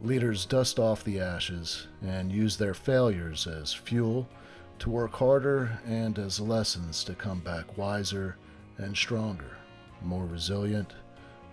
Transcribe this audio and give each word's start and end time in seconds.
Leaders 0.00 0.46
dust 0.46 0.78
off 0.78 1.04
the 1.04 1.20
ashes 1.20 1.86
and 2.02 2.32
use 2.32 2.56
their 2.56 2.74
failures 2.74 3.46
as 3.46 3.72
fuel 3.72 4.28
to 4.78 4.90
work 4.90 5.12
harder 5.12 5.78
and 5.86 6.18
as 6.18 6.40
lessons 6.40 7.04
to 7.04 7.14
come 7.14 7.38
back 7.40 7.78
wiser 7.78 8.36
and 8.78 8.96
stronger, 8.96 9.56
more 10.02 10.26
resilient, 10.26 10.94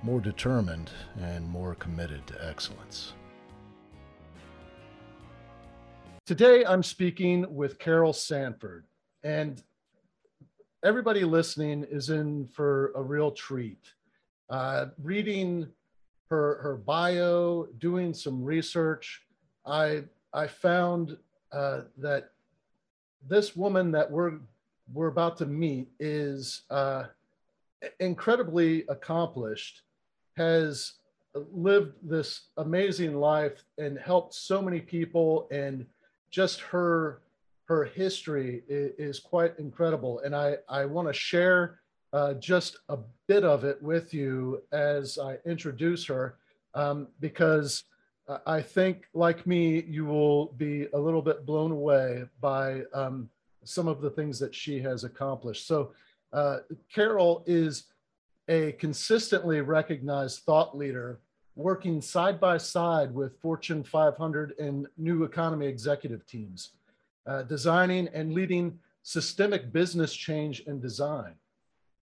more 0.02 0.20
determined, 0.20 0.90
and 1.20 1.48
more 1.48 1.76
committed 1.76 2.26
to 2.26 2.48
excellence. 2.48 3.14
Today, 6.26 6.64
I'm 6.66 6.84
speaking 6.84 7.46
with 7.54 7.80
Carol 7.80 8.14
Sanford, 8.14 8.86
and 9.24 9.62
everybody 10.84 11.24
listening 11.24 11.86
is 11.90 12.10
in 12.10 12.48
for 12.48 12.92
a 12.96 13.02
real 13.02 13.32
treat. 13.32 13.94
Uh, 14.50 14.88
reading 15.02 15.68
her 16.30 16.60
her 16.62 16.76
bio, 16.76 17.68
doing 17.80 18.14
some 18.14 18.44
research, 18.44 19.24
I 19.66 20.04
I 20.34 20.48
found 20.48 21.18
uh, 21.52 21.82
that 21.98 22.32
this 23.28 23.56
woman 23.56 23.92
that 23.92 24.10
we're 24.10 24.40
we're 24.94 25.08
about 25.08 25.38
to 25.38 25.46
meet 25.46 25.88
is 26.00 26.64
uh, 26.70 27.06
incredibly 28.00 28.86
accomplished, 28.88 29.82
has 30.38 30.94
lived 31.54 31.94
this 32.02 32.48
amazing 32.58 33.16
life 33.16 33.64
and 33.78 33.98
helped 34.00 34.34
so 34.34 34.62
many 34.62 34.80
people, 34.80 35.48
and 35.52 35.86
just 36.32 36.62
her 36.62 37.22
her 37.66 37.86
history 37.86 38.64
is, 38.68 38.92
is 38.98 39.20
quite 39.20 39.58
incredible. 39.58 40.20
And 40.20 40.36
I 40.36 40.58
I 40.68 40.86
want 40.86 41.08
to 41.08 41.14
share 41.14 41.80
uh, 42.14 42.36
just 42.36 42.78
a 42.90 42.98
bit 43.30 43.44
of 43.44 43.64
it 43.64 43.80
with 43.84 44.12
you 44.12 44.60
as 44.72 45.20
I 45.20 45.38
introduce 45.46 46.04
her, 46.08 46.36
um, 46.74 47.08
because 47.20 47.84
I 48.48 48.60
think, 48.60 49.06
like 49.14 49.46
me, 49.46 49.84
you 49.88 50.04
will 50.04 50.48
be 50.58 50.88
a 50.94 50.98
little 50.98 51.22
bit 51.22 51.46
blown 51.46 51.72
away 51.72 52.24
by 52.42 52.82
um, 52.92 53.30
some 53.64 53.88
of 53.88 54.02
the 54.02 54.10
things 54.10 54.40
that 54.40 54.56
she 54.56 54.82
has 54.82 55.04
accomplished. 55.04 55.68
So, 55.68 55.92
uh, 56.34 56.58
Carol 56.92 57.44
is 57.46 57.84
a 58.48 58.72
consistently 58.74 59.62
recognized 59.62 60.40
thought 60.40 60.76
leader 60.76 61.20
working 61.56 62.02
side 62.02 62.40
by 62.40 62.58
side 62.58 63.14
with 63.14 63.40
Fortune 63.42 63.84
500 63.84 64.58
and 64.58 64.88
new 64.98 65.24
economy 65.24 65.68
executive 65.68 66.26
teams, 66.26 66.72
uh, 67.28 67.44
designing 67.44 68.08
and 68.08 68.34
leading 68.34 68.80
systemic 69.04 69.72
business 69.72 70.14
change 70.16 70.64
and 70.66 70.82
design. 70.82 71.34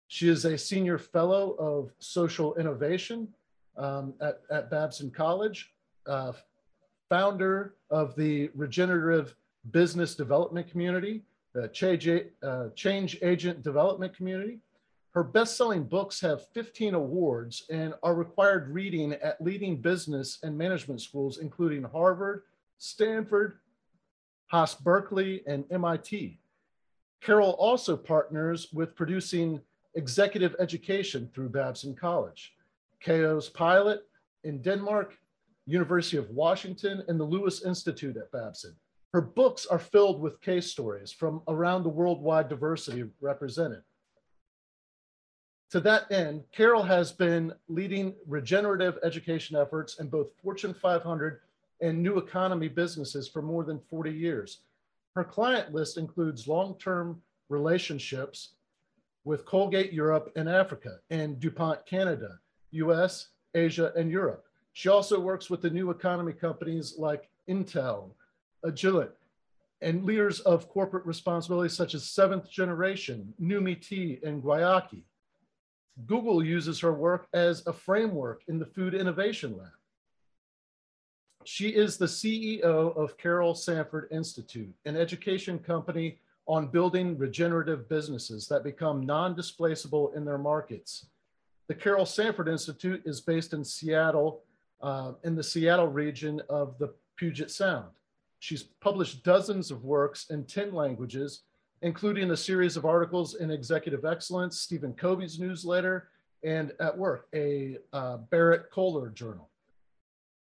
She 0.08 0.28
is 0.28 0.46
a 0.46 0.56
senior 0.56 0.96
fellow 0.96 1.52
of 1.58 1.92
social 1.98 2.54
innovation 2.56 3.28
um, 3.76 4.14
at, 4.22 4.40
at 4.50 4.70
Babson 4.70 5.10
College, 5.10 5.70
uh, 6.06 6.32
founder 7.10 7.74
of 7.90 8.16
the 8.16 8.50
regenerative 8.54 9.34
business 9.70 10.14
development 10.14 10.70
community, 10.70 11.22
the 11.52 11.68
change, 11.68 12.08
uh, 12.42 12.68
change 12.74 13.18
agent 13.20 13.62
development 13.62 14.16
community. 14.16 14.60
Her 15.12 15.22
best-selling 15.22 15.84
books 15.84 16.20
have 16.22 16.48
15 16.48 16.94
awards 16.94 17.64
and 17.70 17.92
are 18.02 18.14
required 18.14 18.68
reading 18.68 19.12
at 19.12 19.40
leading 19.42 19.76
business 19.76 20.38
and 20.42 20.56
management 20.56 21.02
schools, 21.02 21.38
including 21.38 21.82
Harvard, 21.82 22.44
Stanford, 22.78 23.58
Haas 24.46 24.74
Berkeley, 24.74 25.42
and 25.46 25.64
MIT. 25.70 26.38
Carol 27.20 27.50
also 27.58 27.96
partners 27.96 28.68
with 28.72 28.94
producing 28.94 29.60
executive 29.94 30.54
education 30.58 31.30
through 31.34 31.48
Babson 31.50 31.94
College, 31.94 32.54
KaosPilot 33.04 33.98
in 34.44 34.62
Denmark, 34.62 35.14
University 35.66 36.16
of 36.16 36.30
Washington, 36.30 37.02
and 37.08 37.18
the 37.18 37.24
Lewis 37.24 37.64
Institute 37.64 38.16
at 38.16 38.32
Babson. 38.32 38.74
Her 39.12 39.20
books 39.20 39.66
are 39.66 39.78
filled 39.78 40.20
with 40.20 40.40
case 40.40 40.70
stories 40.70 41.12
from 41.12 41.42
around 41.48 41.82
the 41.82 41.88
worldwide 41.88 42.48
diversity 42.48 43.04
represented. 43.20 43.82
To 45.70 45.80
that 45.80 46.10
end, 46.10 46.44
Carol 46.52 46.82
has 46.82 47.12
been 47.12 47.52
leading 47.68 48.14
regenerative 48.26 48.98
education 49.02 49.56
efforts 49.56 49.98
in 50.00 50.08
both 50.08 50.28
Fortune 50.42 50.72
500 50.72 51.40
and 51.82 52.02
new 52.02 52.16
economy 52.16 52.68
businesses 52.68 53.28
for 53.28 53.42
more 53.42 53.64
than 53.64 53.78
40 53.90 54.10
years. 54.10 54.60
Her 55.14 55.24
client 55.24 55.74
list 55.74 55.98
includes 55.98 56.48
long-term 56.48 57.20
relationships 57.50 58.54
with 59.28 59.44
Colgate 59.44 59.92
Europe 59.92 60.32
and 60.36 60.48
Africa 60.48 61.00
and 61.10 61.38
DuPont 61.38 61.84
Canada, 61.84 62.38
US, 62.70 63.28
Asia, 63.54 63.92
and 63.94 64.10
Europe. 64.10 64.46
She 64.72 64.88
also 64.88 65.20
works 65.20 65.50
with 65.50 65.60
the 65.60 65.68
new 65.68 65.90
economy 65.90 66.32
companies 66.32 66.94
like 66.96 67.28
Intel, 67.46 68.12
Agilent, 68.64 69.10
and 69.82 70.06
leaders 70.06 70.40
of 70.40 70.70
corporate 70.70 71.04
responsibility 71.04 71.68
such 71.68 71.94
as 71.94 72.08
Seventh 72.08 72.50
Generation, 72.50 73.34
Numi 73.38 73.78
Tea, 73.86 74.18
and 74.24 74.42
Guayaki. 74.42 75.02
Google 76.06 76.42
uses 76.42 76.80
her 76.80 76.94
work 76.94 77.28
as 77.34 77.66
a 77.66 77.72
framework 77.72 78.44
in 78.48 78.58
the 78.58 78.64
Food 78.64 78.94
Innovation 78.94 79.58
Lab. 79.58 79.68
She 81.44 81.68
is 81.68 81.98
the 81.98 82.06
CEO 82.06 82.96
of 82.96 83.18
Carol 83.18 83.54
Sanford 83.54 84.08
Institute, 84.10 84.74
an 84.86 84.96
education 84.96 85.58
company 85.58 86.18
on 86.48 86.66
building 86.66 87.16
regenerative 87.18 87.88
businesses 87.88 88.48
that 88.48 88.64
become 88.64 89.04
non-displaceable 89.04 90.12
in 90.16 90.24
their 90.24 90.38
markets. 90.38 91.06
The 91.68 91.74
Carol 91.74 92.06
Sanford 92.06 92.48
Institute 92.48 93.02
is 93.04 93.20
based 93.20 93.52
in 93.52 93.62
Seattle, 93.62 94.40
uh, 94.80 95.12
in 95.24 95.36
the 95.36 95.42
Seattle 95.42 95.88
region 95.88 96.40
of 96.48 96.78
the 96.78 96.94
Puget 97.16 97.50
Sound. 97.50 97.90
She's 98.38 98.62
published 98.62 99.22
dozens 99.24 99.70
of 99.70 99.84
works 99.84 100.30
in 100.30 100.44
10 100.44 100.72
languages, 100.72 101.42
including 101.82 102.30
a 102.30 102.36
series 102.36 102.78
of 102.78 102.86
articles 102.86 103.34
in 103.34 103.50
Executive 103.50 104.06
Excellence, 104.06 104.58
Stephen 104.58 104.94
Covey's 104.94 105.38
newsletter, 105.38 106.08
and 106.42 106.72
at 106.80 106.96
work, 106.96 107.28
a 107.34 107.76
uh, 107.92 108.18
Berrett 108.30 108.70
Koehler 108.72 109.12
journal. 109.12 109.50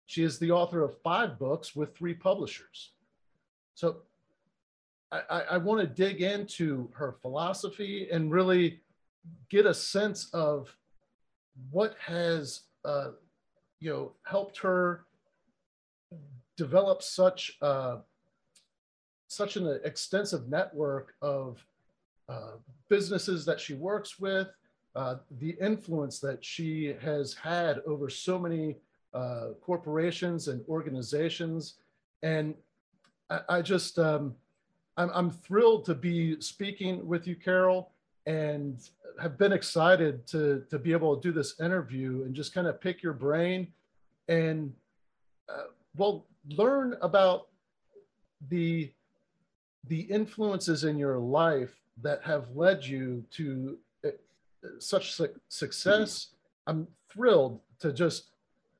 She 0.06 0.22
is 0.22 0.38
the 0.38 0.52
author 0.52 0.82
of 0.82 1.00
five 1.02 1.38
books 1.38 1.74
with 1.74 1.96
three 1.96 2.14
publishers. 2.14 2.92
So 3.74 4.02
I, 5.12 5.40
I 5.52 5.56
want 5.58 5.80
to 5.80 5.86
dig 5.86 6.22
into 6.22 6.88
her 6.94 7.16
philosophy 7.20 8.08
and 8.12 8.30
really 8.30 8.80
get 9.48 9.66
a 9.66 9.74
sense 9.74 10.30
of 10.32 10.74
what 11.70 11.96
has 11.98 12.60
uh, 12.84 13.10
you 13.80 13.90
know 13.90 14.12
helped 14.22 14.58
her 14.58 15.04
develop 16.56 17.02
such 17.02 17.58
uh, 17.60 17.96
such 19.26 19.56
an 19.56 19.80
extensive 19.84 20.48
network 20.48 21.14
of 21.22 21.64
uh, 22.28 22.52
businesses 22.88 23.44
that 23.44 23.60
she 23.60 23.74
works 23.74 24.18
with, 24.18 24.48
uh, 24.96 25.16
the 25.38 25.56
influence 25.60 26.18
that 26.18 26.44
she 26.44 26.94
has 27.00 27.34
had 27.34 27.80
over 27.86 28.08
so 28.08 28.38
many 28.38 28.76
uh, 29.14 29.48
corporations 29.60 30.48
and 30.48 30.64
organizations, 30.68 31.74
and 32.22 32.54
I, 33.28 33.40
I 33.48 33.62
just 33.62 33.98
um, 33.98 34.34
I'm, 35.00 35.10
I'm 35.14 35.30
thrilled 35.30 35.86
to 35.86 35.94
be 35.94 36.38
speaking 36.40 37.06
with 37.06 37.26
you, 37.26 37.34
Carol, 37.34 37.90
and 38.26 38.78
have 39.20 39.38
been 39.38 39.52
excited 39.52 40.26
to, 40.28 40.64
to 40.68 40.78
be 40.78 40.92
able 40.92 41.16
to 41.16 41.22
do 41.28 41.32
this 41.32 41.58
interview 41.58 42.22
and 42.24 42.34
just 42.34 42.52
kind 42.52 42.66
of 42.66 42.80
pick 42.80 43.02
your 43.02 43.14
brain 43.14 43.68
and, 44.28 44.72
uh, 45.48 45.68
well, 45.96 46.26
learn 46.50 46.96
about 47.00 47.48
the, 48.50 48.92
the 49.88 50.00
influences 50.02 50.84
in 50.84 50.98
your 50.98 51.18
life 51.18 51.74
that 52.02 52.22
have 52.22 52.54
led 52.54 52.84
you 52.84 53.24
to 53.30 53.78
uh, 54.04 54.10
such 54.78 55.14
su 55.14 55.28
success. 55.48 56.28
I'm 56.66 56.86
thrilled 57.10 57.60
to 57.80 57.92
just 57.92 58.32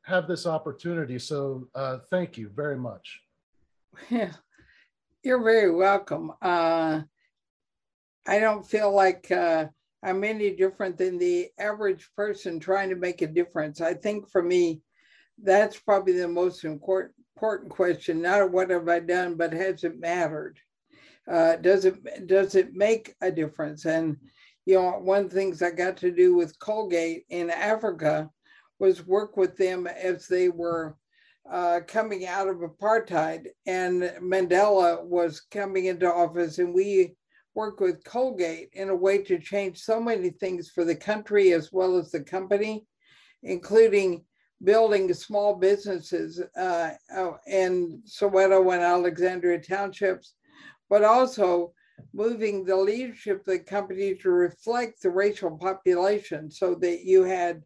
have 0.02 0.28
this 0.28 0.46
opportunity. 0.46 1.18
So 1.18 1.68
uh, 1.74 1.98
thank 2.10 2.36
you 2.36 2.50
very 2.54 2.76
much. 2.76 3.22
Yeah, 4.08 4.32
you're 5.22 5.42
very 5.42 5.70
welcome. 5.70 6.32
Uh, 6.40 7.02
I 8.26 8.38
don't 8.38 8.66
feel 8.66 8.94
like 8.94 9.30
uh, 9.30 9.66
I'm 10.02 10.24
any 10.24 10.54
different 10.54 10.96
than 10.96 11.18
the 11.18 11.48
average 11.58 12.08
person 12.16 12.58
trying 12.58 12.90
to 12.90 12.96
make 12.96 13.22
a 13.22 13.26
difference. 13.26 13.80
I 13.80 13.94
think 13.94 14.30
for 14.30 14.42
me, 14.42 14.82
that's 15.42 15.78
probably 15.78 16.14
the 16.14 16.28
most 16.28 16.64
important 16.64 17.12
question. 17.68 18.22
Not 18.22 18.50
what 18.50 18.70
have 18.70 18.88
I 18.88 19.00
done, 19.00 19.36
but 19.36 19.52
has 19.52 19.84
it 19.84 19.98
mattered? 19.98 20.58
Uh, 21.30 21.56
does 21.56 21.84
it 21.84 22.26
does 22.26 22.54
it 22.54 22.74
make 22.74 23.14
a 23.20 23.30
difference? 23.30 23.84
And 23.84 24.16
you 24.66 24.74
know, 24.74 24.98
one 24.98 25.24
of 25.24 25.30
the 25.30 25.36
things 25.36 25.62
I 25.62 25.70
got 25.70 25.96
to 25.98 26.10
do 26.10 26.34
with 26.34 26.58
Colgate 26.58 27.24
in 27.30 27.50
Africa 27.50 28.30
was 28.78 29.06
work 29.06 29.36
with 29.36 29.56
them 29.56 29.86
as 29.86 30.26
they 30.26 30.48
were 30.48 30.96
uh, 31.50 31.80
coming 31.86 32.26
out 32.26 32.48
of 32.48 32.58
apartheid, 32.58 33.46
and 33.66 34.02
Mandela 34.22 35.04
was 35.04 35.40
coming 35.40 35.86
into 35.86 36.06
office, 36.06 36.58
and 36.58 36.72
we 36.72 37.16
worked 37.54 37.80
with 37.80 38.04
Colgate 38.04 38.70
in 38.74 38.88
a 38.88 38.94
way 38.94 39.18
to 39.24 39.38
change 39.38 39.78
so 39.78 40.00
many 40.00 40.30
things 40.30 40.70
for 40.70 40.84
the 40.84 40.94
country 40.94 41.52
as 41.52 41.72
well 41.72 41.96
as 41.96 42.10
the 42.10 42.22
company, 42.22 42.86
including 43.42 44.24
building 44.62 45.12
small 45.14 45.56
businesses 45.56 46.40
uh, 46.56 46.90
uh 47.16 47.32
in 47.46 48.02
Soweto 48.06 48.72
and 48.72 48.82
Alexandria 48.82 49.58
townships, 49.58 50.34
but 50.88 51.02
also 51.02 51.72
moving 52.12 52.64
the 52.64 52.76
leadership 52.76 53.40
of 53.40 53.46
the 53.46 53.58
company 53.58 54.14
to 54.14 54.30
reflect 54.30 55.02
the 55.02 55.10
racial 55.10 55.56
population 55.56 56.50
so 56.50 56.74
that 56.74 57.04
you 57.04 57.24
had 57.24 57.62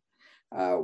uh, 0.57 0.79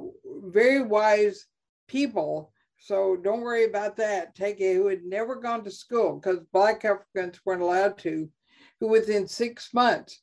very 0.45 0.83
wise 0.83 1.47
people. 1.89 2.53
So 2.83 3.15
don't 3.15 3.43
worry 3.43 3.65
about 3.65 3.97
that. 3.99 4.35
Take 4.35 4.59
it 4.61 4.75
who 4.75 4.89
had 4.89 5.05
never 5.05 5.37
gone 5.37 5.63
to 5.65 5.71
school 5.71 6.17
because 6.19 6.41
Black 6.51 6.83
Africans 6.85 7.39
weren't 7.45 7.61
allowed 7.61 7.99
to, 7.99 8.29
who 8.81 8.89
within 8.89 9.29
six 9.29 9.75
months 9.75 10.23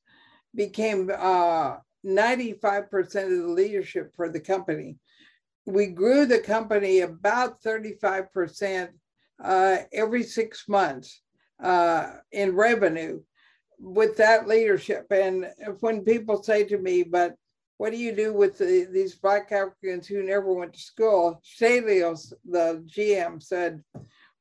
became 0.55 1.11
uh, 1.15 1.77
95% 2.03 3.03
of 3.03 3.13
the 3.13 3.47
leadership 3.47 4.11
for 4.15 4.27
the 4.29 4.39
company. 4.39 4.97
We 5.67 5.87
grew 5.87 6.25
the 6.25 6.39
company 6.39 7.01
about 7.01 7.61
35% 7.61 8.89
uh, 9.43 9.77
every 9.93 10.23
six 10.23 10.67
months 10.67 11.21
uh, 11.61 12.13
in 12.31 12.55
revenue 12.55 13.21
with 13.77 14.17
that 14.17 14.47
leadership. 14.47 15.05
And 15.11 15.47
when 15.81 16.03
people 16.03 16.41
say 16.41 16.63
to 16.63 16.79
me, 16.79 17.03
but 17.03 17.35
what 17.77 17.91
do 17.91 17.97
you 17.97 18.15
do 18.15 18.33
with 18.33 18.57
the, 18.57 18.87
these 18.91 19.15
Black 19.15 19.51
Africans 19.51 20.07
who 20.07 20.23
never 20.23 20.51
went 20.53 20.73
to 20.73 20.79
school? 20.79 21.41
Stelios, 21.45 22.33
the 22.45 22.83
GM, 22.87 23.41
said, 23.41 23.83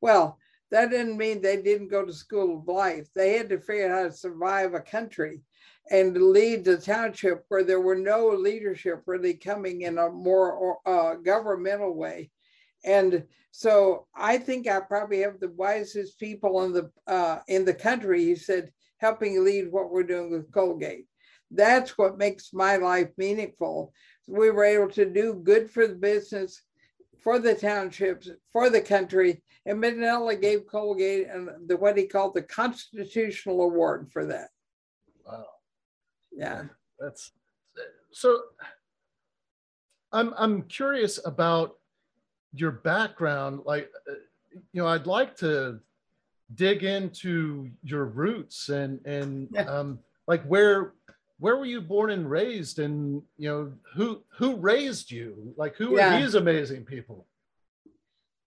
well, 0.01 0.39
that 0.71 0.91
didn't 0.91 1.17
mean 1.17 1.41
they 1.41 1.61
didn't 1.63 1.89
go 1.89 2.05
to 2.05 2.13
school 2.13 2.59
of 2.59 2.69
life. 2.69 3.09
They 3.15 3.37
had 3.37 3.49
to 3.51 3.61
figure 3.61 3.93
out 3.93 3.99
how 3.99 4.09
to 4.09 4.13
survive 4.13 4.75
a 4.75 4.81
country 4.81 5.43
and 5.91 6.17
lead 6.17 6.65
the 6.65 6.79
township 6.79 7.45
where 7.49 7.63
there 7.63 7.81
were 7.81 7.97
no 7.97 8.29
leadership 8.29 9.03
really 9.07 9.35
coming 9.35 9.83
in 9.83 9.99
a 9.99 10.11
more 10.11 10.79
uh, 10.85 11.15
governmental 11.15 11.95
way. 11.95 12.31
And 12.85 13.25
so 13.53 14.07
I 14.15 14.39
think 14.39 14.69
I 14.69 14.81
probably 14.81 15.21
have 15.21 15.39
the 15.41 15.51
wisest 15.51 16.19
people 16.19 16.63
in 16.65 16.73
the 16.73 16.91
uh, 17.07 17.41
in 17.49 17.65
the 17.65 17.75
country. 17.75 18.25
He 18.25 18.35
said, 18.37 18.71
helping 18.99 19.45
lead 19.45 19.71
what 19.71 19.91
we're 19.91 20.03
doing 20.03 20.31
with 20.31 20.51
Colgate. 20.53 21.07
That's 21.51 21.97
what 21.97 22.19
makes 22.19 22.53
my 22.53 22.77
life 22.77 23.11
meaningful. 23.17 23.93
We 24.27 24.51
were 24.51 24.65
able 24.65 24.91
to 24.91 25.07
do 25.07 25.41
good 25.43 25.71
for 25.71 25.87
the 25.87 25.95
business, 25.95 26.63
for 27.21 27.39
the 27.39 27.55
townships, 27.55 28.29
for 28.53 28.71
the 28.71 28.81
country. 28.81 29.43
And 29.65 29.83
Mandela 29.83 30.41
gave 30.41 30.67
Colgate 30.67 31.29
and 31.29 31.49
the 31.67 31.77
what 31.77 31.97
he 31.97 32.07
called 32.07 32.35
the 32.35 32.43
constitutional 32.43 33.63
award 33.63 34.11
for 34.13 34.27
that. 34.27 34.49
Wow. 35.25 35.47
Yeah. 36.33 36.65
That's 36.99 37.33
so 38.13 38.41
I'm 40.13 40.33
I'm 40.37 40.63
curious 40.63 41.21
about 41.25 41.77
your 42.53 42.71
background. 42.71 43.61
Like, 43.65 43.91
you 44.73 44.83
know, 44.83 44.89
I'd 44.89 45.07
like 45.07 45.37
to 45.39 45.81
dig 46.55 46.85
into 46.85 47.71
your 47.83 48.07
roots 48.07 48.69
and 48.69 49.05
and 49.05 49.49
yeah. 49.51 49.65
um, 49.65 49.99
like 50.27 50.45
where 50.45 50.95
where 51.39 51.57
were 51.57 51.67
you 51.67 51.81
born 51.81 52.11
and 52.11 52.31
raised? 52.31 52.79
And 52.79 53.23
you 53.37 53.49
know 53.49 53.73
who 53.95 54.23
who 54.37 54.57
raised 54.57 55.11
you? 55.11 55.55
Like 55.57 55.77
who 55.77 55.97
yeah. 55.97 56.17
are 56.17 56.21
these 56.21 56.35
amazing 56.35 56.85
people? 56.85 57.27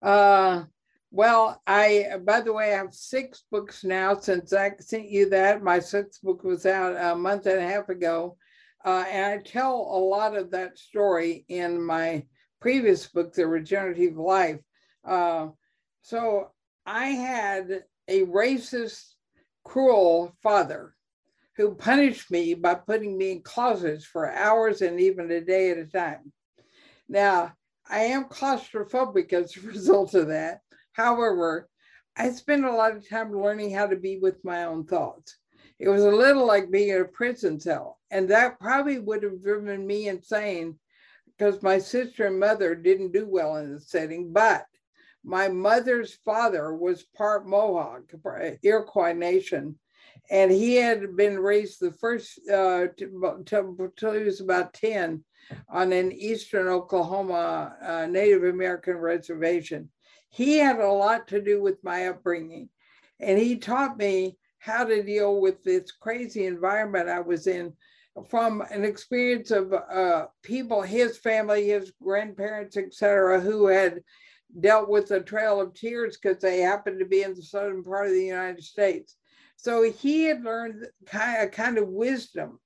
Uh 0.03 0.65
well 1.11 1.63
i 1.67 2.09
by 2.25 2.41
the 2.41 2.53
way 2.53 2.75
i 2.75 2.77
have 2.77 2.93
six 2.93 3.45
books 3.49 3.85
now 3.85 4.19
since 4.19 4.53
i 4.53 4.73
sent 4.81 5.09
you 5.09 5.31
that. 5.31 5.63
My 5.63 5.79
sixth 5.79 6.21
book 6.23 6.43
was 6.45 6.67
out 6.67 6.97
a 6.97 7.17
month 7.17 7.47
and 7.47 7.59
a 7.59 7.69
half 7.69 7.89
ago. 7.89 8.37
Uh, 8.85 9.05
and 9.09 9.25
i 9.25 9.43
tell 9.43 9.75
a 9.75 9.99
lot 9.99 10.37
of 10.37 10.51
that 10.51 10.79
story 10.79 11.45
in 11.49 11.83
my 11.83 12.25
previous 12.61 13.07
book 13.07 13.33
the 13.33 13.47
regenerative 13.47 14.17
life. 14.17 14.61
Uh, 15.07 15.49
so 16.03 16.51
I 16.87 17.07
had 17.07 17.85
a 18.09 18.23
racist, 18.23 19.15
cruel 19.65 20.35
father 20.43 20.94
who 21.57 21.75
punished 21.75 22.31
me 22.31 22.55
by 22.55 22.75
putting 22.75 23.17
me 23.17 23.33
in 23.33 23.43
closets 23.43 24.05
for 24.05 24.31
hours 24.31 24.83
and 24.83 25.01
even 25.01 25.31
a 25.31 25.41
day 25.41 25.71
at 25.71 25.79
a 25.79 25.87
time. 25.87 26.33
Now, 27.09 27.53
I 27.89 28.01
am 28.01 28.25
claustrophobic 28.25 29.33
as 29.33 29.57
a 29.57 29.61
result 29.67 30.15
of 30.15 30.29
that. 30.29 30.61
However, 30.93 31.69
I 32.17 32.31
spent 32.31 32.65
a 32.65 32.73
lot 32.73 32.97
of 32.97 33.09
time 33.09 33.33
learning 33.33 33.73
how 33.73 33.87
to 33.87 33.97
be 33.97 34.19
with 34.19 34.45
my 34.45 34.65
own 34.65 34.85
thoughts. 34.85 35.39
It 35.79 35.89
was 35.89 36.05
a 36.05 36.11
little 36.11 36.47
like 36.47 36.71
being 36.71 36.91
in 36.91 37.01
a 37.01 37.05
prison 37.05 37.59
cell, 37.59 37.99
and 38.11 38.29
that 38.29 38.61
probably 38.61 39.01
would 39.01 39.23
have 39.25 39.43
driven 39.43 39.87
me 39.87 40.09
insane 40.09 40.79
because 41.37 41.63
my 41.63 41.79
sister 41.79 42.27
and 42.27 42.39
mother 42.39 42.77
didn't 42.77 43.13
do 43.13 43.27
well 43.29 43.57
in 43.57 43.73
the 43.73 43.81
setting. 43.81 44.33
But 44.33 44.67
my 45.25 45.49
mother's 45.49 46.15
father 46.25 46.75
was 46.75 47.03
part 47.03 47.47
Mohawk, 47.47 48.13
Iroquois 48.63 49.15
Nation, 49.15 49.77
and 50.31 50.51
he 50.51 50.77
had 50.77 51.17
been 51.17 51.39
raised 51.39 51.81
the 51.81 51.93
first 51.93 52.41
uh, 52.51 52.87
until 52.99 54.13
he 54.13 54.25
was 54.25 54.41
about 54.41 54.73
10 54.75 55.23
on 55.69 55.93
an 55.93 56.13
eastern 56.13 56.69
Oklahoma 56.69 57.77
uh, 57.83 58.07
Native 58.07 58.45
American 58.45 58.97
reservation. 58.97 59.91
He 60.31 60.57
had 60.57 60.81
a 60.81 60.89
lot 60.89 61.29
to 61.29 61.41
do 61.41 61.63
with 61.63 61.85
my 61.85 62.09
upbringing, 62.09 62.69
and 63.21 63.39
he 63.39 63.57
taught 63.57 63.99
me 63.99 64.37
how 64.59 64.85
to 64.85 65.03
deal 65.03 65.41
with 65.41 65.63
this 65.63 65.93
crazy 65.93 66.47
environment 66.47 67.09
I 67.09 67.21
was 67.21 67.47
in 67.47 67.75
from 68.29 68.63
an 68.71 68.85
experience 68.85 69.51
of 69.51 69.73
uh, 69.73 70.27
people, 70.43 70.83
his 70.83 71.19
family, 71.19 71.69
his 71.69 71.93
grandparents, 72.03 72.77
etc., 72.77 73.41
who 73.41 73.67
had 73.67 74.01
dealt 74.61 74.89
with 74.89 75.09
the 75.09 75.21
Trail 75.21 75.61
of 75.61 75.75
Tears 75.75 76.17
because 76.17 76.41
they 76.41 76.61
happened 76.61 77.01
to 77.01 77.07
be 77.07 77.23
in 77.23 77.35
the 77.35 77.43
southern 77.43 77.83
part 77.83 78.07
of 78.07 78.13
the 78.13 78.25
United 78.25 78.63
States. 78.63 79.17
So 79.57 79.83
he 79.91 80.25
had 80.25 80.45
learned 80.45 80.87
of, 81.13 81.51
kind 81.53 81.79
of 81.79 81.89
wisdom 81.89 82.61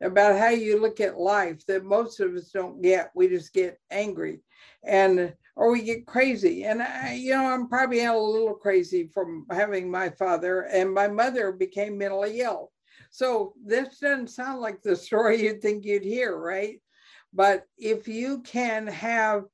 about 0.00 0.38
how 0.38 0.48
you 0.48 0.80
look 0.80 1.00
at 1.00 1.18
life 1.18 1.64
that 1.66 1.84
most 1.84 2.20
of 2.20 2.34
us 2.34 2.50
don't 2.50 2.82
get. 2.82 3.10
We 3.14 3.28
just 3.28 3.52
get 3.52 3.78
angry 3.90 4.40
and 4.84 5.32
or 5.54 5.72
we 5.72 5.82
get 5.82 6.06
crazy. 6.06 6.64
And 6.64 6.82
I, 6.82 7.14
you 7.14 7.32
know, 7.32 7.44
I'm 7.44 7.68
probably 7.68 8.04
a 8.04 8.14
little 8.14 8.54
crazy 8.54 9.08
from 9.12 9.46
having 9.50 9.90
my 9.90 10.10
father 10.10 10.62
and 10.62 10.92
my 10.92 11.08
mother 11.08 11.52
became 11.52 11.98
mentally 11.98 12.40
ill. 12.40 12.72
So 13.10 13.52
this 13.64 13.98
doesn't 13.98 14.30
sound 14.30 14.60
like 14.60 14.82
the 14.82 14.96
story 14.96 15.42
you'd 15.42 15.60
think 15.60 15.84
you'd 15.84 16.04
hear, 16.04 16.36
right? 16.36 16.80
But 17.32 17.64
if 17.76 18.08
you 18.08 18.40
can 18.42 18.86
have 18.86 19.44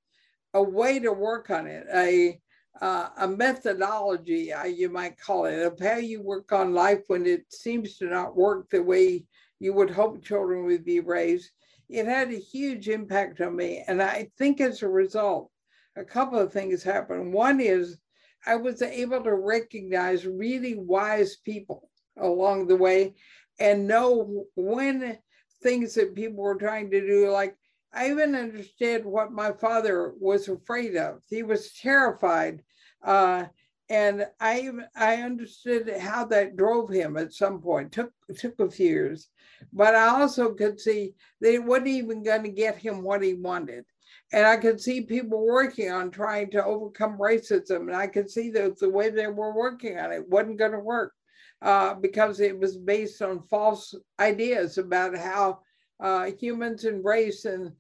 a 0.55 0.63
way 0.63 0.99
to 1.01 1.13
work 1.13 1.51
on 1.51 1.67
it, 1.67 1.87
a 1.93 2.41
uh, 2.81 3.09
a 3.19 3.29
methodology, 3.29 4.53
uh, 4.53 4.65
you 4.65 4.89
might 4.89 5.21
call 5.21 5.47
it, 5.47 5.59
of 5.61 5.79
how 5.81 5.97
you 5.97 6.23
work 6.23 6.53
on 6.53 6.75
life 6.75 7.03
when 7.09 7.27
it 7.27 7.45
seems 7.53 7.97
to 7.97 8.07
not 8.07 8.37
work 8.37 8.69
the 8.71 8.83
way 8.83 9.25
you 9.59 9.73
would 9.73 9.91
hope 9.91 10.23
children 10.23 10.65
would 10.65 10.85
be 10.85 11.01
raised. 11.01 11.51
It 11.89 12.07
had 12.07 12.31
a 12.31 12.39
huge 12.39 12.89
impact 12.89 13.41
on 13.41 13.57
me. 13.57 13.83
And 13.89 14.03
I 14.03 14.31
think 14.39 14.61
as 14.61 14.83
a 14.83 14.89
result, 14.89 15.51
a 15.97 16.05
couple 16.05 16.39
of 16.39 16.53
things 16.53 16.83
happened. 16.83 17.33
One 17.33 17.61
is 17.61 17.99
I 18.47 18.57
was 18.57 18.83
able 18.83 19.23
to 19.25 19.35
recognize 19.35 20.27
really 20.27 20.77
wise 20.77 21.37
people 21.37 21.91
along 22.19 22.67
the 22.67 22.77
way 22.77 23.15
and 23.59 23.89
know 23.89 24.45
when 24.55 25.19
things 25.63 25.95
that 25.95 26.15
people 26.15 26.45
were 26.45 26.55
trying 26.55 26.91
to 26.91 27.01
do, 27.01 27.31
like 27.31 27.57
I 27.93 28.11
even 28.11 28.35
understood 28.35 29.05
what 29.05 29.33
my 29.33 29.53
father 29.53 30.13
was 30.19 30.49
afraid 30.49 30.97
of. 30.97 31.21
He 31.29 31.43
was 31.43 31.73
terrified. 31.73 32.63
Uh, 33.03 33.47
and 33.91 34.27
I 34.39 34.71
I 34.95 35.17
understood 35.17 35.89
how 35.99 36.27
that 36.27 36.57
drove 36.57 36.91
him 36.91 37.17
at 37.17 37.33
some 37.33 37.61
point. 37.61 37.93
Took 37.93 38.13
took 38.37 38.61
a 38.61 38.71
few 38.71 38.87
years, 38.87 39.29
but 39.73 39.95
I 39.95 40.09
also 40.09 40.55
could 40.55 40.79
see 40.79 41.15
that 41.41 41.55
it 41.55 41.65
wasn't 41.65 41.89
even 41.89 42.23
going 42.23 42.43
to 42.43 42.51
get 42.51 42.77
him 42.77 43.03
what 43.03 43.23
he 43.23 43.35
wanted, 43.35 43.85
and 44.33 44.47
I 44.47 44.59
could 44.59 44.81
see 44.81 45.01
people 45.03 45.47
working 45.47 45.91
on 45.91 46.11
trying 46.11 46.51
to 46.51 46.65
overcome 46.65 47.19
racism, 47.19 47.89
and 47.89 47.97
I 47.97 48.09
could 48.09 48.31
see 48.31 48.51
that 48.51 48.79
the 48.79 48.91
way 48.91 49.09
they 49.09 49.27
were 49.27 49.55
working 49.55 49.99
on 49.99 50.13
it 50.13 50.29
wasn't 50.29 50.59
going 50.59 50.73
to 50.73 50.81
work 50.81 51.15
uh, 51.63 51.95
because 51.95 52.41
it 52.41 52.59
was 52.59 52.77
based 52.77 53.23
on 53.23 53.43
false 53.49 53.95
ideas 54.21 54.77
about 54.77 55.17
how 55.17 55.61
uh, 56.01 56.31
humans 56.39 56.85
and 56.85 57.05
race 57.05 57.45
and 57.45 57.73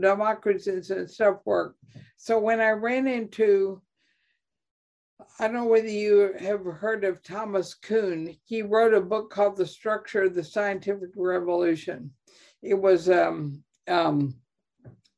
democracies 0.00 0.90
and 0.90 1.10
stuff 1.10 1.38
work. 1.44 1.76
So 2.16 2.38
when 2.38 2.60
I 2.60 2.70
ran 2.70 3.06
into 3.06 3.82
I 5.38 5.46
don't 5.46 5.54
know 5.54 5.64
whether 5.64 5.88
you 5.88 6.34
have 6.38 6.64
heard 6.64 7.04
of 7.04 7.22
Thomas 7.22 7.74
Kuhn. 7.74 8.36
He 8.44 8.62
wrote 8.62 8.94
a 8.94 9.00
book 9.00 9.30
called 9.30 9.56
The 9.56 9.66
Structure 9.66 10.24
of 10.24 10.34
the 10.34 10.44
Scientific 10.44 11.10
Revolution. 11.16 12.10
It 12.62 12.74
was 12.74 13.08
um, 13.08 13.62
um, 13.88 14.34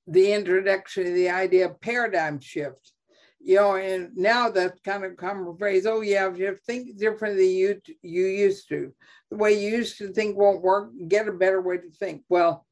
the 0.07 0.33
introduction 0.33 1.07
of 1.07 1.15
the 1.15 1.31
idea 1.31 1.67
of 1.67 1.81
paradigm 1.81 2.41
shift. 2.41 2.93
You 3.41 3.57
know, 3.57 3.77
and 3.77 4.17
now 4.17 4.51
that's 4.51 4.81
kind 4.81 5.05
of 5.05 5.17
common 5.17 5.57
phrase. 5.57 5.87
Oh, 5.87 6.01
yeah, 6.01 6.33
you 6.35 6.57
think 6.67 6.99
differently 6.99 7.49
you 7.49 7.81
you 8.03 8.27
used 8.27 8.69
to. 8.69 8.93
The 9.31 9.37
way 9.37 9.53
you 9.53 9.71
used 9.71 9.99
to 9.99 10.13
think 10.13 10.37
won't 10.37 10.63
work. 10.63 10.91
Get 11.07 11.29
a 11.29 11.33
better 11.33 11.63
way 11.63 11.79
to 11.79 11.91
think. 11.91 12.23
Well, 12.29 12.67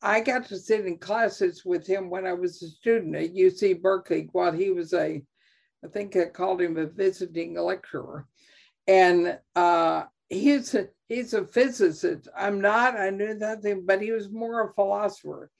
I 0.00 0.20
got 0.20 0.46
to 0.46 0.58
sit 0.58 0.86
in 0.86 0.98
classes 0.98 1.64
with 1.64 1.86
him 1.86 2.08
when 2.08 2.26
I 2.26 2.32
was 2.32 2.62
a 2.62 2.68
student 2.68 3.16
at 3.16 3.34
UC 3.34 3.82
Berkeley 3.82 4.28
while 4.32 4.52
he 4.52 4.70
was 4.70 4.92
a, 4.92 5.22
I 5.84 5.88
think 5.88 6.16
I 6.16 6.26
called 6.26 6.60
him 6.60 6.76
a 6.76 6.86
visiting 6.86 7.54
lecturer. 7.58 8.26
And 8.86 9.38
uh, 9.56 10.04
he's 10.28 10.74
a, 10.74 10.88
he's 11.08 11.34
a 11.34 11.44
physicist. 11.44 12.28
I'm 12.36 12.60
not, 12.60 12.96
I 12.96 13.10
knew 13.10 13.34
nothing, 13.34 13.84
but 13.86 14.00
he 14.00 14.12
was 14.12 14.30
more 14.30 14.70
a 14.70 14.74
philosopher. 14.74 15.50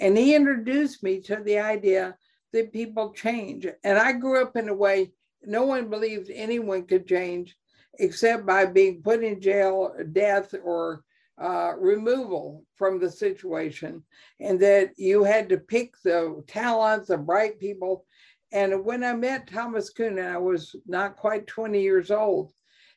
And 0.00 0.18
he 0.18 0.34
introduced 0.34 1.02
me 1.04 1.20
to 1.22 1.36
the 1.36 1.60
idea 1.60 2.16
that 2.54 2.72
people 2.72 3.12
change. 3.12 3.66
And 3.82 3.98
I 3.98 4.12
grew 4.12 4.40
up 4.40 4.56
in 4.56 4.68
a 4.68 4.74
way 4.74 5.10
no 5.42 5.64
one 5.64 5.90
believed 5.90 6.30
anyone 6.32 6.86
could 6.86 7.06
change 7.06 7.56
except 7.98 8.46
by 8.46 8.64
being 8.64 9.02
put 9.02 9.22
in 9.22 9.40
jail, 9.40 9.92
death, 10.12 10.54
or 10.64 11.02
uh, 11.40 11.72
removal 11.76 12.64
from 12.76 12.98
the 12.98 13.10
situation, 13.10 14.02
and 14.40 14.58
that 14.60 14.90
you 14.96 15.24
had 15.24 15.48
to 15.48 15.58
pick 15.58 15.94
the 16.02 16.42
talents, 16.46 17.08
the 17.08 17.18
bright 17.18 17.58
people. 17.58 18.04
And 18.52 18.84
when 18.84 19.02
I 19.02 19.14
met 19.14 19.48
Thomas 19.48 19.90
Kuhn, 19.90 20.18
and 20.18 20.28
I 20.28 20.38
was 20.38 20.76
not 20.86 21.16
quite 21.16 21.46
20 21.46 21.80
years 21.80 22.10
old, 22.10 22.52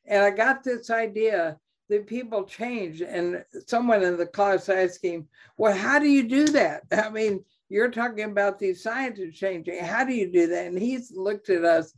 and 0.05 0.23
I 0.23 0.29
got 0.29 0.63
this 0.63 0.89
idea 0.91 1.57
that 1.89 2.07
people 2.07 2.43
change. 2.43 3.01
And 3.01 3.43
someone 3.67 4.03
in 4.03 4.17
the 4.17 4.27
class 4.27 4.69
asked 4.69 5.03
him, 5.03 5.27
Well, 5.57 5.75
how 5.75 5.99
do 5.99 6.07
you 6.07 6.27
do 6.27 6.45
that? 6.47 6.83
I 6.91 7.09
mean, 7.09 7.43
you're 7.69 7.91
talking 7.91 8.25
about 8.25 8.59
these 8.59 8.83
scientists 8.83 9.37
changing. 9.37 9.83
How 9.83 10.05
do 10.05 10.13
you 10.13 10.31
do 10.31 10.47
that? 10.47 10.67
And 10.67 10.79
he 10.79 10.99
looked 11.13 11.49
at 11.49 11.63
us 11.63 11.93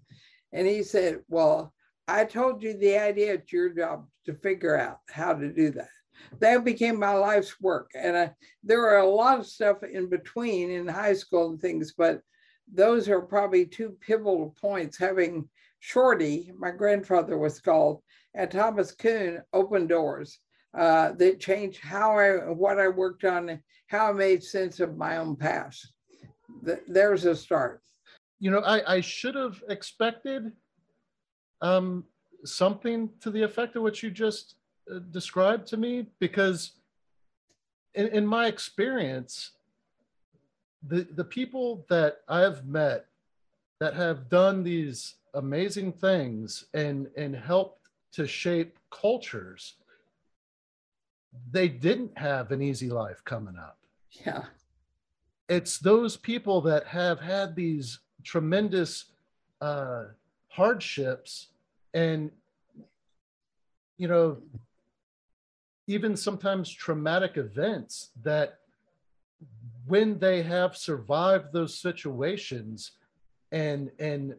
and 0.52 0.68
he 0.68 0.84
said, 0.84 1.20
Well, 1.28 1.74
I 2.08 2.26
told 2.26 2.64
you 2.64 2.78
the 2.78 2.98
idea. 2.98 3.34
It's 3.34 3.54
your 3.54 3.70
job 3.70 4.08
to 4.26 4.34
figure 4.34 4.78
out 4.78 5.00
how 5.10 5.34
to 5.34 5.52
do 5.52 5.72
that 5.72 5.90
that 6.40 6.64
became 6.64 7.00
my 7.00 7.14
life's 7.14 7.60
work. 7.62 7.92
And 7.96 8.18
I, 8.18 8.32
there 8.64 8.88
are 8.90 9.00
a 9.00 9.10
lot 9.10 9.40
of 9.40 9.48
stuff 9.48 9.78
in 9.84 10.10
between 10.10 10.70
in 10.70 10.88
high 10.88 11.14
school 11.14 11.50
and 11.50 11.60
things, 11.60 11.94
but 11.98 12.22
those 12.72 13.10
are 13.10 13.22
probably 13.22 13.66
two 13.66 13.98
pivotal 14.02 14.56
points. 14.60 14.98
Having 14.98 15.50
Shorty, 15.80 16.52
my 16.58 16.72
grandfather 16.72 17.38
was 17.38 17.62
called, 17.62 18.02
and 18.34 18.50
Thomas 18.50 18.92
Kuhn 18.92 19.42
opened 19.54 19.90
doors 19.90 20.40
uh, 20.78 21.14
that 21.14 21.40
changed 21.40 21.80
how 21.80 22.18
I, 22.18 22.50
what 22.52 22.80
I 22.80 22.88
worked 22.88 23.24
on, 23.26 23.60
how 23.88 24.10
I 24.10 24.14
made 24.14 24.44
sense 24.44 24.80
of 24.80 24.98
my 24.98 25.18
own 25.18 25.36
past. 25.36 25.94
There's 26.88 27.26
a 27.26 27.36
start. 27.36 27.82
You 28.40 28.52
know, 28.52 28.60
I, 28.60 28.96
I 28.96 29.02
should 29.02 29.36
have 29.36 29.62
expected 29.68 30.52
um, 31.62 32.06
something 32.46 33.10
to 33.22 33.32
the 33.32 33.44
effect 33.44 33.76
of 33.76 33.84
what 33.84 34.02
you 34.02 34.10
just 34.10 34.56
uh, 34.94 35.00
described 35.12 35.68
to 35.68 35.78
me 35.78 36.08
because 36.20 36.74
in, 37.96 38.08
in 38.08 38.26
my 38.26 38.48
experience 38.48 39.52
the 40.88 41.08
the 41.16 41.24
people 41.24 41.86
that 41.90 42.22
i 42.30 42.40
have 42.40 42.66
met 42.66 43.06
that 43.80 43.94
have 43.94 44.30
done 44.30 44.64
these 44.64 45.16
amazing 45.34 45.92
things 45.92 46.66
and 46.74 47.08
and 47.18 47.36
helped 47.36 47.90
to 48.12 48.26
shape 48.26 48.80
cultures 48.92 49.76
they 51.52 51.68
didn't 51.68 52.18
have 52.18 52.52
an 52.52 52.62
easy 52.62 52.90
life 52.90 53.24
coming 53.24 53.56
up. 53.58 53.78
Yeah. 54.26 54.46
It's 55.48 55.80
those 55.80 56.16
people 56.16 56.62
that 56.62 56.86
have 56.88 57.20
had 57.20 57.56
these 57.56 58.00
tremendous 58.24 59.06
uh, 59.62 60.06
hardships 60.48 61.48
and 61.94 62.32
you 63.98 64.08
know 64.08 64.38
even 65.88 66.16
sometimes 66.16 66.70
traumatic 66.70 67.38
events 67.38 68.10
that 68.24 68.60
when 69.88 70.20
they 70.20 70.44
have 70.44 70.78
survived 70.78 71.52
those 71.52 71.78
situations 71.78 72.92
and 73.52 73.90
and 74.00 74.36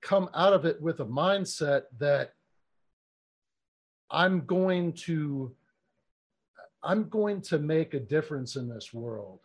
come 0.00 0.28
out 0.34 0.52
of 0.52 0.64
it 0.64 0.80
with 0.80 1.00
a 1.00 1.04
mindset 1.04 1.82
that 1.98 2.34
i'm 4.10 4.44
going 4.46 4.92
to 4.92 5.52
i'm 6.82 7.08
going 7.08 7.40
to 7.40 7.58
make 7.58 7.94
a 7.94 8.00
difference 8.00 8.56
in 8.56 8.68
this 8.68 8.92
world. 8.92 9.40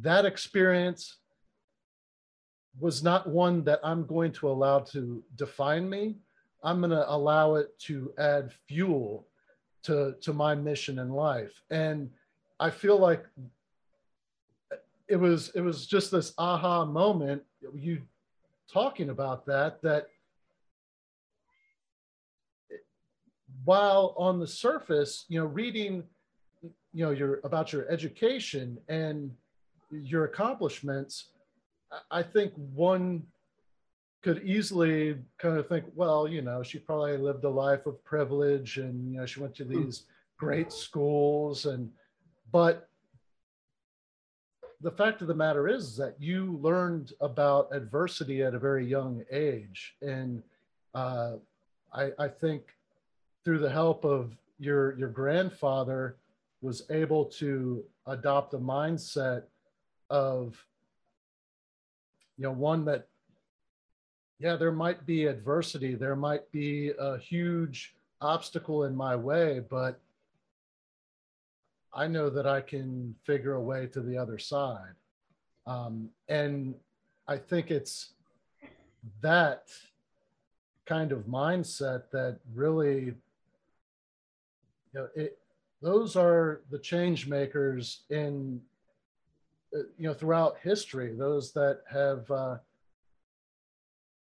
That 0.00 0.24
experience 0.24 1.16
was 2.80 3.02
not 3.02 3.28
one 3.28 3.64
that 3.64 3.80
i'm 3.84 4.06
going 4.06 4.32
to 4.32 4.48
allow 4.48 4.80
to 4.80 5.22
define 5.36 5.88
me. 5.88 6.16
I'm 6.64 6.78
going 6.78 6.90
to 6.90 7.10
allow 7.10 7.56
it 7.56 7.78
to 7.80 8.12
add 8.18 8.52
fuel 8.68 9.26
to 9.84 10.14
to 10.20 10.32
my 10.32 10.54
mission 10.54 10.98
in 10.98 11.10
life. 11.10 11.62
And 11.70 12.10
i 12.60 12.70
feel 12.70 12.98
like 12.98 13.24
it 15.08 15.16
was 15.16 15.50
it 15.54 15.60
was 15.60 15.86
just 15.86 16.10
this 16.10 16.32
aha 16.38 16.84
moment 16.84 17.42
you 17.74 18.00
talking 18.72 19.10
about 19.10 19.44
that 19.44 19.82
that 19.82 20.06
while 23.64 24.14
on 24.16 24.38
the 24.38 24.46
surface 24.46 25.24
you 25.28 25.38
know 25.38 25.46
reading 25.46 26.04
you 26.92 27.04
know 27.04 27.10
your 27.10 27.40
about 27.44 27.72
your 27.72 27.88
education 27.90 28.78
and 28.88 29.30
your 29.90 30.24
accomplishments 30.24 31.28
i 32.10 32.22
think 32.22 32.52
one 32.74 33.22
could 34.22 34.42
easily 34.44 35.16
kind 35.38 35.58
of 35.58 35.68
think, 35.68 35.84
well, 35.94 36.28
you 36.28 36.42
know, 36.42 36.62
she 36.62 36.78
probably 36.78 37.16
lived 37.16 37.44
a 37.44 37.48
life 37.48 37.86
of 37.86 38.02
privilege 38.04 38.78
and, 38.78 39.12
you 39.12 39.18
know, 39.18 39.26
she 39.26 39.40
went 39.40 39.54
to 39.56 39.64
hmm. 39.64 39.84
these 39.84 40.04
great 40.38 40.72
schools 40.72 41.66
and, 41.66 41.90
but 42.52 42.88
the 44.80 44.90
fact 44.90 45.22
of 45.22 45.28
the 45.28 45.34
matter 45.34 45.68
is 45.68 45.96
that 45.96 46.16
you 46.18 46.58
learned 46.60 47.12
about 47.20 47.68
adversity 47.72 48.42
at 48.42 48.54
a 48.54 48.58
very 48.58 48.84
young 48.84 49.24
age. 49.30 49.94
And 50.02 50.42
uh, 50.94 51.34
I, 51.92 52.10
I 52.18 52.28
think 52.28 52.62
through 53.44 53.60
the 53.60 53.70
help 53.70 54.04
of 54.04 54.36
your, 54.58 54.98
your 54.98 55.08
grandfather 55.08 56.16
was 56.62 56.84
able 56.90 57.26
to 57.26 57.84
adopt 58.06 58.54
a 58.54 58.58
mindset 58.58 59.42
of, 60.08 60.64
you 62.38 62.44
know, 62.44 62.52
one 62.52 62.84
that 62.86 63.08
yeah, 64.42 64.56
there 64.56 64.72
might 64.72 65.06
be 65.06 65.26
adversity, 65.26 65.94
there 65.94 66.16
might 66.16 66.50
be 66.50 66.90
a 66.98 67.16
huge 67.16 67.94
obstacle 68.20 68.84
in 68.84 68.96
my 68.96 69.14
way, 69.14 69.60
but 69.70 70.00
I 71.94 72.08
know 72.08 72.28
that 72.28 72.44
I 72.44 72.60
can 72.60 73.14
figure 73.24 73.54
a 73.54 73.60
way 73.60 73.86
to 73.88 74.00
the 74.00 74.18
other 74.18 74.38
side. 74.38 74.94
Um, 75.64 76.08
and 76.28 76.74
I 77.28 77.36
think 77.36 77.70
it's 77.70 78.14
that 79.20 79.68
kind 80.86 81.12
of 81.12 81.20
mindset 81.20 82.10
that 82.10 82.38
really, 82.52 83.04
you 83.04 83.14
know, 84.92 85.08
it, 85.14 85.38
those 85.82 86.16
are 86.16 86.62
the 86.70 86.78
change 86.78 87.26
makers 87.26 88.04
in, 88.10 88.60
uh, 89.74 89.80
you 89.98 90.08
know, 90.08 90.14
throughout 90.14 90.56
history, 90.62 91.14
those 91.14 91.52
that 91.52 91.80
have, 91.90 92.30
uh, 92.30 92.56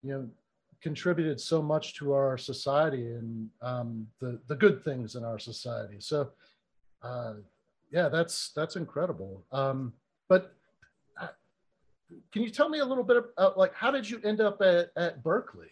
you 0.02 0.12
know 0.12 0.28
contributed 0.82 1.40
so 1.40 1.60
much 1.60 1.94
to 1.94 2.12
our 2.12 2.38
society 2.38 3.06
and 3.06 3.48
um, 3.60 4.06
the 4.20 4.38
the 4.46 4.54
good 4.54 4.84
things 4.84 5.16
in 5.16 5.24
our 5.24 5.38
society. 5.38 5.96
So, 5.98 6.30
uh, 7.02 7.34
yeah, 7.90 8.08
that's 8.08 8.52
that's 8.54 8.76
incredible. 8.76 9.44
Um, 9.50 9.92
but 10.28 10.54
uh, 11.20 11.28
can 12.32 12.42
you 12.42 12.50
tell 12.50 12.68
me 12.68 12.78
a 12.78 12.84
little 12.84 13.02
bit 13.04 13.16
about 13.16 13.58
like 13.58 13.74
how 13.74 13.90
did 13.90 14.08
you 14.08 14.20
end 14.22 14.40
up 14.40 14.60
at, 14.62 14.90
at 14.96 15.24
Berkeley? 15.24 15.70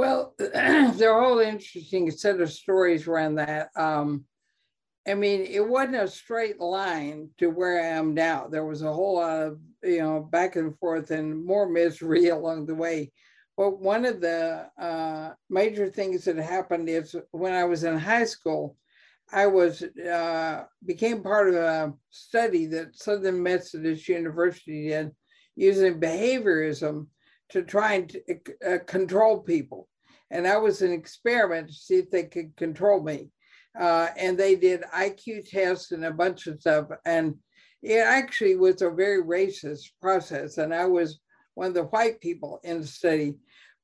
Well, 0.00 0.32
there 0.38 1.12
are 1.12 1.22
all 1.22 1.40
interesting 1.40 2.10
set 2.10 2.40
of 2.40 2.50
stories 2.50 3.06
around 3.06 3.34
that. 3.34 3.68
Um, 3.76 4.24
I 5.06 5.12
mean, 5.12 5.42
it 5.42 5.60
wasn't 5.60 5.96
a 5.96 6.08
straight 6.08 6.58
line 6.58 7.28
to 7.36 7.48
where 7.48 7.82
I 7.82 7.88
am 7.98 8.14
now. 8.14 8.46
There 8.48 8.64
was 8.64 8.80
a 8.80 8.90
whole 8.90 9.16
lot 9.16 9.42
of, 9.42 9.58
you 9.82 9.98
know, 9.98 10.20
back 10.20 10.56
and 10.56 10.74
forth 10.78 11.10
and 11.10 11.44
more 11.44 11.68
misery 11.68 12.28
along 12.30 12.64
the 12.64 12.74
way. 12.74 13.12
But 13.58 13.78
one 13.78 14.06
of 14.06 14.22
the 14.22 14.68
uh, 14.80 15.34
major 15.50 15.90
things 15.90 16.24
that 16.24 16.38
happened 16.38 16.88
is 16.88 17.14
when 17.32 17.52
I 17.52 17.64
was 17.64 17.84
in 17.84 17.98
high 17.98 18.24
school, 18.24 18.78
I 19.30 19.48
was 19.48 19.82
uh, 19.82 20.64
became 20.86 21.22
part 21.22 21.50
of 21.50 21.56
a 21.56 21.92
study 22.08 22.64
that 22.68 22.96
Southern 22.96 23.42
Methodist 23.42 24.08
University 24.08 24.88
did 24.88 25.10
using 25.56 26.00
behaviorism 26.00 27.08
to 27.50 27.62
try 27.62 27.94
and 27.94 28.16
uh, 28.66 28.78
control 28.86 29.40
people. 29.40 29.88
And 30.30 30.46
that 30.46 30.62
was 30.62 30.82
an 30.82 30.92
experiment 30.92 31.68
to 31.68 31.74
see 31.74 31.96
if 31.96 32.10
they 32.10 32.24
could 32.24 32.56
control 32.56 33.02
me. 33.02 33.30
Uh, 33.78 34.08
and 34.16 34.38
they 34.38 34.56
did 34.56 34.82
IQ 34.94 35.48
tests 35.48 35.92
and 35.92 36.04
a 36.04 36.10
bunch 36.10 36.46
of 36.46 36.60
stuff. 36.60 36.86
And 37.04 37.36
it 37.82 37.98
actually 37.98 38.56
was 38.56 38.82
a 38.82 38.90
very 38.90 39.22
racist 39.22 39.90
process. 40.00 40.58
And 40.58 40.74
I 40.74 40.86
was 40.86 41.20
one 41.54 41.68
of 41.68 41.74
the 41.74 41.84
white 41.84 42.20
people 42.20 42.60
in 42.62 42.80
the 42.80 42.86
study. 42.86 43.34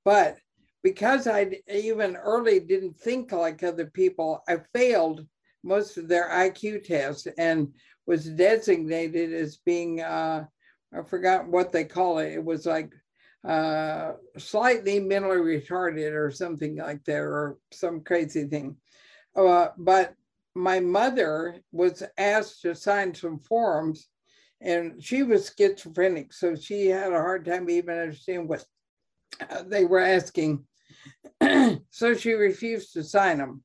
But 0.04 0.38
because 0.82 1.26
I 1.26 1.60
even 1.68 2.16
early 2.16 2.60
didn't 2.60 2.98
think 2.98 3.32
like 3.32 3.62
other 3.62 3.86
people, 3.86 4.42
I 4.48 4.58
failed 4.72 5.26
most 5.64 5.98
of 5.98 6.06
their 6.06 6.28
IQ 6.30 6.84
tests 6.84 7.26
and 7.38 7.72
was 8.06 8.24
designated 8.24 9.32
as 9.32 9.58
being, 9.66 10.00
uh, 10.00 10.44
I 10.96 11.02
forgot 11.02 11.48
what 11.48 11.72
they 11.72 11.84
call 11.84 12.18
it. 12.18 12.32
It 12.34 12.44
was 12.44 12.66
like 12.66 12.92
uh, 13.46 14.14
slightly 14.38 14.98
mentally 14.98 15.36
retarded 15.36 16.12
or 16.12 16.30
something 16.30 16.76
like 16.76 17.04
that, 17.04 17.20
or 17.20 17.58
some 17.72 18.00
crazy 18.00 18.44
thing. 18.44 18.76
Uh, 19.36 19.68
but 19.78 20.14
my 20.54 20.80
mother 20.80 21.60
was 21.70 22.02
asked 22.18 22.62
to 22.62 22.74
sign 22.74 23.14
some 23.14 23.38
forms, 23.38 24.08
and 24.60 25.02
she 25.02 25.22
was 25.22 25.52
schizophrenic, 25.56 26.32
so 26.32 26.56
she 26.56 26.86
had 26.86 27.12
a 27.12 27.20
hard 27.20 27.44
time 27.44 27.70
even 27.70 27.98
understanding 27.98 28.48
what 28.48 28.64
they 29.66 29.84
were 29.84 30.00
asking. 30.00 30.64
so 31.90 32.14
she 32.14 32.32
refused 32.32 32.92
to 32.94 33.04
sign 33.04 33.38
them. 33.38 33.62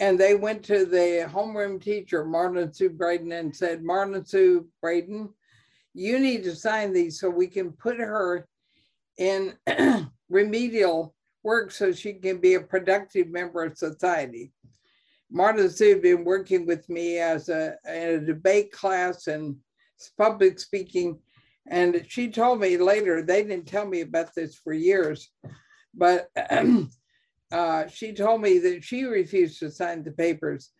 And 0.00 0.18
they 0.18 0.34
went 0.34 0.62
to 0.64 0.84
the 0.84 1.28
homeroom 1.30 1.80
teacher, 1.82 2.24
Marlon 2.24 2.74
Sue 2.74 2.90
Braden, 2.90 3.32
and 3.32 3.54
said, 3.54 3.82
Marlon 3.82 4.26
Sue 4.26 4.66
Braden, 4.82 5.28
you 5.94 6.18
need 6.18 6.44
to 6.44 6.54
sign 6.54 6.92
these 6.92 7.18
so 7.20 7.30
we 7.30 7.46
can 7.46 7.72
put 7.72 7.98
her 7.98 8.46
in 9.18 9.54
remedial 10.28 11.14
work 11.42 11.70
so 11.70 11.92
she 11.92 12.14
can 12.14 12.38
be 12.38 12.54
a 12.54 12.60
productive 12.60 13.28
member 13.28 13.62
of 13.62 13.78
society. 13.78 14.52
Marlon 15.32 15.70
Sue 15.70 15.90
had 15.90 16.02
been 16.02 16.24
working 16.24 16.66
with 16.66 16.88
me 16.88 17.18
as 17.18 17.48
a, 17.48 17.76
in 17.86 18.08
a 18.08 18.20
debate 18.20 18.72
class 18.72 19.26
and 19.26 19.56
public 20.18 20.58
speaking. 20.58 21.18
And 21.68 22.04
she 22.08 22.28
told 22.30 22.60
me 22.60 22.76
later, 22.76 23.22
they 23.22 23.42
didn't 23.42 23.66
tell 23.66 23.86
me 23.86 24.02
about 24.02 24.34
this 24.34 24.54
for 24.54 24.72
years, 24.72 25.30
but 25.94 26.30
uh, 27.52 27.86
she 27.88 28.12
told 28.12 28.40
me 28.40 28.58
that 28.58 28.84
she 28.84 29.04
refused 29.04 29.58
to 29.60 29.70
sign 29.70 30.04
the 30.04 30.12
papers. 30.12 30.70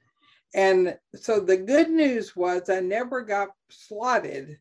And 0.54 0.96
so 1.14 1.40
the 1.40 1.56
good 1.56 1.90
news 1.90 2.36
was 2.36 2.70
I 2.70 2.80
never 2.80 3.22
got 3.22 3.48
slotted 3.70 4.58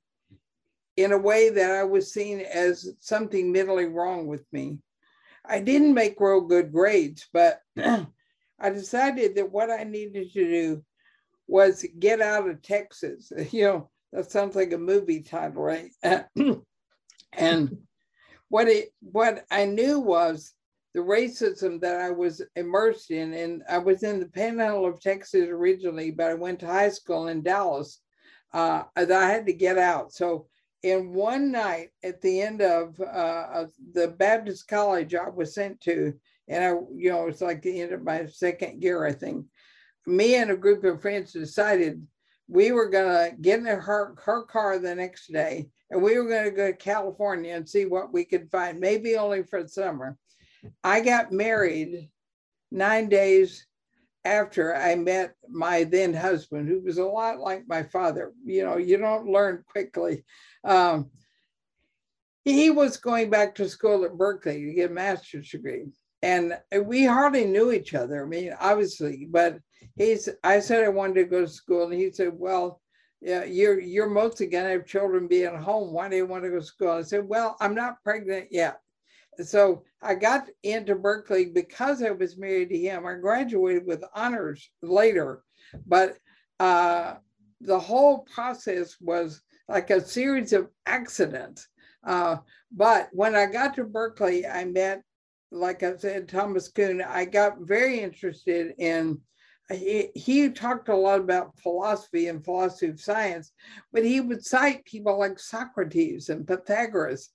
in 0.97 1.11
a 1.11 1.17
way 1.17 1.49
that 1.49 1.71
I 1.71 1.83
was 1.83 2.13
seen 2.13 2.39
as 2.41 2.93
something 2.99 3.51
mentally 3.51 3.85
wrong 3.85 4.27
with 4.27 4.45
me. 4.51 4.79
I 5.47 5.59
didn't 5.59 5.93
make 5.93 6.19
real 6.19 6.41
good 6.41 6.71
grades, 6.71 7.27
but 7.33 7.61
I 7.77 8.69
decided 8.69 9.35
that 9.35 9.51
what 9.51 9.69
I 9.69 9.83
needed 9.83 10.31
to 10.33 10.43
do 10.43 10.83
was 11.47 11.85
get 11.99 12.21
out 12.21 12.49
of 12.49 12.61
Texas. 12.61 13.31
You 13.51 13.63
know, 13.63 13.89
that 14.13 14.31
sounds 14.31 14.55
like 14.55 14.73
a 14.73 14.77
movie 14.77 15.21
title, 15.21 15.61
right? 15.61 15.91
and 17.33 17.77
what 18.49 18.67
it 18.67 18.89
what 19.01 19.45
I 19.51 19.65
knew 19.65 19.99
was 19.99 20.53
the 20.95 21.01
racism 21.01 21.81
that 21.81 21.99
I 21.99 22.09
was 22.09 22.41
immersed 22.55 23.11
in. 23.11 23.33
And 23.33 23.63
I 23.69 23.77
was 23.77 24.03
in 24.03 24.21
the 24.21 24.27
panhandle 24.27 24.85
of 24.85 25.01
Texas 25.01 25.49
originally, 25.49 26.09
but 26.09 26.27
I 26.27 26.35
went 26.35 26.61
to 26.61 26.67
high 26.67 26.89
school 26.89 27.27
in 27.27 27.43
Dallas. 27.43 27.99
Uh, 28.53 28.83
I 28.95 29.03
had 29.03 29.45
to 29.47 29.53
get 29.53 29.77
out. 29.77 30.13
So 30.13 30.47
in 30.85 31.13
one 31.13 31.51
night 31.51 31.89
at 32.03 32.21
the 32.21 32.41
end 32.41 32.61
of 32.61 33.01
uh, 33.01 33.65
the 33.93 34.09
Baptist 34.09 34.67
college 34.67 35.15
I 35.15 35.29
was 35.29 35.55
sent 35.55 35.81
to, 35.81 36.13
and 36.47 36.63
I, 36.63 36.67
you 36.95 37.09
know, 37.09 37.27
it's 37.27 37.41
like 37.41 37.63
the 37.63 37.81
end 37.81 37.91
of 37.91 38.03
my 38.03 38.27
second 38.27 38.83
year, 38.83 39.03
I 39.03 39.11
think. 39.11 39.47
Me 40.05 40.35
and 40.35 40.51
a 40.51 40.55
group 40.55 40.83
of 40.83 41.01
friends 41.01 41.33
decided 41.33 42.05
we 42.47 42.71
were 42.71 42.87
gonna 42.87 43.31
get 43.41 43.61
in 43.61 43.65
her 43.65 44.13
her 44.23 44.43
car 44.43 44.77
the 44.77 44.93
next 44.93 45.33
day, 45.33 45.67
and 45.89 46.03
we 46.03 46.19
were 46.19 46.29
gonna 46.29 46.51
go 46.51 46.67
to 46.67 46.77
California 46.77 47.55
and 47.55 47.67
see 47.67 47.85
what 47.85 48.13
we 48.13 48.23
could 48.23 48.51
find, 48.51 48.79
maybe 48.79 49.15
only 49.15 49.41
for 49.41 49.63
the 49.63 49.69
summer. 49.69 50.15
I 50.83 51.01
got 51.01 51.31
married 51.31 52.11
nine 52.69 53.09
days 53.09 53.65
after 54.25 54.75
I 54.75 54.95
met 54.95 55.35
my 55.47 55.83
then 55.83 56.13
husband, 56.13 56.67
who 56.67 56.81
was 56.81 56.97
a 56.97 57.05
lot 57.05 57.39
like 57.39 57.63
my 57.67 57.83
father. 57.83 58.33
You 58.43 58.65
know, 58.65 58.77
you 58.77 58.97
don't 58.97 59.27
learn 59.29 59.63
quickly. 59.67 60.25
Um, 60.63 61.11
he 62.43 62.71
was 62.71 62.97
going 62.97 63.29
back 63.29 63.55
to 63.55 63.69
school 63.69 64.03
at 64.03 64.17
Berkeley 64.17 64.65
to 64.65 64.73
get 64.73 64.91
a 64.91 64.93
master's 64.93 65.49
degree. 65.49 65.85
And 66.21 66.57
we 66.83 67.05
hardly 67.05 67.45
knew 67.45 67.71
each 67.71 67.93
other. 67.93 68.25
I 68.25 68.27
mean, 68.27 68.53
obviously, 68.59 69.27
but 69.29 69.59
he's, 69.95 70.27
I 70.43 70.59
said 70.59 70.83
I 70.83 70.89
wanted 70.89 71.15
to 71.15 71.23
go 71.25 71.41
to 71.41 71.47
school. 71.47 71.85
And 71.85 71.93
he 71.93 72.11
said, 72.11 72.31
well, 72.33 72.81
yeah, 73.21 73.43
you're, 73.43 73.79
you're 73.79 74.09
mostly 74.09 74.47
going 74.47 74.65
to 74.65 74.71
have 74.71 74.85
children 74.85 75.27
being 75.27 75.55
home. 75.55 75.93
Why 75.93 76.09
do 76.09 76.15
you 76.15 76.25
want 76.25 76.43
to 76.43 76.49
go 76.49 76.59
to 76.59 76.65
school? 76.65 76.89
I 76.89 77.03
said, 77.03 77.27
well, 77.27 77.55
I'm 77.59 77.75
not 77.75 78.03
pregnant 78.03 78.47
yet 78.51 78.79
so 79.43 79.83
I 80.01 80.15
got 80.15 80.49
into 80.63 80.95
Berkeley 80.95 81.45
because 81.45 82.03
I 82.03 82.11
was 82.11 82.37
married 82.37 82.69
to 82.69 82.77
him. 82.77 83.05
I 83.05 83.15
graduated 83.15 83.85
with 83.85 84.03
honors 84.13 84.69
later, 84.81 85.43
but 85.85 86.17
uh, 86.59 87.15
the 87.61 87.79
whole 87.79 88.19
process 88.33 88.95
was 89.01 89.41
like 89.67 89.89
a 89.89 90.01
series 90.01 90.53
of 90.53 90.69
accidents. 90.85 91.67
Uh, 92.03 92.37
but 92.71 93.09
when 93.11 93.35
I 93.35 93.47
got 93.47 93.75
to 93.75 93.83
Berkeley, 93.83 94.45
I 94.45 94.65
met, 94.65 95.01
like 95.51 95.83
I 95.83 95.97
said, 95.97 96.29
Thomas 96.29 96.67
Kuhn. 96.67 97.01
I 97.01 97.25
got 97.25 97.61
very 97.61 97.99
interested 97.99 98.73
in. 98.77 99.21
He, 99.71 100.09
he 100.13 100.49
talked 100.49 100.89
a 100.89 100.95
lot 100.95 101.19
about 101.21 101.57
philosophy 101.57 102.27
and 102.27 102.45
philosophy 102.45 102.85
of 102.85 103.01
science, 103.01 103.51
but 103.91 104.05
he 104.05 104.21
would 104.21 104.45
cite 104.45 104.85
people 104.85 105.17
like 105.17 105.39
Socrates 105.39 106.29
and 106.29 106.45
Pythagoras. 106.45 107.31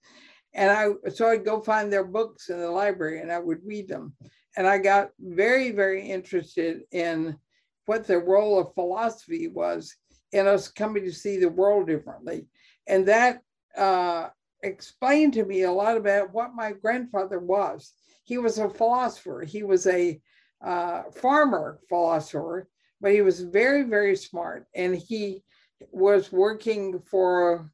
And 0.54 0.70
I 0.70 1.10
so 1.10 1.28
I'd 1.28 1.44
go 1.44 1.60
find 1.60 1.92
their 1.92 2.04
books 2.04 2.48
in 2.48 2.58
the 2.58 2.70
library 2.70 3.20
and 3.20 3.30
I 3.30 3.38
would 3.38 3.64
read 3.64 3.88
them. 3.88 4.14
And 4.56 4.66
I 4.66 4.78
got 4.78 5.10
very, 5.20 5.70
very 5.70 6.08
interested 6.08 6.82
in 6.90 7.36
what 7.86 8.06
the 8.06 8.18
role 8.18 8.58
of 8.58 8.74
philosophy 8.74 9.48
was 9.48 9.94
in 10.32 10.46
us 10.46 10.68
coming 10.68 11.04
to 11.04 11.12
see 11.12 11.38
the 11.38 11.48
world 11.48 11.86
differently. 11.86 12.46
And 12.86 13.06
that 13.06 13.42
uh, 13.76 14.28
explained 14.62 15.34
to 15.34 15.44
me 15.44 15.62
a 15.62 15.72
lot 15.72 15.96
about 15.96 16.32
what 16.32 16.54
my 16.54 16.72
grandfather 16.72 17.38
was. 17.38 17.92
He 18.24 18.38
was 18.38 18.58
a 18.58 18.68
philosopher, 18.68 19.44
he 19.46 19.62
was 19.62 19.86
a 19.86 20.20
uh, 20.64 21.02
farmer 21.14 21.80
philosopher, 21.88 22.68
but 23.00 23.12
he 23.12 23.22
was 23.22 23.40
very, 23.40 23.84
very 23.84 24.16
smart. 24.16 24.66
And 24.74 24.94
he 24.94 25.42
was 25.90 26.30
working 26.30 27.00
for 27.00 27.70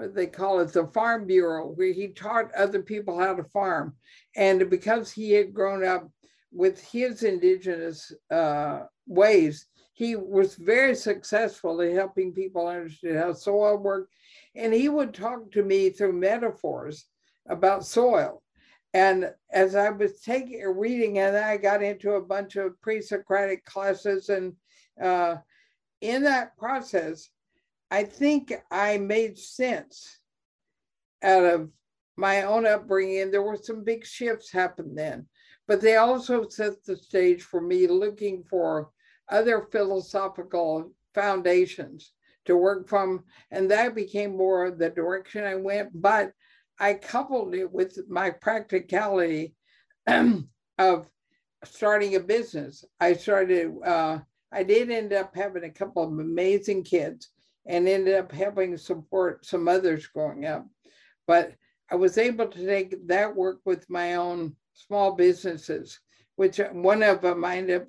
what 0.00 0.14
they 0.14 0.26
call 0.26 0.60
it, 0.60 0.72
the 0.72 0.86
Farm 0.86 1.26
Bureau, 1.26 1.68
where 1.68 1.92
he 1.92 2.08
taught 2.08 2.54
other 2.54 2.80
people 2.82 3.18
how 3.18 3.34
to 3.34 3.44
farm. 3.44 3.94
And 4.34 4.70
because 4.70 5.12
he 5.12 5.32
had 5.32 5.52
grown 5.52 5.84
up 5.84 6.10
with 6.52 6.82
his 6.82 7.22
indigenous 7.22 8.10
uh, 8.30 8.84
ways, 9.06 9.66
he 9.92 10.16
was 10.16 10.54
very 10.54 10.94
successful 10.94 11.80
in 11.82 11.94
helping 11.94 12.32
people 12.32 12.66
understand 12.66 13.18
how 13.18 13.34
soil 13.34 13.76
worked. 13.76 14.14
And 14.56 14.72
he 14.72 14.88
would 14.88 15.12
talk 15.12 15.52
to 15.52 15.62
me 15.62 15.90
through 15.90 16.14
metaphors 16.14 17.04
about 17.48 17.84
soil. 17.84 18.42
And 18.94 19.30
as 19.52 19.74
I 19.74 19.90
was 19.90 20.22
taking 20.22 20.62
a 20.62 20.72
reading, 20.72 21.18
and 21.18 21.36
I 21.36 21.58
got 21.58 21.82
into 21.82 22.12
a 22.12 22.22
bunch 22.22 22.56
of 22.56 22.80
pre-Socratic 22.80 23.64
classes, 23.66 24.30
and 24.30 24.54
uh, 25.00 25.36
in 26.00 26.22
that 26.24 26.56
process, 26.56 27.28
I 27.90 28.04
think 28.04 28.52
I 28.70 28.98
made 28.98 29.38
sense 29.38 30.18
out 31.22 31.44
of 31.44 31.70
my 32.16 32.42
own 32.42 32.66
upbringing. 32.66 33.30
There 33.30 33.42
were 33.42 33.56
some 33.56 33.82
big 33.82 34.06
shifts 34.06 34.50
happened 34.50 34.96
then, 34.96 35.26
but 35.66 35.80
they 35.80 35.96
also 35.96 36.48
set 36.48 36.84
the 36.84 36.96
stage 36.96 37.42
for 37.42 37.60
me 37.60 37.86
looking 37.86 38.44
for 38.48 38.90
other 39.28 39.66
philosophical 39.72 40.92
foundations 41.14 42.12
to 42.44 42.56
work 42.56 42.88
from. 42.88 43.24
And 43.50 43.70
that 43.70 43.94
became 43.94 44.36
more 44.36 44.70
the 44.70 44.90
direction 44.90 45.44
I 45.44 45.56
went. 45.56 45.90
But 45.94 46.32
I 46.78 46.94
coupled 46.94 47.54
it 47.54 47.70
with 47.70 47.98
my 48.08 48.30
practicality 48.30 49.54
of 50.78 51.08
starting 51.64 52.14
a 52.14 52.20
business. 52.20 52.84
I 53.00 53.14
started, 53.14 53.72
uh, 53.84 54.20
I 54.52 54.62
did 54.62 54.90
end 54.90 55.12
up 55.12 55.34
having 55.34 55.64
a 55.64 55.70
couple 55.70 56.04
of 56.04 56.10
amazing 56.10 56.84
kids 56.84 57.30
and 57.66 57.88
ended 57.88 58.14
up 58.14 58.32
helping 58.32 58.76
support 58.76 59.44
some 59.44 59.68
others 59.68 60.06
growing 60.06 60.46
up. 60.46 60.66
But 61.26 61.54
I 61.90 61.96
was 61.96 62.18
able 62.18 62.46
to 62.46 62.66
take 62.66 63.06
that 63.08 63.34
work 63.34 63.60
with 63.64 63.88
my 63.90 64.14
own 64.14 64.56
small 64.74 65.14
businesses, 65.14 66.00
which 66.36 66.58
one 66.72 67.02
of 67.02 67.20
them 67.20 67.44
I 67.44 67.58
ended 67.58 67.82
up 67.82 67.88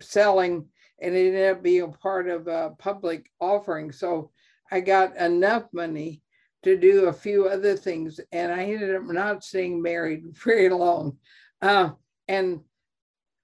selling 0.00 0.66
and 1.00 1.14
it 1.14 1.28
ended 1.28 1.50
up 1.56 1.62
being 1.62 1.82
a 1.82 1.88
part 1.88 2.28
of 2.28 2.46
a 2.46 2.74
public 2.78 3.30
offering. 3.40 3.90
So 3.92 4.30
I 4.70 4.80
got 4.80 5.16
enough 5.16 5.64
money 5.72 6.22
to 6.62 6.76
do 6.76 7.06
a 7.06 7.12
few 7.12 7.46
other 7.48 7.74
things, 7.76 8.20
and 8.32 8.52
I 8.52 8.64
ended 8.64 8.94
up 8.94 9.04
not 9.04 9.42
staying 9.42 9.80
married 9.80 10.24
very 10.44 10.68
long. 10.68 11.16
Uh, 11.62 11.90
and 12.28 12.60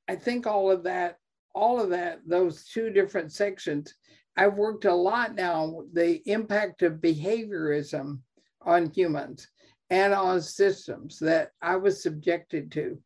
I 0.08 0.16
think 0.16 0.46
all 0.46 0.70
of 0.70 0.84
that, 0.84 1.18
all 1.54 1.80
of 1.80 1.90
that, 1.90 2.20
those 2.26 2.64
two 2.64 2.90
different 2.90 3.32
sections, 3.32 3.94
I've 4.36 4.54
worked 4.54 4.84
a 4.84 4.94
lot 4.94 5.34
now 5.34 5.82
the 5.92 6.20
impact 6.30 6.82
of 6.82 6.94
behaviorism 6.94 8.20
on 8.62 8.90
humans 8.90 9.48
and 9.90 10.12
on 10.12 10.42
systems 10.42 11.18
that 11.20 11.52
I 11.62 11.76
was 11.76 12.02
subjected 12.02 12.70
to. 12.72 12.98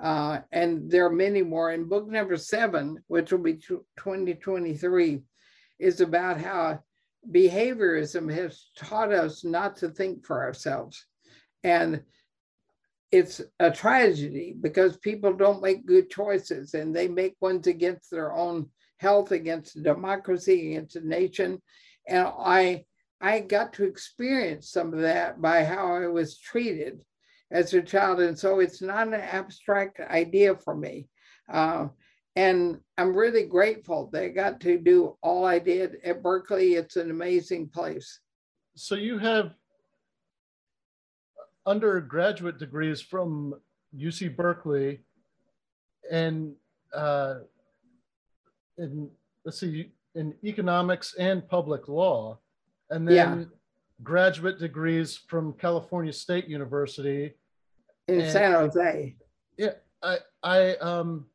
Uh, 0.00 0.40
and 0.52 0.90
there 0.90 1.04
are 1.04 1.12
many 1.12 1.42
more. 1.42 1.72
In 1.72 1.88
book 1.88 2.08
number 2.08 2.36
seven, 2.36 2.98
which 3.08 3.32
will 3.32 3.40
be 3.40 3.54
2023, 3.54 5.22
is 5.78 6.00
about 6.00 6.40
how 6.40 6.80
behaviorism 7.30 8.32
has 8.32 8.70
taught 8.76 9.12
us 9.12 9.44
not 9.44 9.76
to 9.76 9.88
think 9.88 10.24
for 10.24 10.42
ourselves. 10.42 11.04
And 11.64 12.02
it's 13.10 13.40
a 13.58 13.70
tragedy 13.70 14.54
because 14.60 14.96
people 14.98 15.32
don't 15.32 15.62
make 15.62 15.86
good 15.86 16.10
choices 16.10 16.74
and 16.74 16.94
they 16.94 17.08
make 17.08 17.34
ones 17.40 17.66
against 17.66 18.10
their 18.10 18.32
own 18.32 18.68
health, 18.98 19.32
against 19.32 19.82
democracy, 19.82 20.72
against 20.72 20.94
the 20.94 21.00
nation. 21.00 21.60
And 22.06 22.26
I 22.26 22.84
I 23.20 23.40
got 23.40 23.72
to 23.74 23.84
experience 23.84 24.70
some 24.70 24.92
of 24.94 25.00
that 25.00 25.40
by 25.40 25.64
how 25.64 25.94
I 25.94 26.06
was 26.06 26.38
treated 26.38 27.00
as 27.50 27.74
a 27.74 27.82
child. 27.82 28.20
And 28.20 28.38
so 28.38 28.60
it's 28.60 28.80
not 28.80 29.08
an 29.08 29.14
abstract 29.14 30.00
idea 30.00 30.54
for 30.54 30.76
me. 30.76 31.08
Uh, 31.52 31.88
and 32.36 32.78
I'm 32.96 33.16
really 33.16 33.46
grateful 33.46 34.10
I 34.14 34.28
got 34.28 34.60
to 34.60 34.78
do 34.78 35.16
all 35.22 35.44
I 35.44 35.58
did 35.58 35.96
at 36.04 36.22
Berkeley. 36.22 36.74
It's 36.74 36.94
an 36.94 37.10
amazing 37.10 37.68
place. 37.68 38.20
So 38.76 38.94
you 38.94 39.18
have 39.18 39.54
undergraduate 41.66 42.58
degrees 42.58 43.00
from 43.00 43.54
UC 43.96 44.36
Berkeley 44.36 45.00
and 46.10 46.54
uh, 46.94 47.40
in, 48.78 49.10
let's 49.44 49.60
see, 49.60 49.92
in 50.14 50.34
economics 50.42 51.14
and 51.18 51.46
public 51.48 51.88
law 51.88 52.38
and 52.90 53.06
then 53.06 53.14
yeah. 53.14 53.44
graduate 54.02 54.58
degrees 54.58 55.16
from 55.28 55.52
California 55.54 56.12
State 56.12 56.48
University 56.48 57.34
in 58.06 58.20
and, 58.20 58.32
San 58.32 58.52
Jose. 58.52 59.16
Yeah, 59.56 59.72
I 60.02 60.18
I 60.42 60.76
um 60.76 61.26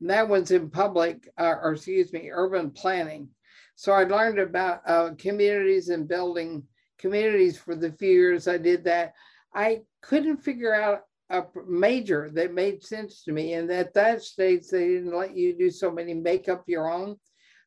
that 0.00 0.28
one's 0.28 0.50
in 0.50 0.70
public 0.70 1.28
uh, 1.38 1.54
or 1.62 1.72
excuse 1.72 2.12
me, 2.12 2.30
urban 2.32 2.70
planning. 2.70 3.28
So 3.76 3.92
I 3.92 4.04
learned 4.04 4.38
about 4.38 4.82
uh, 4.86 5.10
communities 5.18 5.88
and 5.88 6.06
building 6.06 6.62
communities 6.98 7.58
for 7.58 7.74
the 7.74 7.92
few 7.92 8.10
years 8.10 8.46
I 8.46 8.58
did 8.58 8.84
that. 8.84 9.14
I 9.54 9.82
couldn't 10.02 10.38
figure 10.38 10.74
out 10.74 11.02
a 11.34 11.46
major 11.66 12.30
that 12.34 12.54
made 12.54 12.82
sense 12.82 13.22
to 13.24 13.32
me. 13.32 13.54
And 13.54 13.70
at 13.70 13.94
that 13.94 14.22
stage, 14.22 14.68
they 14.68 14.88
didn't 14.88 15.16
let 15.16 15.36
you 15.36 15.56
do 15.56 15.70
so 15.70 15.90
many 15.90 16.14
make 16.14 16.48
up 16.48 16.64
your 16.66 16.90
own. 16.90 17.16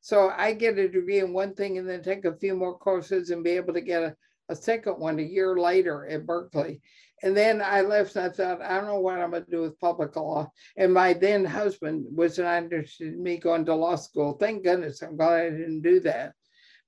So 0.02 0.30
I 0.30 0.54
get 0.54 0.78
a 0.78 0.88
degree 0.88 1.20
in 1.20 1.34
one 1.34 1.54
thing 1.54 1.78
and 1.78 1.88
then 1.88 2.02
take 2.02 2.26
a 2.26 2.38
few 2.38 2.56
more 2.56 2.78
courses 2.78 3.30
and 3.30 3.44
be 3.44 3.52
able 3.52 3.74
to 3.74 3.82
get 3.82 4.04
a, 4.04 4.16
a 4.50 4.56
second 4.56 4.94
one 4.94 5.20
a 5.20 5.24
year 5.24 5.58
later 5.58 6.08
at 6.08 6.26
Berkeley. 6.26 6.82
And 7.24 7.36
then 7.36 7.62
I 7.62 7.82
left 7.82 8.16
and 8.16 8.26
I 8.26 8.30
thought, 8.30 8.62
I 8.62 8.78
don't 8.78 8.86
know 8.86 9.00
what 9.00 9.20
I'm 9.20 9.32
going 9.32 9.44
to 9.44 9.52
do 9.52 9.62
with 9.62 9.80
public 9.80 10.16
law. 10.16 10.52
And 10.78 10.94
my 10.94 11.14
then 11.14 11.44
husband 11.46 12.06
was 12.16 12.38
not 12.38 12.64
interested 12.64 13.14
in 13.14 13.24
me 13.24 13.38
going 13.38 13.66
to 13.66 13.76
law 13.76 13.96
school. 13.96 14.34
Thank 14.34 14.64
goodness, 14.64 15.02
I'm 15.02 15.18
glad 15.18 15.46
I 15.46 15.50
didn't 15.50 15.82
do 15.82 16.00
that. 16.02 16.34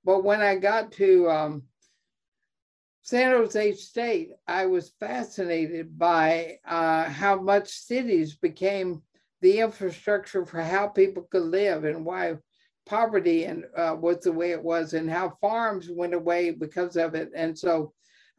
But 0.06 0.24
when 0.24 0.42
I 0.42 0.56
got 0.56 0.92
to 0.94 1.30
um, 1.30 1.63
San 3.10 3.32
Jose 3.32 3.74
State, 3.74 4.34
I 4.48 4.67
was 4.67 4.93
fascinated 5.00 5.98
by 5.98 6.60
uh, 6.63 7.06
how 7.06 7.41
much 7.41 7.67
cities 7.67 8.36
became 8.36 9.02
the 9.41 9.62
infrastructure 9.62 10.45
for 10.45 10.62
how 10.62 10.89
people 10.89 11.24
could 11.32 11.41
live 11.41 11.86
and 11.86 12.06
why 12.06 12.36
poverty 12.86 13.45
and 13.45 13.63
uh, 13.76 13.95
was 14.00 14.19
the 14.19 14.32
way 14.32 14.52
it 14.52 14.62
was 14.62 14.93
and 14.93 15.10
how 15.10 15.36
farms 15.41 15.89
went 15.89 16.13
away 16.13 16.52
because 16.52 16.98
of 16.98 17.15
it. 17.15 17.32
And 17.36 17.58
so 17.58 17.93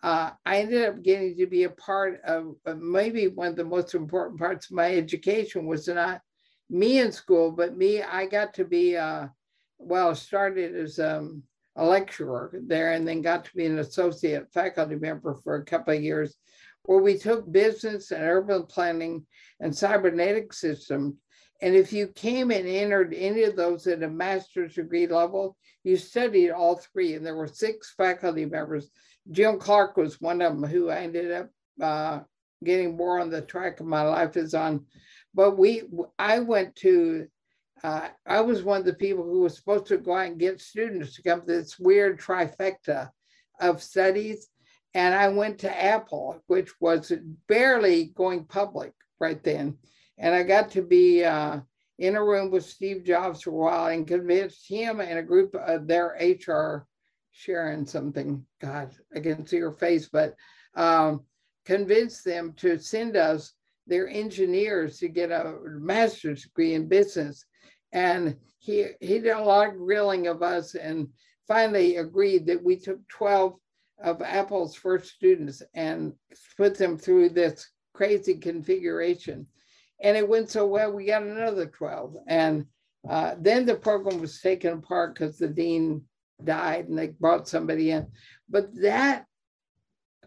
uh, 0.05 0.31
I 0.47 0.59
ended 0.59 0.89
up 0.89 1.03
getting 1.03 1.37
to 1.39 1.49
be 1.49 1.65
a 1.65 1.71
part 1.71 2.21
of 2.25 2.55
uh, 2.65 2.75
maybe 2.75 3.27
one 3.27 3.49
of 3.49 3.57
the 3.57 3.65
most 3.65 3.97
important 3.97 4.39
parts 4.39 4.71
of 4.71 4.77
my 4.77 4.95
education 4.95 5.67
was 5.67 5.89
not 5.89 6.21
me 6.69 7.01
in 7.01 7.11
school, 7.11 7.51
but 7.51 7.77
me, 7.77 8.05
I 8.05 8.27
got 8.27 8.55
to 8.55 8.65
be, 8.65 8.97
uh, 8.97 9.27
well, 9.79 10.15
started 10.15 10.77
as 10.77 11.01
um, 11.01 11.43
a 11.77 11.85
lecturer 11.85 12.53
there 12.67 12.93
and 12.93 13.07
then 13.07 13.23
got 13.23 13.45
to 13.45 13.55
be 13.55 13.67
an 13.67 13.79
associate 13.79 14.53
faculty 14.53 14.97
member 14.97 15.35
for 15.43 15.57
a 15.57 15.65
couple 15.65 15.95
of 15.95 16.03
years 16.03 16.37
where 16.85 17.01
we 17.01 17.17
took 17.17 17.51
business 17.51 18.11
and 18.11 18.23
urban 18.23 18.65
planning 18.65 19.25
and 19.61 19.75
cybernetic 19.75 20.53
systems 20.53 21.15
and 21.63 21.75
if 21.75 21.93
you 21.93 22.09
came 22.09 22.51
and 22.51 22.67
entered 22.67 23.15
any 23.15 23.43
of 23.43 23.57
those 23.57 23.87
at 23.87 24.03
a 24.03 24.09
master's 24.09 24.75
degree 24.75 25.07
level, 25.07 25.57
you 25.85 25.97
studied 25.97 26.51
all 26.51 26.77
three. 26.77 27.15
And 27.15 27.25
there 27.25 27.37
were 27.37 27.47
six 27.47 27.93
faculty 27.97 28.47
members. 28.47 28.91
Jim 29.31 29.59
Clark 29.59 29.97
was 29.97 30.21
one 30.21 30.41
of 30.41 30.53
them 30.53 30.69
who 30.69 30.89
I 30.89 31.01
ended 31.01 31.33
up 31.33 31.51
uh, 31.83 32.21
getting 32.65 32.97
more 32.97 33.21
on 33.21 33.31
the 33.31 33.43
track 33.43 33.81
of 33.81 33.87
my 33.87 34.03
life 34.03 34.37
is 34.37 34.55
on. 34.55 34.87
But 35.35 35.59
we, 35.59 35.83
I 36.19 36.39
went 36.41 36.77
to, 36.77 37.27
uh, 37.83 38.09
I 38.27 38.41
was 38.41 38.63
one 38.63 38.81
of 38.81 38.87
the 38.87 38.95
people 38.95 39.25
who 39.25 39.41
was 39.41 39.57
supposed 39.57 39.87
to 39.87 39.99
go 39.99 40.17
out 40.17 40.27
and 40.27 40.39
get 40.39 40.61
students 40.61 41.15
to 41.15 41.23
come 41.23 41.41
to 41.41 41.47
this 41.47 41.79
weird 41.79 42.21
trifecta 42.21 43.11
of 43.61 43.83
studies. 43.83 44.49
And 44.95 45.15
I 45.15 45.29
went 45.29 45.59
to 45.61 45.83
Apple, 45.83 46.43
which 46.47 46.73
was 46.81 47.13
barely 47.49 48.07
going 48.17 48.45
public 48.45 48.93
right 49.21 49.43
then. 49.43 49.79
And 50.19 50.35
I 50.35 50.43
got 50.43 50.71
to 50.73 50.83
be 50.83 51.25
uh, 51.25 51.61
in 51.99 52.17
a 52.17 52.25
room 52.25 52.51
with 52.51 52.65
Steve 52.65 53.05
Jobs 53.05 53.43
for 53.43 53.51
a 53.51 53.55
while 53.55 53.87
and 53.87 54.07
convinced 54.07 54.69
him 54.69 55.01
and 55.01 55.19
a 55.19 55.23
group 55.23 55.55
of 55.55 55.87
their 55.87 56.17
HR, 56.21 56.87
sharing 57.31 57.87
something, 57.87 58.45
God, 58.61 58.91
I 59.15 59.21
can 59.21 59.47
see 59.47 59.59
her 59.59 59.73
face, 59.73 60.09
but 60.09 60.35
um, 60.75 61.23
convinced 61.65 62.25
them 62.25 62.53
to 62.57 62.79
send 62.79 63.17
us 63.17 63.53
their 63.91 64.09
engineers 64.09 64.99
to 64.99 65.09
get 65.09 65.31
a 65.31 65.59
master's 65.65 66.45
degree 66.45 66.73
in 66.73 66.89
business. 66.89 67.45
And 67.93 68.37
he, 68.59 68.87
he 69.01 69.19
did 69.19 69.37
a 69.37 69.43
lot 69.43 69.69
of 69.69 69.77
grilling 69.77 70.27
of 70.27 70.43
us 70.43 70.75
and 70.75 71.09
finally 71.47 71.97
agreed 71.97 72.47
that 72.47 72.63
we 72.63 72.77
took 72.77 73.07
12 73.09 73.55
of 74.03 74.23
Apple's 74.23 74.75
first 74.75 75.13
students 75.13 75.63
and 75.75 76.15
put 76.57 76.79
them 76.79 76.97
through 76.97 77.31
this 77.31 77.69
crazy 77.93 78.35
configuration 78.35 79.47
and 80.03 80.17
it 80.17 80.29
went 80.29 80.51
so 80.51 80.67
well, 80.67 80.93
we 80.93 81.07
got 81.07 81.23
another 81.23 81.67
12. 81.67 82.17
And 82.27 82.67
uh, 83.09 83.35
then 83.39 83.67
the 83.67 83.75
program 83.75 84.21
was 84.21 84.41
taken 84.41 84.73
apart 84.75 85.15
because 85.15 85.39
the 85.39 85.49
dean 85.49 86.03
died 86.43 86.89
and 86.89 86.99
they 86.99 87.09
brought 87.09 87.49
somebody 87.49 87.91
in. 87.91 88.07
But 88.49 88.75
that 88.81 89.27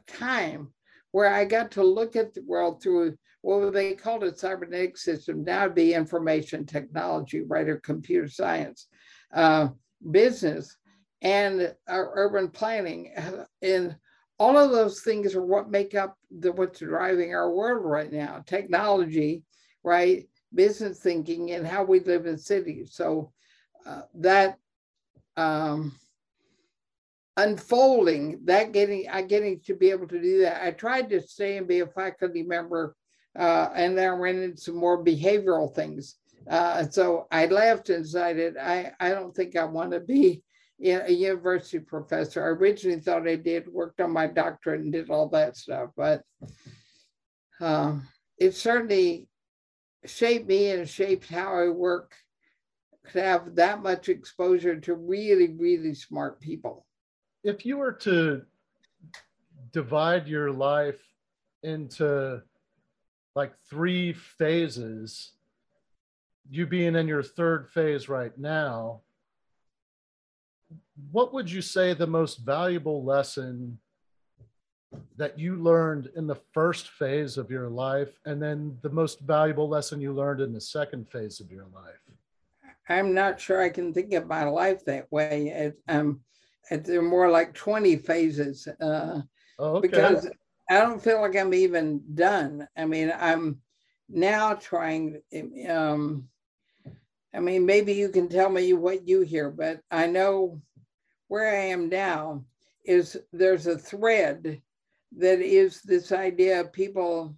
time 0.07 0.73
where 1.11 1.33
I 1.33 1.45
got 1.45 1.71
to 1.71 1.83
look 1.83 2.15
at 2.15 2.33
the 2.33 2.43
world 2.43 2.81
through 2.81 3.17
what 3.43 3.73
they 3.73 3.93
called 3.93 4.23
a 4.23 4.35
cybernetic 4.35 4.97
system, 4.97 5.43
now 5.43 5.65
it'd 5.65 5.75
be 5.75 5.93
information 5.93 6.65
technology, 6.65 7.41
right, 7.41 7.67
or 7.69 7.77
computer 7.77 8.27
science, 8.27 8.87
uh, 9.33 9.67
business, 10.09 10.77
and 11.21 11.61
uh, 11.61 12.03
urban 12.13 12.49
planning. 12.49 13.13
And 13.61 13.95
all 14.39 14.57
of 14.57 14.71
those 14.71 15.01
things 15.01 15.35
are 15.35 15.45
what 15.45 15.69
make 15.69 15.93
up 15.93 16.17
the, 16.31 16.51
what's 16.51 16.79
driving 16.79 17.35
our 17.35 17.51
world 17.51 17.85
right 17.85 18.11
now. 18.11 18.43
Technology 18.47 19.43
right? 19.83 20.27
Business 20.53 20.99
thinking 20.99 21.51
and 21.51 21.67
how 21.67 21.83
we 21.83 21.99
live 21.99 22.25
in 22.25 22.37
cities. 22.37 22.93
So 22.93 23.31
uh, 23.85 24.03
that 24.15 24.57
um, 25.35 25.93
unfolding, 27.37 28.41
that 28.45 28.71
getting, 28.71 29.09
I 29.09 29.23
getting 29.23 29.59
to 29.65 29.75
be 29.75 29.91
able 29.91 30.07
to 30.07 30.21
do 30.21 30.41
that. 30.41 30.63
I 30.63 30.71
tried 30.71 31.09
to 31.09 31.21
stay 31.21 31.57
and 31.57 31.67
be 31.67 31.81
a 31.81 31.87
faculty 31.87 32.43
member, 32.43 32.95
uh, 33.37 33.69
and 33.75 33.97
then 33.97 34.09
I 34.11 34.15
ran 34.15 34.43
into 34.43 34.61
some 34.61 34.75
more 34.75 35.03
behavioral 35.03 35.73
things. 35.73 36.15
Uh, 36.49 36.85
so 36.89 37.27
I 37.31 37.45
left 37.45 37.89
and 37.89 38.03
decided 38.03 38.57
I, 38.57 38.91
I 38.99 39.09
don't 39.09 39.35
think 39.35 39.55
I 39.55 39.63
want 39.63 39.91
to 39.91 39.99
be 39.99 40.43
a 40.83 41.11
university 41.11 41.79
professor. 41.79 42.43
I 42.43 42.49
originally 42.49 42.99
thought 42.99 43.27
I 43.27 43.35
did, 43.35 43.67
worked 43.67 44.01
on 44.01 44.11
my 44.11 44.27
doctorate 44.27 44.81
and 44.81 44.91
did 44.91 45.09
all 45.09 45.29
that 45.29 45.55
stuff, 45.55 45.91
but 45.95 46.21
uh, 47.61 47.95
it 48.37 48.55
certainly 48.55 49.29
shaped 50.05 50.47
me 50.47 50.71
and 50.71 50.89
shaped 50.89 51.29
how 51.29 51.55
I 51.55 51.69
work 51.69 52.13
to 53.13 53.21
have 53.21 53.55
that 53.55 53.81
much 53.81 54.09
exposure 54.09 54.79
to 54.79 54.95
really, 54.95 55.53
really 55.53 55.93
smart 55.93 56.41
people. 56.41 56.85
If 57.43 57.65
you 57.65 57.77
were 57.77 57.93
to 57.93 58.43
divide 59.71 60.27
your 60.27 60.51
life 60.51 61.01
into 61.63 62.41
like 63.35 63.53
three 63.69 64.13
phases, 64.13 65.31
you 66.49 66.65
being 66.65 66.95
in 66.95 67.07
your 67.07 67.23
third 67.23 67.69
phase 67.69 68.09
right 68.09 68.37
now, 68.37 69.01
what 71.11 71.33
would 71.33 71.51
you 71.51 71.61
say 71.61 71.93
the 71.93 72.07
most 72.07 72.39
valuable 72.39 73.03
lesson 73.03 73.79
that 75.17 75.39
you 75.39 75.55
learned 75.55 76.09
in 76.15 76.27
the 76.27 76.39
first 76.53 76.89
phase 76.89 77.37
of 77.37 77.49
your 77.49 77.67
life 77.67 78.19
and 78.25 78.41
then 78.41 78.77
the 78.81 78.89
most 78.89 79.21
valuable 79.21 79.67
lesson 79.67 79.99
you 79.99 80.13
learned 80.13 80.41
in 80.41 80.53
the 80.53 80.61
second 80.61 81.09
phase 81.09 81.39
of 81.39 81.51
your 81.51 81.65
life? 81.73 81.95
I'm 82.89 83.13
not 83.13 83.39
sure 83.39 83.61
I 83.61 83.69
can 83.69 83.93
think 83.93 84.13
of 84.13 84.27
my 84.27 84.43
life 84.43 84.85
that 84.85 85.11
way. 85.11 85.47
It, 85.47 85.79
um, 85.87 86.21
it, 86.69 86.85
they're 86.85 87.01
more 87.01 87.29
like 87.29 87.53
20 87.53 87.95
phases 87.97 88.67
uh, 88.81 89.21
oh, 89.57 89.77
okay. 89.77 89.87
because 89.87 90.29
I 90.73 90.79
don't 90.79 91.03
feel 91.03 91.21
like 91.21 91.35
I'm 91.35 91.53
even 91.53 92.01
done. 92.15 92.67
I 92.75 92.85
mean, 92.85 93.13
I'm 93.15 93.61
now 94.09 94.55
trying, 94.55 95.21
um, 95.69 96.27
I 97.31 97.39
mean, 97.39 97.65
maybe 97.65 97.93
you 97.93 98.09
can 98.09 98.27
tell 98.27 98.49
me 98.49 98.73
what 98.73 99.07
you 99.07 99.21
hear, 99.21 99.51
but 99.51 99.81
I 99.91 100.07
know 100.07 100.59
where 101.27 101.47
I 101.47 101.65
am 101.65 101.89
now 101.89 102.43
is 102.85 103.17
there's 103.31 103.67
a 103.67 103.77
thread 103.77 104.61
that 105.17 105.41
is 105.41 105.83
this 105.83 106.11
idea 106.11 106.61
of 106.61 106.73
people 106.73 107.35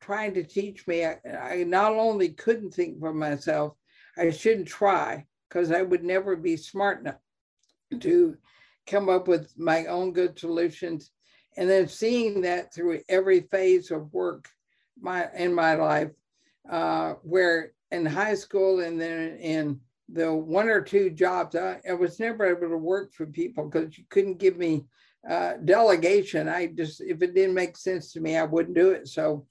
trying 0.00 0.34
to 0.34 0.44
teach 0.44 0.86
me. 0.86 1.04
I, 1.04 1.18
I 1.40 1.64
not 1.64 1.92
only 1.92 2.28
couldn't 2.28 2.72
think 2.72 3.00
for 3.00 3.12
myself, 3.12 3.74
I 4.16 4.30
shouldn't 4.30 4.68
try 4.68 5.26
because 5.48 5.72
I 5.72 5.82
would 5.82 6.04
never 6.04 6.36
be 6.36 6.56
smart 6.56 7.00
enough 7.00 7.18
to 7.98 8.36
come 8.86 9.08
up 9.08 9.26
with 9.26 9.52
my 9.58 9.86
own 9.86 10.12
good 10.12 10.38
solutions. 10.38 11.10
And 11.56 11.68
then 11.68 11.88
seeing 11.88 12.42
that 12.42 12.72
through 12.72 13.00
every 13.08 13.40
phase 13.40 13.90
of 13.90 14.12
work 14.12 14.48
my 15.00 15.28
in 15.36 15.54
my 15.54 15.74
life, 15.74 16.10
uh, 16.70 17.14
where 17.22 17.72
in 17.90 18.04
high 18.04 18.34
school 18.34 18.80
and 18.80 19.00
then 19.00 19.36
in 19.38 19.80
the 20.08 20.32
one 20.32 20.68
or 20.68 20.80
two 20.80 21.10
jobs, 21.10 21.56
I, 21.56 21.80
I 21.88 21.94
was 21.94 22.20
never 22.20 22.44
able 22.44 22.68
to 22.68 22.76
work 22.76 23.12
for 23.12 23.26
people 23.26 23.68
because 23.68 23.96
you 23.98 24.04
couldn't 24.10 24.38
give 24.38 24.56
me 24.56 24.84
uh, 25.28 25.54
delegation. 25.64 26.48
I 26.48 26.66
just, 26.66 27.00
if 27.00 27.22
it 27.22 27.34
didn't 27.34 27.54
make 27.54 27.76
sense 27.76 28.12
to 28.12 28.20
me, 28.20 28.36
I 28.36 28.44
wouldn't 28.44 28.76
do 28.76 28.90
it. 28.90 29.08
So 29.08 29.46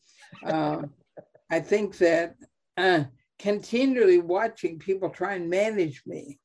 uh, 0.45 0.83
I 1.51 1.59
think 1.59 1.97
that 1.97 2.35
uh, 2.77 3.03
continually 3.39 4.19
watching 4.19 4.79
people 4.79 5.09
try 5.09 5.33
and 5.35 5.49
manage 5.49 6.03
me 6.05 6.39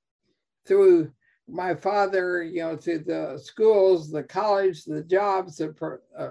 through 0.66 1.12
my 1.50 1.74
father, 1.74 2.42
you 2.42 2.60
know, 2.60 2.76
through 2.76 3.00
the 3.00 3.40
schools, 3.42 4.10
the 4.10 4.22
college, 4.22 4.84
the 4.84 5.02
jobs, 5.02 5.56
the 5.56 5.98
uh, 6.16 6.30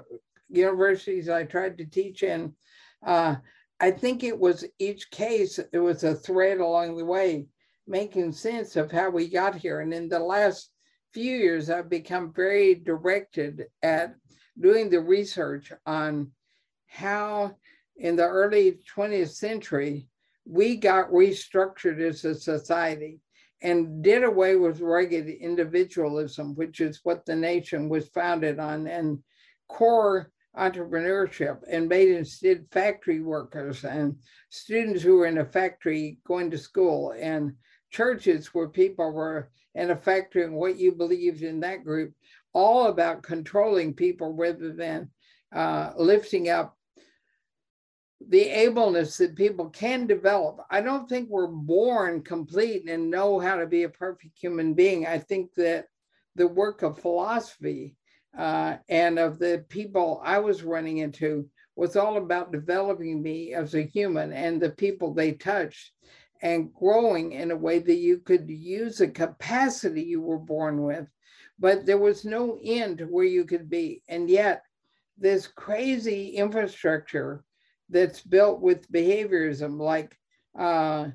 universities 0.50 1.30
I 1.30 1.44
tried 1.44 1.78
to 1.78 1.86
teach 1.86 2.24
in. 2.24 2.54
Uh, 3.06 3.36
I 3.80 3.92
think 3.92 4.24
it 4.24 4.38
was 4.38 4.66
each 4.78 5.10
case, 5.12 5.60
it 5.72 5.80
was 5.80 6.04
a 6.04 6.16
thread 6.16 6.60
along 6.60 6.98
the 6.98 7.06
way, 7.06 7.48
making 7.88 8.32
sense 8.34 8.76
of 8.76 8.92
how 8.92 9.10
we 9.10 9.30
got 9.30 9.56
here. 9.56 9.82
And 9.82 9.94
in 9.94 10.10
the 10.10 10.20
last 10.20 10.72
few 11.14 11.36
years, 11.36 11.70
I've 11.70 11.90
become 11.90 12.34
very 12.34 12.76
directed 12.76 13.66
at 13.82 14.16
doing 14.60 14.90
the 14.90 15.00
research 15.00 15.72
on 15.86 16.32
how 16.88 17.56
in 17.98 18.16
the 18.16 18.28
early 18.28 18.80
20th 18.96 19.32
century, 19.32 20.08
we 20.46 20.76
got 20.76 21.12
restructured 21.12 22.00
as 22.00 22.26
a 22.26 22.36
society 22.36 23.20
and 23.62 24.02
did 24.04 24.24
away 24.24 24.56
with 24.56 24.82
rugged 24.82 25.28
individualism, 25.28 26.56
which 26.56 26.80
is 26.80 27.02
what 27.04 27.26
the 27.26 27.36
nation 27.36 27.90
was 27.90 28.08
founded 28.10 28.60
on, 28.60 28.88
and 28.88 29.20
core 29.68 30.32
entrepreneurship, 30.58 31.60
and 31.70 31.88
made 31.88 32.10
instead 32.10 32.66
factory 32.72 33.22
workers 33.22 33.84
and 33.84 34.16
students 34.50 35.02
who 35.04 35.18
were 35.18 35.26
in 35.26 35.38
a 35.38 35.46
factory 35.46 36.18
going 36.26 36.50
to 36.52 36.58
school, 36.58 37.14
and 37.20 37.54
churches 37.92 38.48
where 38.54 38.70
people 38.70 39.12
were 39.12 39.50
in 39.76 39.92
a 39.92 39.96
factory 39.96 40.44
and 40.44 40.54
what 40.54 40.78
you 40.78 40.92
believed 40.92 41.44
in 41.44 41.60
that 41.60 41.84
group, 41.84 42.14
all 42.54 42.88
about 42.88 43.24
controlling 43.24 43.94
people 43.94 44.34
rather 44.34 44.74
than 44.74 45.10
uh, 45.56 45.92
lifting 45.98 46.50
up 46.50 46.78
the 48.30 48.48
ableness 48.48 49.18
that 49.18 49.36
people 49.36 49.70
can 49.70 50.06
develop. 50.06 50.62
I 50.70 50.82
don't 50.82 51.10
think 51.10 51.30
we're 51.30 51.48
born 51.48 52.22
complete 52.22 52.88
and 52.88 53.10
know 53.10 53.40
how 53.40 53.56
to 53.56 53.66
be 53.66 53.84
a 53.84 53.90
perfect 53.90 54.38
human 54.40 54.76
being. 54.76 55.08
I 55.08 55.18
think 55.18 55.54
that 55.56 55.88
the 56.36 56.48
work 56.48 56.84
of 56.84 57.00
philosophy 57.00 57.96
uh, 58.38 58.78
and 58.88 59.18
of 59.18 59.40
the 59.40 59.66
people 59.70 60.22
I 60.24 60.38
was 60.38 60.62
running 60.62 61.00
into 61.00 61.50
was 61.76 61.96
all 61.96 62.18
about 62.18 62.52
developing 62.52 63.24
me 63.24 63.56
as 63.56 63.74
a 63.74 63.82
human 63.82 64.32
and 64.32 64.62
the 64.62 64.70
people 64.70 65.12
they 65.12 65.32
touched 65.32 65.92
and 66.44 66.72
growing 66.74 67.32
in 67.32 67.50
a 67.50 67.58
way 67.58 67.80
that 67.80 67.96
you 67.96 68.20
could 68.20 68.48
use 68.48 69.02
a 69.02 69.08
capacity 69.08 70.04
you 70.04 70.22
were 70.22 70.38
born 70.38 70.84
with, 70.84 71.08
but 71.58 71.86
there 71.86 71.98
was 71.98 72.26
no 72.26 72.60
end 72.64 73.00
to 73.00 73.06
where 73.06 73.26
you 73.26 73.44
could 73.44 73.70
be. 73.70 74.04
And 74.08 74.30
yet, 74.30 74.64
this 75.18 75.48
crazy 75.48 76.30
infrastructure 76.30 77.44
that's 77.90 78.22
built 78.22 78.62
with 78.62 78.92
behaviorism, 78.92 79.80
like 79.80 80.18
uh, 80.58 81.08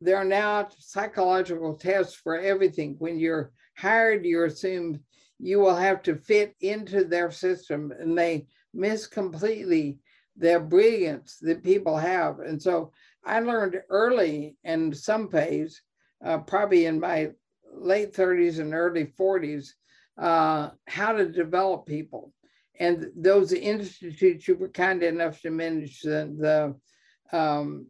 there 0.00 0.16
are 0.16 0.24
now 0.24 0.68
psychological 0.78 1.74
tests 1.74 2.14
for 2.14 2.38
everything. 2.38 2.96
When 2.98 3.18
you're 3.18 3.52
hired, 3.76 4.24
you 4.24 4.44
assume 4.44 5.00
you 5.38 5.58
will 5.58 5.76
have 5.76 6.02
to 6.02 6.16
fit 6.16 6.54
into 6.60 7.04
their 7.04 7.30
system, 7.30 7.92
and 7.98 8.16
they 8.16 8.46
miss 8.74 9.06
completely 9.06 9.98
their 10.36 10.60
brilliance 10.60 11.38
that 11.42 11.62
people 11.62 11.96
have. 11.96 12.40
And 12.40 12.60
so 12.60 12.92
I 13.24 13.40
learned 13.40 13.80
early 13.90 14.56
in 14.64 14.92
some 14.94 15.28
phase, 15.28 15.82
uh, 16.24 16.38
probably 16.38 16.86
in 16.86 16.98
my 16.98 17.30
late 17.72 18.12
30s 18.12 18.58
and 18.58 18.74
early 18.74 19.12
40s, 19.18 19.70
uh, 20.18 20.70
how 20.86 21.12
to 21.12 21.28
develop 21.28 21.86
people. 21.86 22.32
And 22.82 23.12
those 23.14 23.52
institutes 23.52 24.44
who 24.44 24.56
were 24.56 24.68
kind 24.68 25.04
enough 25.04 25.40
to 25.42 25.50
manage 25.50 26.00
the, 26.00 26.74
the 27.32 27.38
um, 27.38 27.86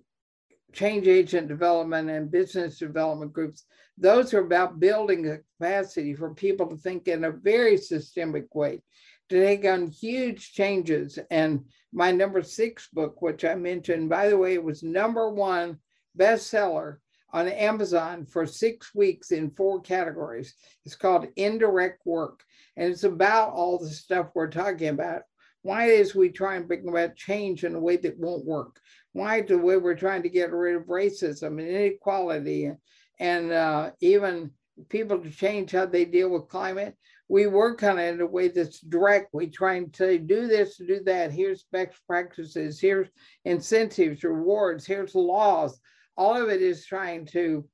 change 0.74 1.09
agent 1.09 1.48
development 1.48 2.11
and 2.11 2.31
business 2.31 2.78
development 2.78 3.33
groups, 3.33 3.64
those 3.96 4.35
are 4.35 4.44
about 4.44 4.81
building 4.81 5.26
a 5.26 5.38
capacity 5.38 6.12
for 6.14 6.35
people 6.35 6.66
to 6.66 6.76
think 6.76 7.09
in 7.09 7.24
a 7.24 7.31
very 7.31 7.78
systemic 7.78 8.55
way, 8.55 8.83
to 9.31 9.40
take 9.40 9.64
on 9.64 9.88
huge 9.88 10.52
changes. 10.52 11.18
And 11.31 11.64
my 11.90 12.12
number 12.12 12.42
six 12.42 12.88
book, 12.92 13.22
which 13.22 13.46
I 13.46 13.55
mentioned, 13.55 14.11
by 14.11 14.28
the 14.28 14.37
way, 14.37 14.52
it 14.52 14.64
was 14.70 14.83
number 14.83 15.31
one 15.31 15.78
bestseller 16.18 16.98
on 17.33 17.48
Amazon 17.48 18.26
for 18.26 18.44
six 18.46 18.94
weeks 18.94 19.31
in 19.31 19.52
four 19.52 19.81
categories. 19.81 20.55
It's 20.85 20.96
called 20.96 21.28
Indirect 21.37 22.05
Work, 22.05 22.40
and 22.76 22.92
it's 22.92 23.04
about 23.04 23.52
all 23.52 23.78
the 23.78 23.88
stuff 23.88 24.28
we're 24.35 24.50
talking 24.50 24.88
about. 24.88 25.22
Why 25.62 25.87
is 25.87 26.14
we 26.14 26.30
try 26.30 26.56
and 26.56 26.66
bring 26.66 26.88
about 26.88 27.16
change 27.16 27.64
in 27.64 27.74
a 27.74 27.80
way 27.80 27.96
that 27.98 28.18
won't 28.18 28.44
work? 28.44 28.80
Why 29.12 29.42
the 29.42 29.58
way 29.58 29.76
we're 29.76 29.94
trying 29.94 30.22
to 30.22 30.28
get 30.28 30.52
rid 30.52 30.76
of 30.76 30.85
racism 30.85 31.58
and 31.58 31.68
inequality 31.68 32.64
and, 32.64 32.78
and 33.20 33.52
uh, 33.52 33.90
even 34.00 34.50
people 34.88 35.18
to 35.18 35.30
change 35.30 35.72
how 35.72 35.87
they 35.87 36.04
deal 36.04 36.30
with 36.30 36.48
climate? 36.48 36.96
we 37.32 37.46
work 37.46 37.82
on 37.82 37.98
it 37.98 38.12
in 38.12 38.20
a 38.20 38.26
way 38.26 38.48
that's 38.48 38.80
direct. 38.80 39.32
We 39.32 39.46
try 39.46 39.76
and 39.76 39.96
say, 39.96 40.18
do 40.18 40.46
this, 40.46 40.76
do 40.76 41.00
that. 41.06 41.32
Here's 41.32 41.64
best 41.72 41.98
practices. 42.06 42.78
Here's 42.78 43.08
incentives, 43.46 44.22
rewards. 44.22 44.85
Here's 44.85 45.14
laws. 45.14 45.80
All 46.14 46.37
of 46.37 46.50
it 46.50 46.61
is 46.61 46.85
trying 46.85 47.24
to 47.28 47.66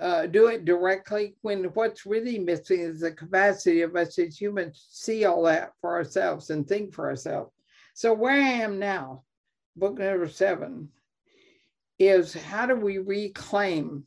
uh, 0.00 0.26
do 0.26 0.48
it 0.48 0.64
directly 0.64 1.36
when 1.42 1.64
what's 1.74 2.04
really 2.04 2.38
missing 2.38 2.80
is 2.80 3.00
the 3.00 3.12
capacity 3.12 3.82
of 3.82 3.94
us 3.94 4.18
as 4.18 4.40
humans 4.40 4.86
to 4.90 4.96
see 4.96 5.24
all 5.24 5.44
that 5.44 5.72
for 5.80 5.94
ourselves 5.94 6.50
and 6.50 6.66
think 6.66 6.92
for 6.92 7.08
ourselves. 7.08 7.52
So 7.94 8.12
where 8.12 8.32
I 8.32 8.48
am 8.62 8.78
now, 8.78 9.22
book 9.76 9.98
number 9.98 10.28
seven, 10.28 10.88
is 11.98 12.34
how 12.34 12.66
do 12.66 12.74
we 12.74 12.98
reclaim 12.98 14.04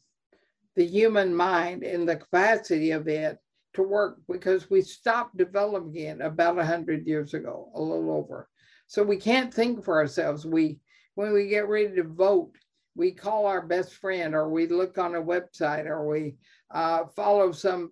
the 0.76 0.86
human 0.86 1.34
mind 1.34 1.84
and 1.84 2.08
the 2.08 2.17
capacity 2.17 2.91
of 2.91 3.08
it 3.08 3.38
to 3.73 3.84
work 3.84 4.17
because 4.30 4.69
we 4.69 4.82
stopped 4.82 5.38
developing 5.38 5.95
it 5.95 6.19
about 6.19 6.58
100 6.58 7.08
years 7.08 7.34
ago, 7.34 7.71
a 7.76 7.82
little 7.82 8.12
over. 8.12 8.50
So 8.88 9.04
we 9.04 9.17
can't 9.17 9.54
think 9.54 9.84
for 9.84 9.97
ourselves. 9.97 10.45
We, 10.45 10.80
when 11.15 11.32
we 11.32 11.47
get 11.47 11.67
ready 11.67 11.95
to 11.95 12.04
vote, 12.04 12.52
we 12.98 13.12
call 13.12 13.46
our 13.46 13.62
best 13.62 13.94
friend 13.94 14.34
or 14.34 14.50
we 14.50 14.68
look 14.68 14.98
on 14.98 15.16
a 15.16 15.22
website 15.22 15.86
or 15.86 16.06
we 16.08 16.36
uh, 16.72 17.06
follow 17.16 17.52
some 17.52 17.92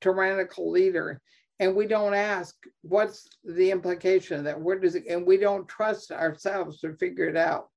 tyrannical 0.00 0.70
leader 0.70 1.20
and 1.58 1.74
we 1.74 1.86
don't 1.86 2.14
ask 2.14 2.54
what's 2.82 3.26
the 3.44 3.70
implication 3.70 4.38
of 4.38 4.44
that? 4.44 4.60
Where 4.60 4.78
does 4.78 4.94
it 4.94 5.06
and 5.08 5.26
we 5.26 5.36
don't 5.36 5.68
trust 5.68 6.12
ourselves 6.12 6.80
to 6.80 6.94
figure 6.94 7.28
it 7.28 7.36
out. 7.36 7.68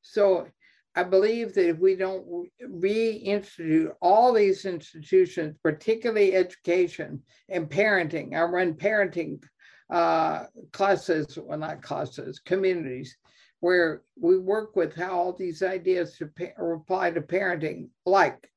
So 0.00 0.48
I 0.96 1.02
believe 1.04 1.54
that 1.54 1.68
if 1.68 1.78
we 1.78 1.94
don't 1.94 2.48
reinstitute 2.66 3.92
all 4.00 4.32
these 4.32 4.64
institutions, 4.64 5.56
particularly 5.62 6.34
education 6.34 7.22
and 7.50 7.68
parenting, 7.68 8.34
I 8.34 8.42
run 8.44 8.74
parenting 8.74 9.42
uh, 9.90 10.44
classes, 10.72 11.38
well, 11.40 11.58
not 11.58 11.82
classes, 11.82 12.40
communities, 12.40 13.16
where 13.60 14.02
we 14.20 14.38
work 14.38 14.76
with 14.76 14.94
how 14.94 15.10
all 15.10 15.32
these 15.32 15.62
ideas 15.62 16.16
to 16.16 16.30
apply 16.58 17.10
to 17.10 17.20
parenting, 17.20 17.88
like 18.06 18.50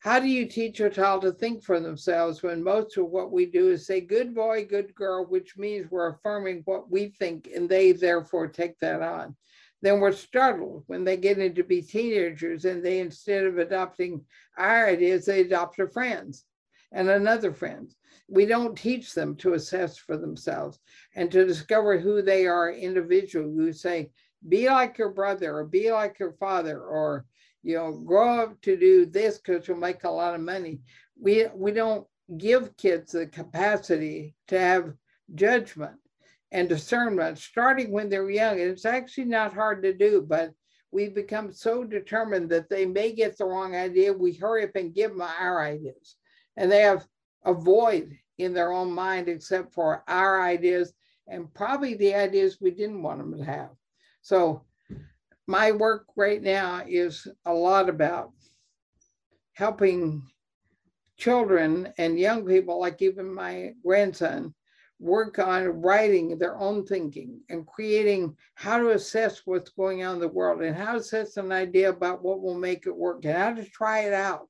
how 0.00 0.18
do 0.18 0.26
you 0.26 0.46
teach 0.46 0.80
a 0.80 0.88
child 0.88 1.22
to 1.22 1.32
think 1.32 1.62
for 1.62 1.78
themselves 1.78 2.42
when 2.42 2.64
most 2.64 2.96
of 2.96 3.06
what 3.06 3.30
we 3.30 3.44
do 3.44 3.70
is 3.70 3.86
say 3.86 4.00
good 4.00 4.34
boy 4.34 4.64
good 4.64 4.94
girl 4.94 5.26
which 5.26 5.56
means 5.58 5.90
we're 5.90 6.08
affirming 6.08 6.62
what 6.64 6.90
we 6.90 7.08
think 7.08 7.48
and 7.54 7.68
they 7.68 7.92
therefore 7.92 8.48
take 8.48 8.78
that 8.80 9.02
on. 9.02 9.36
Then 9.82 10.00
we're 10.00 10.12
startled 10.12 10.84
when 10.86 11.04
they 11.04 11.16
get 11.16 11.38
into 11.38 11.64
be 11.64 11.82
teenagers 11.82 12.64
and 12.64 12.82
they 12.82 13.00
instead 13.00 13.44
of 13.44 13.58
adopting 13.58 14.24
our 14.56 14.86
ideas 14.88 15.26
they 15.26 15.42
adopt 15.42 15.76
their 15.76 15.88
friends 15.88 16.44
and 16.92 17.08
another 17.08 17.52
friend 17.52 17.94
we 18.30 18.46
don't 18.46 18.78
teach 18.78 19.12
them 19.12 19.34
to 19.36 19.54
assess 19.54 19.96
for 19.96 20.16
themselves 20.16 20.78
and 21.16 21.30
to 21.30 21.46
discover 21.46 21.98
who 21.98 22.22
they 22.22 22.46
are 22.46 22.72
individually 22.72 23.52
we 23.52 23.72
say 23.72 24.10
be 24.48 24.68
like 24.68 24.96
your 24.96 25.10
brother 25.10 25.56
or 25.56 25.64
be 25.64 25.92
like 25.92 26.18
your 26.18 26.32
father 26.32 26.80
or 26.80 27.26
you 27.62 27.76
know 27.76 27.92
grow 27.92 28.40
up 28.40 28.60
to 28.62 28.76
do 28.76 29.04
this 29.04 29.38
because 29.38 29.66
you'll 29.66 29.76
make 29.76 30.04
a 30.04 30.10
lot 30.10 30.34
of 30.34 30.40
money 30.40 30.80
we 31.18 31.46
we 31.54 31.72
don't 31.72 32.06
give 32.38 32.76
kids 32.76 33.12
the 33.12 33.26
capacity 33.26 34.34
to 34.48 34.58
have 34.58 34.94
judgment 35.34 35.96
and 36.52 36.68
discernment 36.68 37.38
starting 37.38 37.90
when 37.90 38.08
they're 38.08 38.30
young. 38.30 38.58
It's 38.58 38.84
actually 38.84 39.26
not 39.26 39.54
hard 39.54 39.82
to 39.82 39.92
do, 39.92 40.24
but 40.26 40.52
we 40.92 41.08
become 41.08 41.52
so 41.52 41.84
determined 41.84 42.50
that 42.50 42.68
they 42.68 42.86
may 42.86 43.12
get 43.12 43.38
the 43.38 43.44
wrong 43.44 43.76
idea. 43.76 44.12
We 44.12 44.32
hurry 44.32 44.64
up 44.64 44.74
and 44.74 44.94
give 44.94 45.10
them 45.10 45.22
our 45.22 45.64
ideas. 45.64 46.16
And 46.56 46.70
they 46.70 46.80
have 46.80 47.06
a 47.44 47.54
void 47.54 48.16
in 48.42 48.52
their 48.54 48.72
own 48.72 48.90
mind 48.90 49.28
except 49.28 49.72
for 49.72 50.02
our 50.08 50.42
ideas 50.42 50.92
and 51.28 51.52
probably 51.54 51.94
the 51.94 52.14
ideas 52.14 52.58
we 52.60 52.70
didn't 52.70 53.02
want 53.02 53.18
them 53.18 53.36
to 53.36 53.44
have. 53.44 53.70
So 54.22 54.64
my 55.46 55.72
work 55.72 56.06
right 56.16 56.42
now 56.42 56.82
is 56.86 57.26
a 57.46 57.52
lot 57.52 57.88
about 57.88 58.32
helping 59.52 60.22
children 61.16 61.92
and 61.98 62.18
young 62.18 62.46
people, 62.46 62.80
like 62.80 63.02
even 63.02 63.32
my 63.32 63.74
grandson, 63.84 64.54
work 64.98 65.38
on 65.38 65.80
writing 65.80 66.38
their 66.38 66.58
own 66.58 66.84
thinking 66.84 67.40
and 67.48 67.66
creating 67.66 68.36
how 68.54 68.78
to 68.78 68.90
assess 68.90 69.42
what's 69.46 69.70
going 69.70 70.04
on 70.04 70.14
in 70.14 70.20
the 70.20 70.28
world 70.28 70.62
and 70.62 70.76
how 70.76 70.92
to 70.92 70.98
assess 70.98 71.36
an 71.36 71.52
idea 71.52 71.88
about 71.88 72.22
what 72.22 72.42
will 72.42 72.58
make 72.58 72.86
it 72.86 72.96
work 72.96 73.24
and 73.24 73.36
how 73.36 73.52
to 73.52 73.64
try 73.70 74.00
it 74.00 74.12
out 74.12 74.48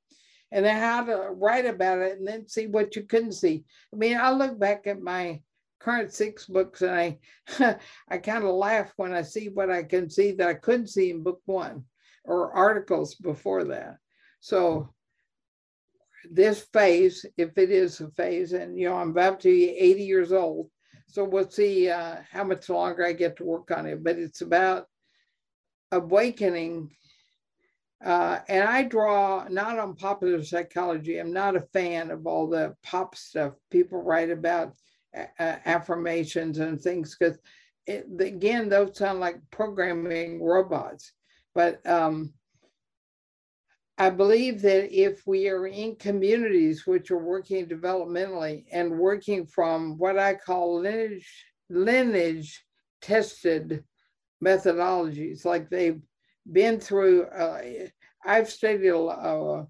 and 0.53 0.65
then 0.65 0.81
how 0.81 1.05
to 1.05 1.31
write 1.33 1.67
about 1.67 1.99
it 1.99 2.19
and 2.19 2.27
then 2.27 2.49
see 2.49 2.67
what 2.67 2.97
you 2.97 3.03
couldn't 3.03 3.33
see. 3.33 3.65
I 3.93 3.97
mean, 3.97 4.17
I 4.19 4.31
look 4.31 4.59
back 4.59 4.87
at 4.87 5.01
my 5.01 5.41
current 5.79 6.13
six 6.13 6.47
books 6.47 6.83
and 6.83 6.91
I 6.91 7.19
I 8.09 8.19
kind 8.19 8.45
of 8.45 8.51
laugh 8.51 8.93
when 8.97 9.13
I 9.13 9.23
see 9.23 9.49
what 9.49 9.71
I 9.71 9.83
can 9.83 10.11
see 10.11 10.33
that 10.33 10.49
I 10.49 10.55
couldn't 10.55 10.89
see 10.89 11.11
in 11.11 11.23
book 11.23 11.41
one 11.47 11.85
or 12.25 12.53
articles 12.53 13.15
before 13.15 13.65
that. 13.65 13.97
So 14.41 14.93
this 16.31 16.61
phase, 16.73 17.25
if 17.37 17.57
it 17.57 17.71
is 17.71 18.01
a 18.01 18.11
phase, 18.11 18.53
and 18.53 18.79
you 18.79 18.89
know, 18.89 18.97
I'm 18.97 19.11
about 19.11 19.41
to 19.41 19.49
be 19.49 19.71
80 19.71 20.03
years 20.03 20.33
old. 20.33 20.71
So 21.07 21.25
we'll 21.25 21.51
see 21.51 21.91
uh, 21.91 22.17
how 22.31 22.45
much 22.45 22.69
longer 22.69 23.05
I 23.05 23.13
get 23.13 23.37
to 23.37 23.45
work 23.45 23.71
on 23.71 23.87
it. 23.87 24.05
But 24.05 24.19
it's 24.19 24.43
about 24.43 24.87
awakening. 25.91 26.91
Uh, 28.05 28.41
and 28.49 28.67
I 28.67 28.83
draw 28.85 29.47
not 29.51 29.79
on 29.79 29.95
popular 29.95 30.43
psychology. 30.43 31.19
I'm 31.19 31.33
not 31.33 31.57
a 31.57 31.67
fan 31.73 32.11
of 32.11 32.27
all 32.27 32.49
the 32.49 32.75
pop 32.83 33.15
stuff 33.15 33.53
people 33.71 34.03
write 34.03 34.31
about 34.31 34.75
uh, 35.15 35.27
affirmations 35.39 36.59
and 36.59 36.81
things 36.81 37.17
because, 37.19 37.39
again, 37.87 38.69
those 38.69 38.97
sound 38.97 39.21
like 39.21 39.39
programming 39.51 40.43
robots. 40.43 41.13
But 41.55 41.87
um, 41.87 42.33
I 43.99 44.09
believe 44.09 44.63
that 44.63 44.91
if 44.99 45.27
we 45.27 45.51
are 45.51 45.67
in 45.67 45.97
communities 45.97 46.87
which 46.87 47.11
are 47.11 47.19
working 47.19 47.67
developmentally 47.67 48.65
and 48.73 48.99
working 48.99 49.45
from 49.45 49.99
what 49.99 50.19
I 50.19 50.35
call 50.35 50.81
lineage, 50.81 51.45
lineage 51.69 52.65
tested 53.03 53.85
methodologies, 54.43 55.45
like 55.45 55.69
they've 55.69 56.01
been 56.51 56.81
through, 56.81 57.25
uh, 57.25 57.61
I've 58.25 58.51
studied 58.51 58.91
uh, 58.91 59.65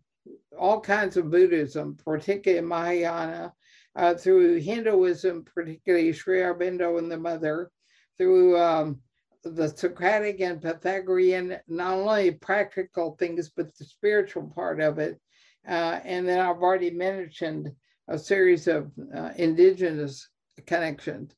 all 0.59 0.81
kinds 0.81 1.17
of 1.17 1.31
Buddhism, 1.31 1.97
particularly 2.05 2.67
Mahayana, 2.67 3.53
uh, 3.97 4.15
through 4.15 4.61
Hinduism, 4.61 5.45
particularly 5.45 6.13
Sri 6.13 6.41
Aurobindo 6.41 6.99
and 6.99 7.11
the 7.11 7.19
Mother, 7.19 7.71
through 8.17 8.59
um, 8.59 9.01
the 9.43 9.69
Socratic 9.69 10.41
and 10.41 10.61
Pythagorean, 10.61 11.59
not 11.69 11.95
only 11.95 12.33
practical 12.33 13.17
things, 13.19 13.51
but 13.57 13.75
the 13.77 13.85
spiritual 13.85 14.53
part 14.55 14.81
of 14.81 14.99
it. 14.99 15.19
Uh, 15.67 16.01
and 16.05 16.27
then 16.29 16.41
I've 16.41 16.63
already 16.63 16.91
mentioned 16.91 17.71
a 18.09 18.19
series 18.19 18.67
of 18.67 18.91
uh, 19.15 19.31
indigenous 19.37 20.29
connections. 20.67 21.35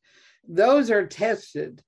Those 0.49 0.91
are 0.91 1.07
tested, 1.07 1.83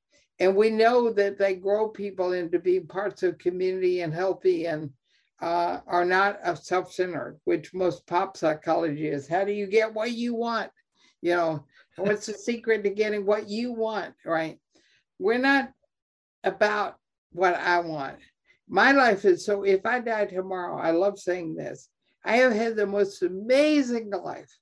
and 0.45 0.55
we 0.55 0.69
know 0.69 1.11
that 1.11 1.39
they 1.39 1.55
grow 1.55 1.89
people 1.89 2.33
into 2.33 2.59
being 2.59 2.87
parts 2.87 3.23
of 3.23 3.39
community 3.39 4.03
and 4.03 4.13
healthy 4.13 4.67
and 4.67 4.91
uh, 5.41 5.81
are 5.87 6.05
not 6.05 6.59
self-centered, 6.63 7.41
which 7.45 7.73
most 7.73 8.07
pop 8.07 8.37
psychology 8.37 9.09
is. 9.09 9.27
How 9.27 9.47
do 9.47 9.53
you 9.53 9.67
get 9.67 9.95
what 9.95 10.13
you 10.13 10.35
want? 10.35 10.71
You 11.23 11.35
know, 11.35 11.65
what's 11.97 12.27
the 12.27 12.35
secret 12.35 12.85
to 12.85 12.91
getting 12.91 13.25
what 13.25 13.49
you 13.49 13.73
want, 13.73 14.15
right? 14.27 14.59
We're 15.19 15.39
not 15.39 15.73
about 16.45 16.97
what 17.33 17.55
I 17.55 17.81
want. 17.81 18.19
My 18.69 18.93
life 18.93 19.25
is 19.25 19.47
so 19.47 19.63
if 19.63 19.87
I 19.87 20.01
die 20.01 20.27
tomorrow, 20.27 20.79
I 20.79 20.91
love 20.91 21.19
saying 21.19 21.55
this. 21.55 21.89
I 22.23 22.37
have 22.37 22.53
had 22.53 22.77
the 22.77 22.87
most 22.87 23.23
amazing 23.23 24.11
life. 24.11 24.55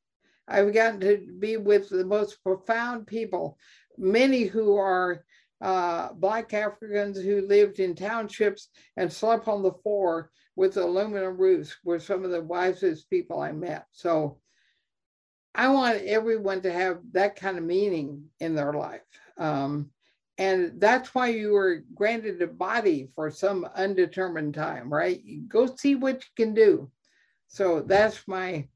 I've 0.46 0.72
gotten 0.72 1.00
to 1.00 1.26
be 1.40 1.56
with 1.56 1.88
the 1.88 2.04
most 2.04 2.40
profound 2.44 3.08
people, 3.08 3.58
many 3.98 4.44
who 4.44 4.76
are 4.76 5.24
uh, 5.62 6.12
Black 6.14 6.52
Africans 6.52 7.20
who 7.20 7.46
lived 7.46 7.78
in 7.78 7.94
townships 7.94 8.68
and 8.96 9.10
slept 9.10 9.46
on 9.46 9.62
the 9.62 9.72
floor 9.72 10.30
with 10.56 10.76
aluminum 10.76 11.38
roofs 11.38 11.76
were 11.84 12.00
some 12.00 12.24
of 12.24 12.30
the 12.30 12.42
wisest 12.42 13.08
people 13.08 13.40
I 13.40 13.52
met. 13.52 13.86
So 13.92 14.38
I 15.54 15.68
want 15.68 16.02
everyone 16.02 16.62
to 16.62 16.72
have 16.72 16.98
that 17.12 17.36
kind 17.36 17.58
of 17.58 17.64
meaning 17.64 18.24
in 18.40 18.54
their 18.54 18.72
life. 18.72 19.02
Um, 19.38 19.90
and 20.38 20.80
that's 20.80 21.14
why 21.14 21.28
you 21.28 21.52
were 21.52 21.84
granted 21.94 22.42
a 22.42 22.46
body 22.48 23.10
for 23.14 23.30
some 23.30 23.68
undetermined 23.76 24.54
time, 24.54 24.92
right? 24.92 25.22
Go 25.48 25.66
see 25.66 25.94
what 25.94 26.24
you 26.24 26.44
can 26.44 26.54
do. 26.54 26.90
So 27.46 27.82
that's 27.82 28.26
my 28.26 28.66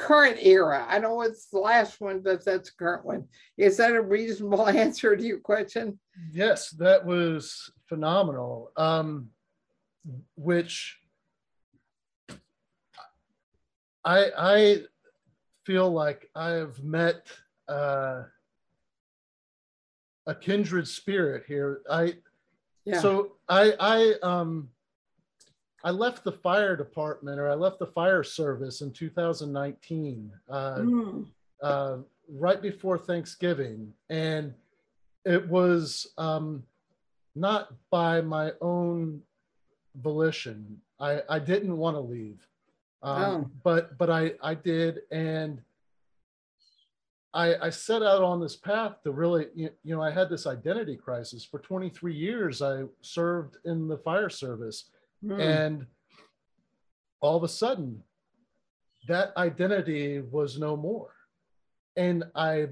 current 0.00 0.38
era. 0.40 0.86
I 0.88 0.98
know 0.98 1.20
it's 1.20 1.46
the 1.46 1.58
last 1.58 2.00
one, 2.00 2.20
but 2.20 2.42
that's 2.44 2.70
the 2.70 2.76
current 2.78 3.04
one. 3.04 3.28
Is 3.58 3.76
that 3.76 3.92
a 3.92 4.00
reasonable 4.00 4.66
answer 4.84 5.14
to 5.14 5.22
your 5.22 5.40
question? 5.40 6.00
Yes, 6.32 6.70
that 6.70 7.04
was 7.04 7.70
phenomenal. 7.86 8.72
Um, 8.76 9.28
which 10.36 10.98
I 14.02 14.30
I 14.36 14.82
feel 15.66 15.90
like 15.90 16.30
I 16.34 16.50
have 16.50 16.82
met 16.82 17.26
uh, 17.68 18.22
a 20.26 20.34
kindred 20.34 20.88
spirit 20.88 21.44
here. 21.46 21.82
I 21.90 22.14
yeah. 22.86 23.00
so 23.00 23.32
I 23.48 23.74
I 23.78 24.14
um 24.22 24.70
I 25.82 25.90
left 25.90 26.24
the 26.24 26.32
fire 26.32 26.76
department 26.76 27.40
or 27.40 27.48
I 27.48 27.54
left 27.54 27.78
the 27.78 27.86
fire 27.86 28.22
service 28.22 28.82
in 28.82 28.92
2019, 28.92 30.30
uh, 30.48 30.74
mm. 30.76 31.26
uh, 31.62 31.96
right 32.28 32.60
before 32.60 32.98
Thanksgiving, 32.98 33.92
and 34.10 34.52
it 35.24 35.46
was 35.48 36.08
um, 36.18 36.62
not 37.34 37.72
by 37.90 38.20
my 38.20 38.52
own 38.60 39.22
volition. 39.96 40.80
I, 40.98 41.22
I 41.28 41.38
didn't 41.38 41.76
want 41.76 41.96
to 41.96 42.00
leave, 42.00 42.46
um, 43.02 43.24
oh. 43.24 43.50
but 43.62 43.96
but 43.96 44.10
I 44.10 44.32
I 44.42 44.54
did, 44.54 45.00
and 45.10 45.62
I, 47.32 47.54
I 47.66 47.70
set 47.70 48.02
out 48.02 48.22
on 48.22 48.40
this 48.40 48.56
path 48.56 49.02
to 49.04 49.12
really, 49.12 49.46
you, 49.54 49.70
you 49.84 49.94
know, 49.94 50.02
I 50.02 50.10
had 50.10 50.28
this 50.28 50.46
identity 50.46 50.96
crisis. 50.96 51.44
For 51.44 51.60
23 51.60 52.12
years, 52.12 52.60
I 52.60 52.84
served 53.02 53.56
in 53.64 53.86
the 53.86 53.98
fire 53.98 54.28
service. 54.28 54.86
Mm. 55.24 55.40
And 55.40 55.86
all 57.20 57.36
of 57.36 57.42
a 57.42 57.48
sudden, 57.48 58.02
that 59.08 59.36
identity 59.36 60.20
was 60.20 60.58
no 60.58 60.76
more. 60.76 61.14
And 61.96 62.24
I 62.34 62.68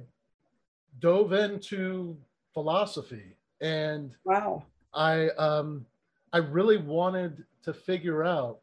dove 1.01 1.33
into 1.33 2.17
philosophy 2.55 3.37
and 3.61 4.17
wow 4.25 4.63
i 4.95 5.29
um 5.31 5.85
i 6.33 6.39
really 6.39 6.77
wanted 6.77 7.45
to 7.63 7.73
figure 7.73 8.25
out 8.25 8.61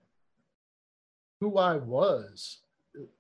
who 1.40 1.58
i 1.58 1.76
was 1.76 2.60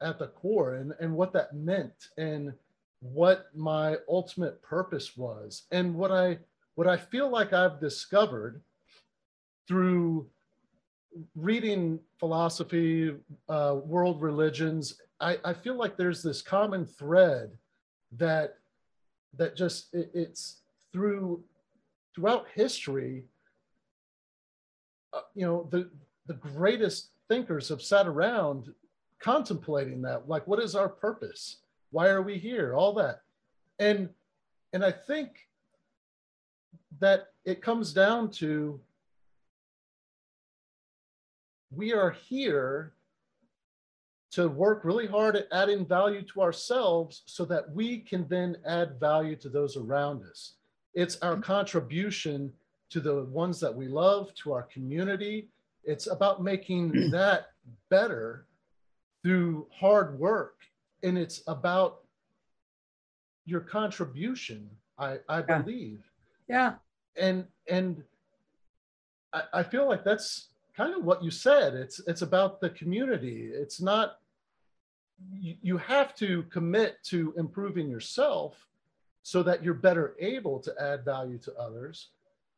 at 0.02 0.20
the 0.20 0.28
core 0.28 0.76
and 0.76 0.94
and 1.00 1.14
what 1.14 1.34
that 1.34 1.54
meant 1.54 2.10
and 2.18 2.54
what 3.00 3.48
my 3.54 3.98
ultimate 4.10 4.62
purpose 4.62 5.16
was 5.16 5.64
and 5.72 5.94
what 5.94 6.12
i 6.12 6.38
what 6.76 6.88
i 6.88 6.98
feel 6.98 7.30
like 7.30 7.54
i've 7.54 7.80
discovered 7.80 8.62
through 9.68 10.28
reading 11.36 12.00
philosophy, 12.20 13.16
uh, 13.50 13.78
world 13.84 14.22
religions, 14.22 15.02
I, 15.20 15.38
I 15.46 15.54
feel 15.54 15.76
like 15.76 15.98
there's 15.98 16.22
this 16.22 16.42
common 16.42 16.86
thread 16.86 17.52
that 18.18 18.58
that 19.38 19.56
just 19.56 19.94
it, 19.94 20.12
it's 20.14 20.58
through 20.92 21.44
throughout 22.14 22.48
history. 22.54 23.24
Uh, 25.14 25.22
you 25.34 25.46
know, 25.46 25.68
the 25.72 25.90
the 26.28 26.34
greatest 26.34 27.10
thinkers 27.28 27.70
have 27.70 27.82
sat 27.82 28.08
around 28.08 28.74
contemplating 29.20 30.02
that, 30.02 30.28
like, 30.28 30.46
what 30.48 30.62
is 30.62 30.76
our 30.76 30.90
purpose? 30.90 31.58
Why 31.92 32.08
are 32.10 32.22
we 32.22 32.38
here? 32.38 32.76
All 32.76 32.94
that, 32.94 33.22
and 33.80 34.10
and 34.74 34.84
I 34.84 34.92
think 34.92 35.48
that 37.00 37.28
it 37.46 37.62
comes 37.62 37.94
down 37.94 38.32
to 38.32 38.80
we 41.76 41.94
are 41.94 42.12
here 42.12 42.94
to 44.32 44.50
work 44.50 44.84
really 44.84 45.08
hard 45.08 45.36
at 45.36 45.48
adding 45.52 45.86
value 45.86 46.22
to 46.22 46.42
ourselves 46.42 47.24
so 47.26 47.46
that 47.46 47.70
we 47.72 48.00
can 48.00 48.28
then 48.28 48.58
add 48.66 49.00
value 49.00 49.36
to 49.38 49.50
those 49.50 49.78
around 49.78 50.24
us. 50.24 50.56
It's 50.94 51.18
our 51.22 51.34
mm-hmm. 51.34 51.42
contribution 51.42 52.52
to 52.90 53.00
the 53.00 53.24
ones 53.26 53.60
that 53.60 53.74
we 53.74 53.88
love, 53.88 54.34
to 54.36 54.54
our 54.54 54.64
community. 54.64 55.50
It's 55.84 56.08
about 56.08 56.44
making 56.44 56.92
mm. 56.92 57.12
that 57.12 57.48
better 57.90 58.46
through 59.24 59.68
hard 59.72 60.20
work. 60.20 60.58
And 61.04 61.18
it's 61.18 61.42
about 61.48 62.02
your 63.46 63.62
contribution, 63.62 64.70
I, 64.98 65.20
I 65.30 65.44
Yeah. 65.48 65.62
believe. 65.62 66.04
Yeah. 66.48 66.76
And 67.18 67.48
and 67.70 68.04
I, 69.34 69.44
I 69.54 69.64
feel 69.64 69.88
like 69.88 70.04
that's 70.04 70.50
kind 70.76 70.94
of 70.94 71.04
what 71.04 71.24
you 71.24 71.32
said. 71.32 71.74
It's 71.74 72.00
it's 72.08 72.22
about 72.22 72.60
the 72.60 72.70
community. 72.72 73.50
It's 73.54 73.82
not 73.82 74.20
you, 75.32 75.56
you 75.62 75.78
have 75.78 76.16
to 76.16 76.44
commit 76.44 76.98
to 77.06 77.34
improving 77.38 77.90
yourself 77.90 78.68
so 79.24 79.42
that 79.44 79.64
you're 79.64 79.74
better 79.74 80.16
able 80.20 80.60
to 80.60 80.74
add 80.80 81.06
value 81.06 81.38
to 81.40 81.56
others. 81.56 82.10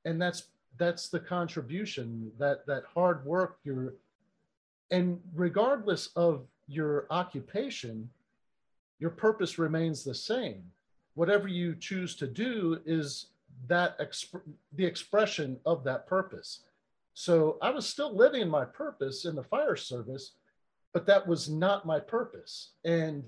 And 0.06 0.22
that's 0.22 0.44
that's 0.78 1.10
the 1.10 1.20
contribution, 1.20 2.32
that 2.40 2.66
that 2.68 2.84
hard 2.94 3.26
work 3.26 3.60
you're 3.64 3.94
and 4.92 5.20
regardless 5.36 6.10
of 6.16 6.46
your 6.68 7.08
occupation, 7.10 8.10
your 9.00 9.10
purpose 9.10 9.60
remains 9.60 10.04
the 10.04 10.16
same. 10.16 10.64
Whatever 11.16 11.48
you 11.48 11.76
choose 11.76 12.16
to 12.16 12.28
do 12.28 12.80
is 12.86 13.28
that 13.68 13.98
exp- 14.00 14.42
the 14.74 14.86
expression 14.86 15.60
of 15.66 15.84
that 15.84 16.08
purpose. 16.08 16.62
So 17.20 17.58
I 17.64 17.72
was 17.72 17.88
still 17.88 18.16
living 18.16 18.48
my 18.48 18.64
purpose 18.64 19.26
in 19.26 19.34
the 19.34 19.42
fire 19.42 19.76
service, 19.76 20.34
but 20.94 21.08
that 21.08 21.26
was 21.26 21.50
not 21.50 21.84
my 21.84 22.00
purpose. 22.00 22.74
And 22.86 23.24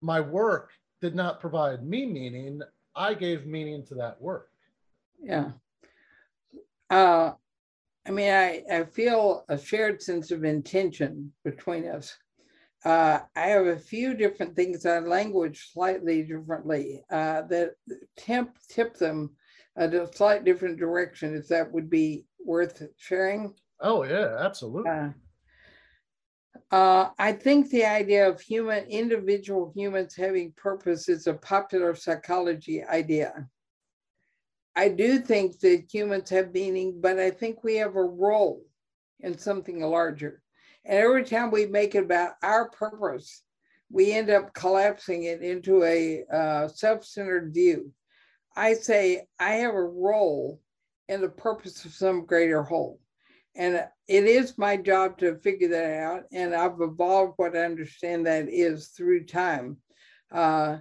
my 0.00 0.22
work 0.22 0.70
did 1.02 1.14
not 1.14 1.38
provide 1.38 1.86
me 1.86 2.06
meaning. 2.06 2.62
I 2.96 3.12
gave 3.12 3.44
meaning 3.44 3.84
to 3.88 3.94
that 3.96 4.18
work. 4.22 4.48
Yeah. 5.22 5.50
Uh, 6.88 7.32
I 8.06 8.10
mean, 8.10 8.32
I, 8.32 8.62
I 8.72 8.84
feel 8.84 9.44
a 9.50 9.58
shared 9.58 10.00
sense 10.00 10.30
of 10.30 10.44
intention 10.44 11.30
between 11.44 11.86
us. 11.86 12.16
Uh, 12.86 13.18
I 13.36 13.48
have 13.48 13.66
a 13.66 13.78
few 13.78 14.14
different 14.14 14.56
things 14.56 14.86
I 14.86 14.98
language 15.00 15.72
slightly 15.74 16.22
differently 16.22 17.04
uh, 17.10 17.42
that 17.42 17.74
temp, 18.16 18.56
tip 18.70 18.96
them 18.96 19.36
a 19.76 20.08
slight 20.14 20.46
different 20.46 20.78
direction, 20.78 21.36
if 21.36 21.48
that 21.48 21.70
would 21.70 21.90
be 21.90 22.24
worth 22.44 22.82
sharing. 22.96 23.54
Oh, 23.80 24.04
yeah, 24.04 24.36
absolutely. 24.40 24.90
Uh, 24.90 25.10
uh, 26.70 27.10
I 27.18 27.32
think 27.32 27.70
the 27.70 27.84
idea 27.84 28.28
of 28.28 28.40
human, 28.40 28.84
individual 28.84 29.72
humans 29.74 30.14
having 30.14 30.52
purpose 30.52 31.08
is 31.08 31.26
a 31.26 31.34
popular 31.34 31.94
psychology 31.94 32.84
idea. 32.84 33.48
I 34.76 34.88
do 34.88 35.18
think 35.18 35.58
that 35.60 35.92
humans 35.92 36.30
have 36.30 36.54
meaning, 36.54 37.00
but 37.00 37.18
I 37.18 37.30
think 37.30 37.62
we 37.64 37.76
have 37.76 37.96
a 37.96 38.04
role 38.04 38.64
in 39.20 39.36
something 39.36 39.80
larger. 39.80 40.42
And 40.84 40.98
every 40.98 41.24
time 41.24 41.50
we 41.50 41.66
make 41.66 41.94
it 41.94 42.04
about 42.04 42.34
our 42.42 42.70
purpose, 42.70 43.42
we 43.90 44.12
end 44.12 44.30
up 44.30 44.54
collapsing 44.54 45.24
it 45.24 45.42
into 45.42 45.82
a 45.84 46.24
uh, 46.32 46.68
self 46.68 47.04
centered 47.04 47.52
view. 47.52 47.92
I 48.56 48.74
say, 48.74 49.26
I 49.38 49.54
have 49.56 49.74
a 49.74 49.84
role 49.84 50.60
in 51.10 51.20
the 51.20 51.28
purpose 51.28 51.84
of 51.84 51.92
some 51.92 52.24
greater 52.24 52.62
whole. 52.62 53.00
And 53.56 53.84
it 54.06 54.24
is 54.24 54.56
my 54.56 54.76
job 54.76 55.18
to 55.18 55.34
figure 55.38 55.68
that 55.68 56.02
out. 56.02 56.22
And 56.32 56.54
I've 56.54 56.80
evolved 56.80 57.34
what 57.36 57.56
I 57.56 57.64
understand 57.64 58.26
that 58.26 58.48
is 58.48 58.88
through 58.88 59.26
time. 59.26 59.78
Uh, 60.30 60.78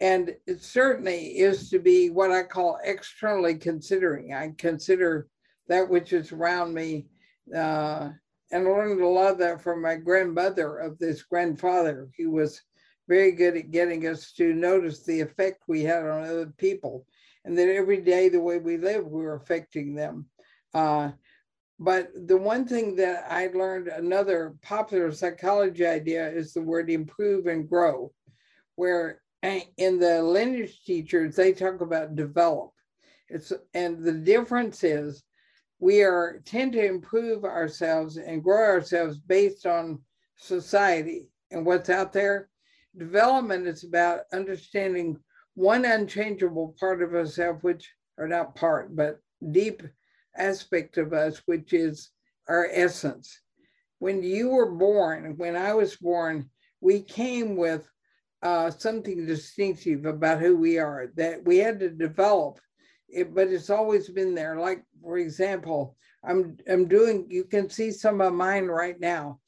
and 0.00 0.34
it 0.46 0.62
certainly 0.62 1.38
is 1.38 1.70
to 1.70 1.80
be 1.80 2.10
what 2.10 2.30
I 2.30 2.44
call 2.44 2.78
externally 2.84 3.56
considering. 3.56 4.32
I 4.32 4.52
consider 4.56 5.26
that 5.68 5.88
which 5.88 6.12
is 6.12 6.30
around 6.30 6.72
me 6.72 7.06
uh, 7.54 8.10
and 8.52 8.64
learned 8.64 9.00
a 9.00 9.08
lot 9.08 9.32
of 9.32 9.38
that 9.38 9.60
from 9.60 9.82
my 9.82 9.96
grandmother 9.96 10.78
of 10.78 10.98
this 10.98 11.24
grandfather. 11.24 12.08
He 12.16 12.26
was 12.26 12.62
very 13.08 13.32
good 13.32 13.56
at 13.56 13.72
getting 13.72 14.06
us 14.06 14.32
to 14.32 14.54
notice 14.54 15.02
the 15.02 15.20
effect 15.20 15.64
we 15.66 15.82
had 15.82 16.04
on 16.04 16.22
other 16.22 16.52
people 16.58 17.06
and 17.44 17.56
that 17.58 17.68
every 17.68 18.00
day 18.00 18.28
the 18.28 18.40
way 18.40 18.58
we 18.58 18.76
live, 18.76 19.04
we're 19.06 19.34
affecting 19.34 19.94
them. 19.94 20.26
Uh, 20.72 21.12
but 21.78 22.10
the 22.26 22.36
one 22.36 22.66
thing 22.66 22.96
that 22.96 23.26
I 23.28 23.48
learned, 23.48 23.88
another 23.88 24.54
popular 24.62 25.12
psychology 25.12 25.86
idea 25.86 26.28
is 26.30 26.52
the 26.52 26.62
word 26.62 26.88
improve 26.88 27.46
and 27.46 27.68
grow, 27.68 28.12
where 28.76 29.20
in 29.76 29.98
the 29.98 30.22
lineage 30.22 30.82
teachers, 30.84 31.36
they 31.36 31.52
talk 31.52 31.80
about 31.80 32.16
develop. 32.16 32.70
It's 33.28 33.52
and 33.74 34.02
the 34.02 34.12
difference 34.12 34.84
is 34.84 35.24
we 35.80 36.02
are 36.02 36.40
tend 36.44 36.72
to 36.74 36.84
improve 36.84 37.44
ourselves 37.44 38.16
and 38.16 38.42
grow 38.42 38.64
ourselves 38.64 39.18
based 39.18 39.66
on 39.66 40.00
society 40.36 41.28
and 41.50 41.66
what's 41.66 41.90
out 41.90 42.12
there. 42.12 42.48
Development 42.96 43.66
is 43.66 43.84
about 43.84 44.20
understanding 44.32 45.18
one 45.54 45.84
unchangeable 45.84 46.74
part 46.78 47.02
of 47.02 47.14
ourselves, 47.14 47.62
which 47.62 47.92
are 48.18 48.28
not 48.28 48.54
part, 48.54 48.94
but 48.94 49.20
deep 49.50 49.82
aspect 50.36 50.98
of 50.98 51.12
us, 51.12 51.42
which 51.46 51.72
is 51.72 52.10
our 52.48 52.68
essence. 52.72 53.40
When 53.98 54.22
you 54.22 54.50
were 54.50 54.70
born, 54.70 55.34
when 55.36 55.56
I 55.56 55.74
was 55.74 55.96
born, 55.96 56.50
we 56.80 57.00
came 57.00 57.56
with 57.56 57.88
uh, 58.42 58.70
something 58.70 59.24
distinctive 59.26 60.04
about 60.04 60.40
who 60.40 60.56
we 60.56 60.78
are 60.78 61.10
that 61.16 61.44
we 61.44 61.58
had 61.58 61.80
to 61.80 61.88
develop 61.88 62.60
it, 63.08 63.34
but 63.34 63.48
it's 63.48 63.70
always 63.70 64.10
been 64.10 64.34
there. 64.34 64.58
Like, 64.58 64.84
for 65.00 65.18
example, 65.18 65.96
I'm, 66.22 66.56
I'm 66.68 66.86
doing, 66.86 67.26
you 67.30 67.44
can 67.44 67.70
see 67.70 67.90
some 67.90 68.20
of 68.20 68.32
mine 68.32 68.66
right 68.66 68.98
now. 69.00 69.40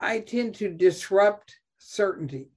I 0.00 0.20
tend 0.20 0.54
to 0.56 0.68
disrupt 0.68 1.54
certainty. 1.78 2.50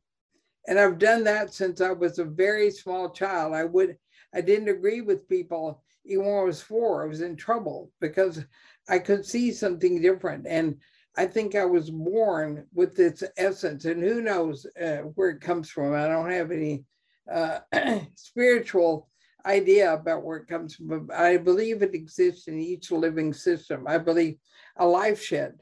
And 0.70 0.80
I've 0.80 1.00
done 1.00 1.24
that 1.24 1.52
since 1.52 1.82
I 1.82 1.90
was 1.90 2.20
a 2.20 2.24
very 2.24 2.70
small 2.70 3.10
child. 3.10 3.56
I 3.56 3.64
would, 3.66 3.98
I 4.36 4.42
didn't 4.42 4.70
agree 4.70 5.02
with 5.02 5.28
people 5.28 5.84
even 6.06 6.26
when 6.26 6.38
I 6.38 6.44
was 6.44 6.62
four. 6.62 7.04
I 7.04 7.08
was 7.08 7.22
in 7.22 7.36
trouble 7.36 7.92
because 8.00 8.46
I 8.88 9.00
could 9.00 9.26
see 9.26 9.52
something 9.52 10.00
different. 10.00 10.46
And 10.48 10.76
I 11.18 11.26
think 11.26 11.56
I 11.56 11.66
was 11.66 11.90
born 11.90 12.68
with 12.72 12.96
this 12.96 13.24
essence, 13.36 13.86
and 13.86 14.02
who 14.02 14.22
knows 14.22 14.68
uh, 14.80 14.98
where 15.16 15.32
it 15.32 15.42
comes 15.42 15.72
from. 15.72 15.96
I 15.96 16.08
don't 16.08 16.30
have 16.30 16.52
any 16.52 16.84
uh, 17.30 17.62
spiritual 18.16 19.10
idea 19.48 19.92
about 19.92 20.24
where 20.24 20.38
it 20.38 20.48
comes 20.48 20.76
from. 20.76 21.10
I 21.12 21.38
believe 21.38 21.82
it 21.82 21.96
exists 21.96 22.48
in 22.48 22.60
each 22.60 22.92
living 22.92 23.34
system. 23.34 23.86
I 23.88 23.98
believe 23.98 24.36
a 24.78 24.86
life 24.86 25.20
shed. 25.20 25.56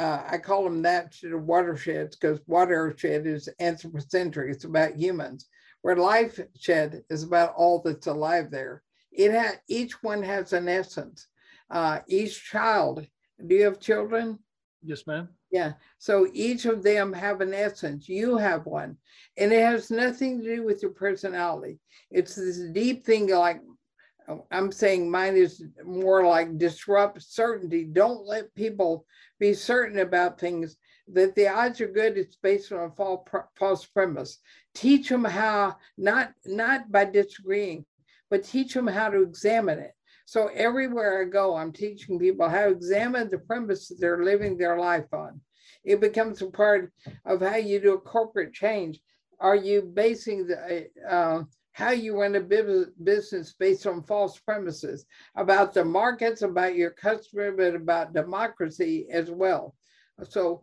Uh, 0.00 0.24
I 0.26 0.38
call 0.38 0.64
them 0.64 0.80
that 0.80 1.04
instead 1.06 1.32
of 1.32 1.44
watersheds 1.44 2.16
because 2.16 2.40
watershed 2.46 3.26
is 3.26 3.50
anthropocentric. 3.60 4.50
It's 4.50 4.64
about 4.64 4.96
humans. 4.96 5.46
Where 5.82 5.96
life 5.96 6.40
shed 6.58 7.02
is 7.10 7.22
about 7.22 7.52
all 7.54 7.82
that's 7.84 8.06
alive 8.06 8.50
there. 8.50 8.82
It 9.12 9.30
ha- 9.32 9.60
each 9.68 10.02
one 10.02 10.22
has 10.22 10.54
an 10.54 10.68
essence. 10.68 11.26
Uh, 11.70 12.00
each 12.08 12.42
child. 12.42 13.06
Do 13.46 13.54
you 13.54 13.64
have 13.64 13.78
children? 13.78 14.38
Yes, 14.82 15.06
ma'am. 15.06 15.28
Yeah. 15.50 15.74
So 15.98 16.28
each 16.32 16.64
of 16.64 16.82
them 16.82 17.12
have 17.12 17.42
an 17.42 17.52
essence. 17.52 18.08
You 18.08 18.38
have 18.38 18.64
one. 18.64 18.96
And 19.36 19.52
it 19.52 19.60
has 19.60 19.90
nothing 19.90 20.40
to 20.40 20.56
do 20.56 20.62
with 20.62 20.80
your 20.80 20.92
personality. 20.92 21.78
It's 22.10 22.36
this 22.36 22.58
deep 22.72 23.04
thing 23.04 23.28
like 23.28 23.60
I'm 24.50 24.70
saying 24.72 25.10
mine 25.10 25.36
is 25.36 25.62
more 25.84 26.26
like 26.26 26.58
disrupt 26.58 27.22
certainty. 27.22 27.84
Don't 27.84 28.26
let 28.26 28.54
people 28.54 29.04
be 29.38 29.52
certain 29.54 29.98
about 30.00 30.38
things 30.40 30.76
that 31.12 31.34
the 31.34 31.48
odds 31.48 31.80
are 31.80 31.88
good. 31.88 32.16
It's 32.16 32.36
based 32.36 32.72
on 32.72 32.90
a 32.90 33.16
false 33.58 33.86
premise. 33.86 34.38
Teach 34.74 35.08
them 35.08 35.24
how, 35.24 35.76
not, 35.96 36.32
not 36.46 36.90
by 36.92 37.04
disagreeing, 37.06 37.84
but 38.30 38.44
teach 38.44 38.74
them 38.74 38.86
how 38.86 39.08
to 39.10 39.22
examine 39.22 39.78
it 39.78 39.94
So 40.26 40.46
everywhere 40.54 41.22
I 41.22 41.24
go, 41.24 41.56
I'm 41.56 41.72
teaching 41.72 42.18
people 42.18 42.48
how 42.48 42.66
to 42.66 42.70
examine 42.70 43.28
the 43.28 43.38
premise 43.38 43.88
that 43.88 43.98
they're 44.00 44.22
living 44.24 44.56
their 44.56 44.78
life 44.78 45.12
on. 45.12 45.40
It 45.84 46.00
becomes 46.00 46.40
a 46.42 46.46
part 46.46 46.92
of 47.24 47.40
how 47.40 47.56
you 47.56 47.80
do 47.80 47.94
a 47.94 48.00
corporate 48.00 48.52
change. 48.52 49.00
Are 49.40 49.56
you 49.56 49.82
basing 49.82 50.46
the 50.46 50.86
uh, 51.08 51.42
how 51.72 51.90
you 51.90 52.20
run 52.20 52.34
a 52.34 52.40
business 52.40 53.54
based 53.58 53.86
on 53.86 54.02
false 54.02 54.38
premises 54.38 55.06
about 55.36 55.72
the 55.72 55.84
markets, 55.84 56.42
about 56.42 56.74
your 56.74 56.90
customer, 56.90 57.52
but 57.52 57.74
about 57.74 58.12
democracy 58.12 59.06
as 59.10 59.30
well? 59.30 59.74
So 60.28 60.62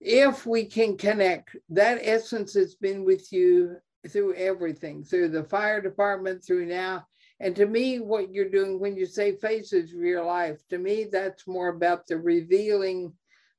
if 0.00 0.46
we 0.46 0.64
can 0.64 0.96
connect, 0.96 1.56
that 1.70 2.00
essence 2.02 2.54
has 2.54 2.74
been 2.74 3.04
with 3.04 3.32
you 3.32 3.76
through 4.08 4.34
everything, 4.34 5.04
through 5.04 5.28
the 5.28 5.44
fire 5.44 5.80
department, 5.80 6.44
through 6.44 6.66
now. 6.66 7.06
And 7.40 7.56
to 7.56 7.66
me, 7.66 8.00
what 8.00 8.32
you're 8.32 8.50
doing 8.50 8.78
when 8.78 8.96
you 8.96 9.06
say 9.06 9.36
faces 9.36 9.92
of 9.92 10.00
your 10.00 10.24
life, 10.24 10.60
to 10.68 10.78
me, 10.78 11.06
that's 11.10 11.46
more 11.46 11.68
about 11.68 12.06
the 12.06 12.18
revealing, 12.18 13.12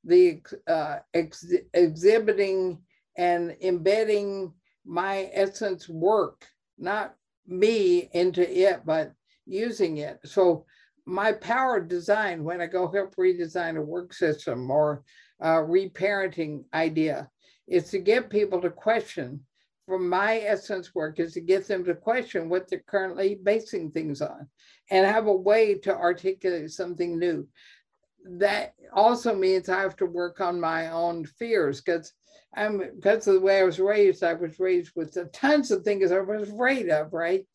the 0.03 0.41
uh, 0.67 0.97
ex 1.13 1.45
exhibiting, 1.73 2.79
and 3.17 3.55
embedding 3.61 4.53
my 4.85 5.29
essence 5.33 5.87
work, 5.87 6.45
not 6.77 7.15
me 7.47 8.09
into 8.13 8.41
it, 8.41 8.81
but 8.85 9.13
using 9.45 9.97
it. 9.97 10.19
So 10.25 10.65
my 11.05 11.33
power 11.33 11.79
design, 11.79 12.43
when 12.43 12.61
I 12.61 12.67
go 12.67 12.91
help 12.91 13.15
redesign 13.15 13.77
a 13.77 13.81
work 13.81 14.13
system 14.13 14.69
or 14.69 15.03
a 15.39 15.47
reparenting 15.47 16.63
idea, 16.73 17.29
is 17.67 17.89
to 17.89 17.99
get 17.99 18.29
people 18.29 18.61
to 18.61 18.69
question 18.69 19.41
from 19.91 20.07
my 20.07 20.39
essence 20.39 20.95
work 20.95 21.19
is 21.19 21.33
to 21.33 21.41
get 21.41 21.67
them 21.67 21.83
to 21.83 21.93
question 21.93 22.47
what 22.47 22.69
they're 22.69 22.83
currently 22.87 23.35
basing 23.43 23.91
things 23.91 24.21
on 24.21 24.47
and 24.89 25.05
have 25.05 25.27
a 25.27 25.35
way 25.35 25.75
to 25.75 25.93
articulate 25.93 26.71
something 26.71 27.19
new. 27.19 27.47
That 28.37 28.73
also 28.93 29.35
means 29.35 29.67
I 29.67 29.81
have 29.81 29.97
to 29.97 30.05
work 30.05 30.39
on 30.39 30.61
my 30.61 30.91
own 30.91 31.25
fears 31.25 31.81
because 31.81 32.13
I'm 32.55 32.77
because 32.77 33.27
of 33.27 33.35
the 33.35 33.39
way 33.39 33.59
I 33.59 33.63
was 33.63 33.79
raised, 33.79 34.23
I 34.23 34.33
was 34.33 34.59
raised 34.59 34.91
with 34.95 35.17
tons 35.31 35.71
of 35.71 35.83
things 35.83 36.11
I 36.11 36.19
was 36.19 36.49
afraid 36.49 36.89
of, 36.89 37.13
right? 37.13 37.45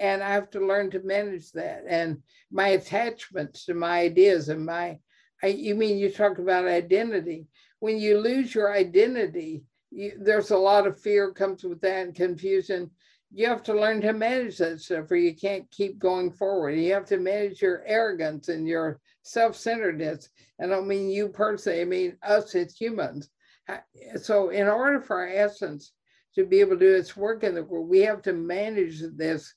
And 0.00 0.22
I 0.22 0.30
have 0.30 0.50
to 0.50 0.66
learn 0.66 0.90
to 0.90 1.00
manage 1.00 1.52
that 1.52 1.84
and 1.88 2.22
my 2.50 2.68
attachments 2.68 3.64
to 3.66 3.74
my 3.74 4.00
ideas 4.00 4.48
and 4.48 4.64
my 4.64 4.98
I, 5.42 5.48
you 5.48 5.74
mean 5.74 5.98
you 5.98 6.10
talk 6.10 6.38
about 6.38 6.66
identity. 6.66 7.46
When 7.80 7.98
you 7.98 8.18
lose 8.18 8.54
your 8.54 8.74
identity, 8.74 9.64
you, 9.90 10.12
there's 10.18 10.50
a 10.50 10.56
lot 10.56 10.86
of 10.86 11.00
fear 11.00 11.30
comes 11.32 11.62
with 11.62 11.80
that 11.82 12.06
and 12.06 12.14
confusion. 12.14 12.90
You 13.32 13.48
have 13.48 13.62
to 13.64 13.74
learn 13.74 14.00
to 14.02 14.12
manage 14.12 14.58
that 14.58 14.80
stuff, 14.80 15.10
or 15.10 15.16
you 15.16 15.34
can't 15.34 15.70
keep 15.70 15.98
going 15.98 16.32
forward. 16.32 16.70
You 16.70 16.94
have 16.94 17.06
to 17.06 17.18
manage 17.18 17.60
your 17.60 17.82
arrogance 17.86 18.48
and 18.48 18.66
your 18.66 19.00
self-centeredness. 19.22 20.30
And 20.58 20.72
I 20.72 20.76
don't 20.76 20.88
mean 20.88 21.10
you 21.10 21.28
personally. 21.28 21.82
I 21.82 21.84
mean 21.84 22.16
us 22.22 22.54
as 22.54 22.74
humans. 22.74 23.28
So, 24.20 24.50
in 24.50 24.68
order 24.68 25.00
for 25.00 25.20
our 25.20 25.28
essence 25.28 25.92
to 26.34 26.44
be 26.44 26.60
able 26.60 26.78
to 26.78 26.78
do 26.78 26.94
its 26.94 27.16
work 27.16 27.42
in 27.44 27.54
the 27.54 27.64
world, 27.64 27.88
we 27.88 28.00
have 28.00 28.22
to 28.22 28.32
manage 28.32 29.02
this 29.16 29.54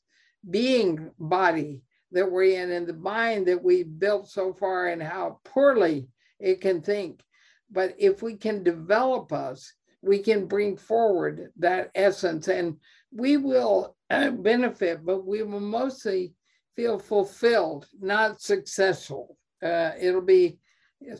being 0.49 1.11
body 1.19 1.81
that 2.11 2.29
we're 2.29 2.61
in 2.61 2.71
and 2.71 2.87
the 2.87 2.93
mind 2.93 3.47
that 3.47 3.63
we 3.63 3.83
built 3.83 4.29
so 4.29 4.53
far 4.53 4.87
and 4.87 5.03
how 5.03 5.39
poorly 5.43 6.07
it 6.39 6.61
can 6.61 6.81
think. 6.81 7.21
But 7.69 7.95
if 7.99 8.23
we 8.23 8.35
can 8.35 8.63
develop 8.63 9.31
us 9.31 9.73
we 10.01 10.19
can 10.19 10.45
bring 10.45 10.77
forward 10.77 11.51
that 11.57 11.91
essence 11.95 12.47
and 12.47 12.77
we 13.11 13.37
will 13.37 13.95
uh, 14.09 14.31
benefit, 14.31 15.05
but 15.05 15.25
we 15.25 15.43
will 15.43 15.59
mostly 15.59 16.33
feel 16.75 16.99
fulfilled, 16.99 17.87
not 17.99 18.41
successful. 18.41 19.37
Uh, 19.61 19.91
it'll 19.99 20.21
be 20.21 20.57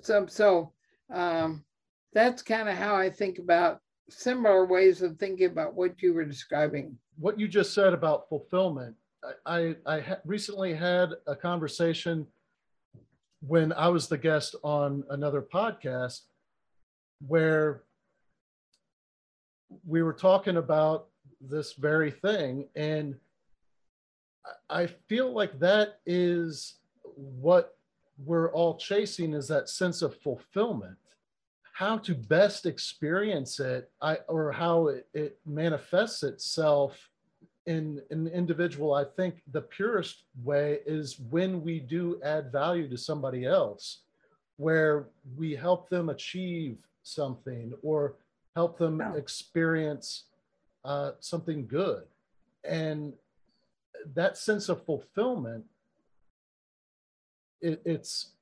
so, 0.01 0.25
so 0.27 0.73
um, 1.13 1.63
that's 2.13 2.41
kind 2.41 2.69
of 2.69 2.75
how 2.75 2.95
I 2.95 3.09
think 3.09 3.39
about 3.39 3.81
similar 4.09 4.65
ways 4.65 5.01
of 5.01 5.17
thinking 5.17 5.47
about 5.47 5.75
what 5.75 6.01
you 6.01 6.13
were 6.13 6.25
describing. 6.25 6.97
What 7.17 7.39
you 7.39 7.47
just 7.47 7.73
said 7.73 7.93
about 7.93 8.27
fulfillment, 8.29 8.95
I, 9.45 9.75
I, 9.85 9.95
I 9.95 9.99
ha- 9.99 10.17
recently 10.25 10.73
had 10.73 11.11
a 11.27 11.35
conversation 11.35 12.25
when 13.41 13.71
I 13.73 13.87
was 13.87 14.07
the 14.07 14.17
guest 14.17 14.55
on 14.63 15.03
another 15.09 15.41
podcast 15.41 16.21
where 17.27 17.83
we 19.85 20.01
were 20.01 20.13
talking 20.13 20.57
about 20.57 21.07
this 21.41 21.73
very 21.73 22.11
thing 22.11 22.67
and 22.75 23.15
i 24.69 24.85
feel 24.85 25.31
like 25.31 25.57
that 25.59 25.99
is 26.05 26.75
what 27.15 27.77
we're 28.25 28.51
all 28.51 28.75
chasing 28.77 29.33
is 29.33 29.47
that 29.47 29.69
sense 29.69 30.01
of 30.01 30.15
fulfillment 30.17 30.97
how 31.79 31.97
to 31.97 32.13
best 32.13 32.65
experience 32.65 33.59
it 33.59 33.89
I, 34.01 34.17
or 34.27 34.51
how 34.51 34.87
it, 34.87 35.07
it 35.13 35.39
manifests 35.45 36.23
itself 36.23 37.09
in 37.65 38.01
an 38.09 38.27
individual 38.27 38.93
i 38.93 39.05
think 39.17 39.41
the 39.51 39.61
purest 39.61 40.23
way 40.43 40.79
is 40.85 41.19
when 41.29 41.61
we 41.63 41.79
do 41.79 42.19
add 42.23 42.51
value 42.51 42.89
to 42.89 42.97
somebody 42.97 43.45
else 43.45 44.01
where 44.57 45.07
we 45.37 45.55
help 45.55 45.89
them 45.89 46.09
achieve 46.09 46.77
something 47.03 47.73
or 47.81 48.15
help 48.55 48.77
them 48.77 48.99
experience 49.15 50.25
uh, 50.83 51.11
something 51.21 51.65
good. 51.65 52.03
And 52.65 53.13
that 54.15 54.37
sense 54.37 54.67
of 54.67 54.85
fulfillment, 54.85 55.63
it, 57.61 57.81
it's 57.85 58.31
it 58.35 58.38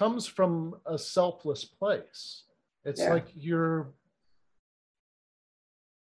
comes 0.00 0.26
from 0.26 0.74
a 0.86 0.96
selfless 0.96 1.62
place. 1.62 2.44
It's 2.86 3.02
yeah. 3.02 3.12
like 3.12 3.26
you're 3.34 3.92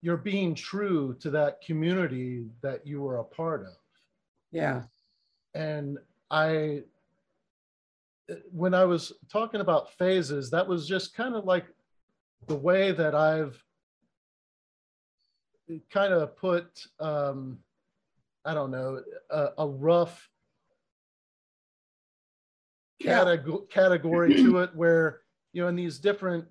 you're 0.01 0.17
being 0.17 0.55
true 0.55 1.15
to 1.21 1.29
that 1.31 1.61
community 1.61 2.47
that 2.63 2.87
you 2.87 3.03
were 3.03 3.19
a 3.19 3.25
part 3.25 3.61
of. 3.61 3.77
Yeah. 4.53 4.85
And 5.55 5.99
I 6.31 6.85
when 8.51 8.73
I 8.73 8.87
was 8.87 9.13
talking 9.31 9.61
about 9.61 9.93
phases, 9.93 10.51
that 10.51 10.67
was 10.67 10.89
just 10.89 11.15
kind 11.15 11.35
of 11.35 11.45
like 11.45 11.67
the 12.47 12.57
way 12.57 12.91
that 12.93 13.15
I've 13.15 13.63
kind 15.91 16.15
of 16.15 16.35
put, 16.39 16.69
um, 17.01 17.59
I 18.47 18.55
don't 18.55 18.71
know, 18.71 19.03
a, 19.31 19.49
a 19.59 19.69
rough 19.69 20.31
categ- 23.05 23.71
category 23.71 24.35
to 24.35 24.59
it 24.59 24.75
where, 24.75 25.21
you 25.53 25.63
know, 25.63 25.69
in 25.69 25.77
these 25.77 25.99
different 25.99 26.45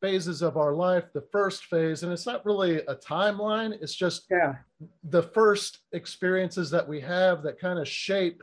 phases 0.00 0.42
of 0.42 0.56
our 0.56 0.74
life, 0.74 1.04
the 1.12 1.24
first 1.32 1.66
phase, 1.66 2.02
and 2.02 2.12
it's 2.12 2.26
not 2.26 2.44
really 2.44 2.78
a 2.78 2.96
timeline, 2.96 3.72
it's 3.80 3.94
just 3.94 4.26
yeah. 4.30 4.56
the 5.04 5.22
first 5.22 5.78
experiences 5.92 6.70
that 6.70 6.86
we 6.86 7.00
have 7.00 7.42
that 7.42 7.58
kind 7.58 7.78
of 7.78 7.86
shape 7.86 8.42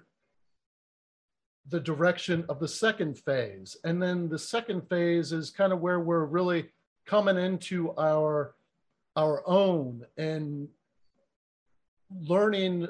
the 1.68 1.80
direction 1.80 2.46
of 2.50 2.60
the 2.60 2.68
second 2.68 3.20
phase. 3.20 3.78
And 3.84 4.02
then 4.02 4.30
the 4.30 4.40
second 4.40 4.90
phase 4.90 5.32
is 5.32 5.52
kind 5.52 5.72
of 5.72 5.82
where 5.82 6.00
we're 6.00 6.26
really 6.26 6.70
coming 7.06 7.38
into 7.38 7.94
our 7.98 8.56
our 9.16 9.44
own 9.48 10.06
and 10.18 10.68
learning 12.22 12.88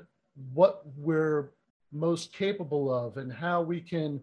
what 0.53 0.84
we're 0.95 1.49
most 1.91 2.33
capable 2.33 2.93
of 2.93 3.17
and 3.17 3.31
how 3.31 3.61
we 3.61 3.81
can 3.81 4.21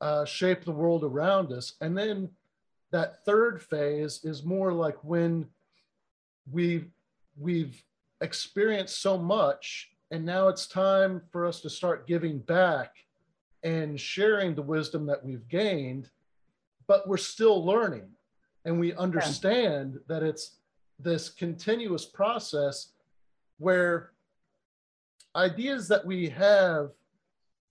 uh, 0.00 0.24
shape 0.24 0.64
the 0.64 0.72
world 0.72 1.04
around 1.04 1.52
us. 1.52 1.74
And 1.80 1.96
then 1.96 2.30
that 2.90 3.24
third 3.24 3.62
phase 3.62 4.20
is 4.24 4.44
more 4.44 4.72
like 4.72 5.02
when 5.02 5.46
we've 6.50 6.88
we've 7.38 7.82
experienced 8.20 9.02
so 9.02 9.18
much 9.18 9.90
and 10.10 10.24
now 10.24 10.48
it's 10.48 10.66
time 10.66 11.22
for 11.32 11.46
us 11.46 11.60
to 11.60 11.70
start 11.70 12.06
giving 12.06 12.38
back 12.38 12.94
and 13.62 14.00
sharing 14.00 14.54
the 14.54 14.62
wisdom 14.62 15.06
that 15.06 15.24
we've 15.24 15.48
gained, 15.48 16.10
but 16.86 17.08
we're 17.08 17.16
still 17.16 17.64
learning. 17.64 18.08
And 18.64 18.78
we 18.78 18.94
understand 18.94 19.94
yeah. 19.94 20.00
that 20.08 20.22
it's 20.22 20.56
this 20.98 21.28
continuous 21.28 22.04
process 22.04 22.92
where 23.58 24.12
ideas 25.36 25.86
that 25.88 26.04
we 26.04 26.28
have 26.28 26.90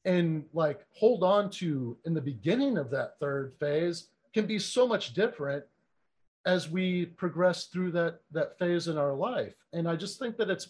and 0.05 0.45
like 0.53 0.85
hold 0.91 1.23
on 1.23 1.49
to 1.49 1.97
in 2.05 2.13
the 2.13 2.21
beginning 2.21 2.77
of 2.77 2.91
that 2.91 3.19
third 3.19 3.53
phase 3.59 4.09
can 4.33 4.45
be 4.45 4.59
so 4.59 4.87
much 4.87 5.13
different 5.13 5.63
as 6.45 6.69
we 6.69 7.05
progress 7.05 7.65
through 7.65 7.91
that 7.91 8.19
that 8.31 8.57
phase 8.59 8.87
in 8.87 8.97
our 8.97 9.13
life 9.13 9.55
and 9.73 9.89
i 9.89 9.95
just 9.95 10.19
think 10.19 10.37
that 10.37 10.49
it's 10.49 10.69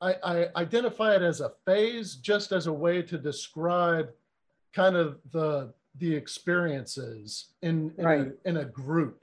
I, 0.00 0.14
I 0.22 0.48
identify 0.56 1.14
it 1.14 1.22
as 1.22 1.40
a 1.40 1.52
phase 1.64 2.16
just 2.16 2.52
as 2.52 2.66
a 2.66 2.72
way 2.72 3.02
to 3.02 3.16
describe 3.18 4.10
kind 4.74 4.96
of 4.96 5.18
the 5.32 5.72
the 5.98 6.14
experiences 6.14 7.52
in 7.62 7.92
in, 7.96 8.04
right. 8.04 8.20
a, 8.20 8.48
in 8.48 8.58
a 8.58 8.64
group. 8.64 9.22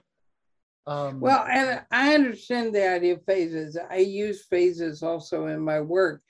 Um, 0.85 1.21
well, 1.21 1.45
and 1.49 1.81
I 1.91 2.13
understand 2.13 2.75
the 2.75 2.89
idea 2.89 3.13
of 3.13 3.23
phases. 3.25 3.77
I 3.89 3.97
use 3.97 4.43
phases 4.45 5.03
also 5.03 5.47
in 5.47 5.59
my 5.61 5.79
work. 5.79 6.21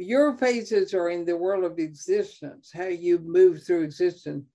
Your 0.00 0.36
phases 0.36 0.94
are 0.94 1.10
in 1.10 1.24
the 1.24 1.36
world 1.36 1.64
of 1.64 1.78
existence, 1.78 2.70
how 2.72 2.86
you 2.86 3.18
move 3.18 3.62
through 3.62 3.82
existence. 3.82 4.46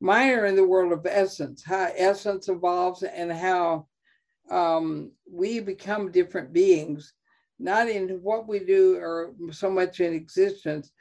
Mine 0.00 0.30
are 0.30 0.46
in 0.46 0.56
the 0.56 0.66
world 0.66 0.92
of 0.92 1.06
essence, 1.06 1.64
how 1.64 1.90
essence 1.96 2.48
evolves 2.48 3.02
and 3.02 3.32
how 3.32 3.86
um, 4.50 5.12
we 5.30 5.60
become 5.60 6.12
different 6.12 6.52
beings, 6.52 7.14
not 7.58 7.88
in 7.88 8.08
what 8.22 8.46
we 8.46 8.60
do 8.60 8.96
or 8.96 9.32
so 9.50 9.70
much 9.70 10.00
in 10.00 10.12
existence, 10.12 10.92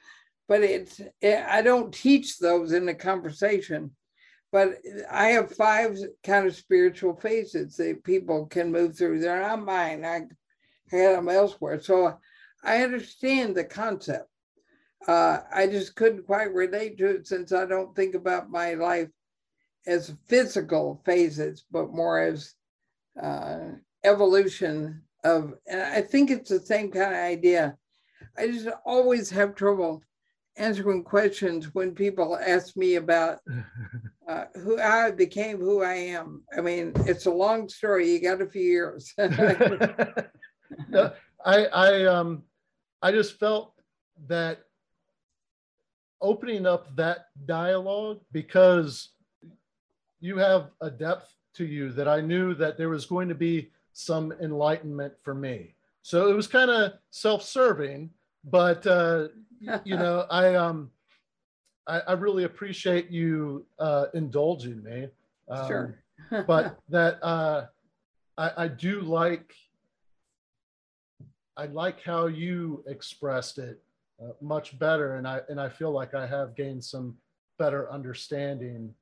but 0.48 0.62
it's, 0.62 1.02
it, 1.22 1.46
I 1.48 1.62
don't 1.62 1.94
teach 1.94 2.38
those 2.38 2.72
in 2.72 2.86
the 2.86 2.94
conversation. 2.94 3.92
But 4.52 4.78
I 5.12 5.28
have 5.30 5.52
five 5.52 5.98
kind 6.24 6.48
of 6.48 6.56
spiritual 6.56 7.16
phases 7.16 7.76
that 7.76 8.04
people 8.06 8.46
can 8.46 8.72
move 8.72 8.98
through. 8.98 9.20
They're 9.20 9.42
not 9.42 9.66
mine. 9.66 10.06
I 10.06 10.22
had 10.90 11.18
them 11.18 11.28
elsewhere. 11.28 11.82
So 11.82 12.18
I 12.66 12.84
understand 12.84 13.56
the 13.56 13.64
concept. 13.64 14.28
Uh, 15.08 15.40
I 15.54 15.68
just 15.68 15.96
couldn't 15.96 16.26
quite 16.26 16.54
relate 16.54 16.98
to 16.98 17.08
it 17.08 17.28
since 17.28 17.52
I 17.52 17.66
don't 17.66 17.96
think 17.96 18.16
about 18.16 18.50
my 18.50 18.74
life 18.74 19.10
as 19.86 20.16
physical 20.28 21.02
phases, 21.06 21.66
but 21.72 21.94
more 21.94 22.20
as 22.20 22.54
uh, 23.22 23.60
evolution 24.04 25.04
of, 25.24 25.54
and 25.68 25.82
I 25.82 26.02
think 26.02 26.32
it's 26.32 26.50
the 26.50 26.60
same 26.60 26.92
kind 26.92 27.14
of 27.14 27.20
idea. 27.20 27.78
I 28.38 28.48
just 28.48 28.68
always 28.84 29.30
have 29.30 29.54
trouble 29.56 30.02
answering 30.58 31.04
questions 31.04 31.74
when 31.74 31.94
people 31.94 32.38
ask 32.38 32.76
me 32.76 32.96
about 32.96 33.40
uh, 34.28 34.46
who 34.56 34.80
I 34.80 35.12
became 35.12 35.60
who 35.60 35.84
I 35.84 35.94
am. 35.94 36.44
I 36.58 36.62
mean, 36.62 36.94
it's 37.06 37.28
a 37.28 37.32
long 37.32 37.70
story. 37.70 38.10
You 38.12 38.22
got 38.22 38.42
a 38.42 38.48
few 38.48 38.64
years. 38.64 39.14
no, 40.90 41.12
I, 41.46 41.66
I, 41.66 42.06
um, 42.06 42.44
I 43.06 43.12
just 43.12 43.38
felt 43.38 43.72
that 44.26 44.66
opening 46.22 46.66
up 46.66 46.96
that 46.96 47.28
dialogue 47.46 48.20
because 48.32 49.10
you 50.22 50.40
have 50.40 50.72
a 50.82 50.90
depth 50.90 51.32
to 51.58 51.66
you 51.66 51.92
that 51.92 52.08
I 52.08 52.20
knew 52.20 52.56
that 52.56 52.80
there 52.80 52.90
was 52.90 53.06
going 53.06 53.30
to 53.30 53.36
be 53.36 53.70
some 53.94 54.34
enlightenment 54.42 55.14
for 55.22 55.36
me. 55.36 55.76
So 56.02 56.32
it 56.32 56.34
was 56.34 56.48
kind 56.48 56.72
of 56.72 56.94
self-serving, 57.12 58.10
but 58.44 58.88
uh, 58.88 59.28
you 59.84 59.98
know, 59.98 60.26
I 60.32 60.56
um, 60.56 60.90
I, 61.86 62.00
I 62.00 62.14
really 62.14 62.46
appreciate 62.46 63.12
you 63.12 63.68
uh, 63.78 64.08
indulging 64.16 64.82
me. 64.82 65.10
Um, 65.48 65.68
sure. 65.68 66.00
but 66.48 66.80
that 66.90 67.24
uh, 67.24 67.68
I, 68.36 68.52
I 68.64 68.68
do 68.68 69.02
like 69.02 69.54
I 71.58 71.68
like 71.68 72.02
how 72.02 72.28
you 72.28 72.84
expressed 72.88 73.58
it 73.58 73.82
uh, 74.22 74.32
much 74.42 74.78
better, 74.80 75.16
and 75.16 75.28
I 75.28 75.42
and 75.50 75.60
I 75.60 75.70
feel 75.70 75.92
like 75.92 76.14
I 76.14 76.26
have 76.28 76.56
gained 76.56 76.84
some 76.84 77.18
better 77.58 77.92
understanding 77.92 78.94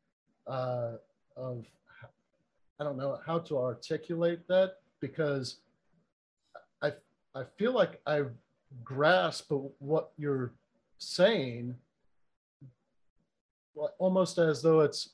uh, 0.47 0.93
of 1.36 1.66
I 2.80 2.84
don't 2.84 2.97
know 2.97 3.20
how 3.26 3.39
to 3.39 3.58
articulate 3.58 4.47
that 4.47 4.80
because 4.99 5.58
I 6.82 6.93
I 7.36 7.43
feel 7.58 7.74
like 7.74 8.01
I 8.06 8.24
grasp 8.84 9.51
what 9.80 10.12
you're 10.18 10.54
saying 10.97 11.76
almost 13.97 14.38
as 14.38 14.62
though 14.62 14.82
it's 14.82 15.10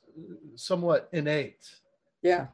somewhat 0.55 1.09
innate. 1.13 1.69
Yeah. 2.21 2.47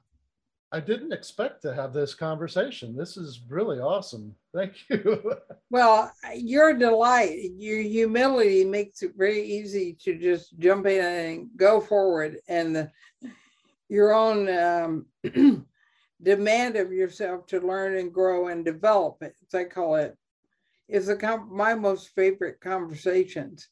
I 0.75 0.81
didn't 0.81 1.13
expect 1.13 1.61
to 1.61 1.73
have 1.73 1.93
this 1.93 2.13
conversation. 2.13 2.97
This 2.97 3.15
is 3.15 3.39
really 3.47 3.79
awesome. 3.79 4.35
Thank 4.53 4.73
you. 4.89 5.33
well, 5.69 6.11
your 6.35 6.73
delight, 6.73 7.51
your 7.57 7.79
humility 7.79 8.65
makes 8.65 9.01
it 9.01 9.13
very 9.15 9.41
easy 9.41 9.95
to 10.03 10.19
just 10.19 10.59
jump 10.59 10.85
in 10.85 11.05
and 11.05 11.49
go 11.55 11.79
forward. 11.79 12.39
And 12.49 12.75
the, 12.75 12.91
your 13.87 14.13
own 14.13 14.49
um, 14.49 15.05
demand 16.21 16.75
of 16.75 16.91
yourself 16.91 17.47
to 17.47 17.61
learn 17.61 17.95
and 17.95 18.13
grow 18.13 18.47
and 18.47 18.65
develop, 18.65 19.23
as 19.23 19.53
I 19.53 19.63
call 19.63 19.95
it, 19.95 20.17
is 20.89 21.05
the 21.05 21.45
my 21.49 21.73
most 21.73 22.09
favorite 22.09 22.59
conversations. 22.59 23.69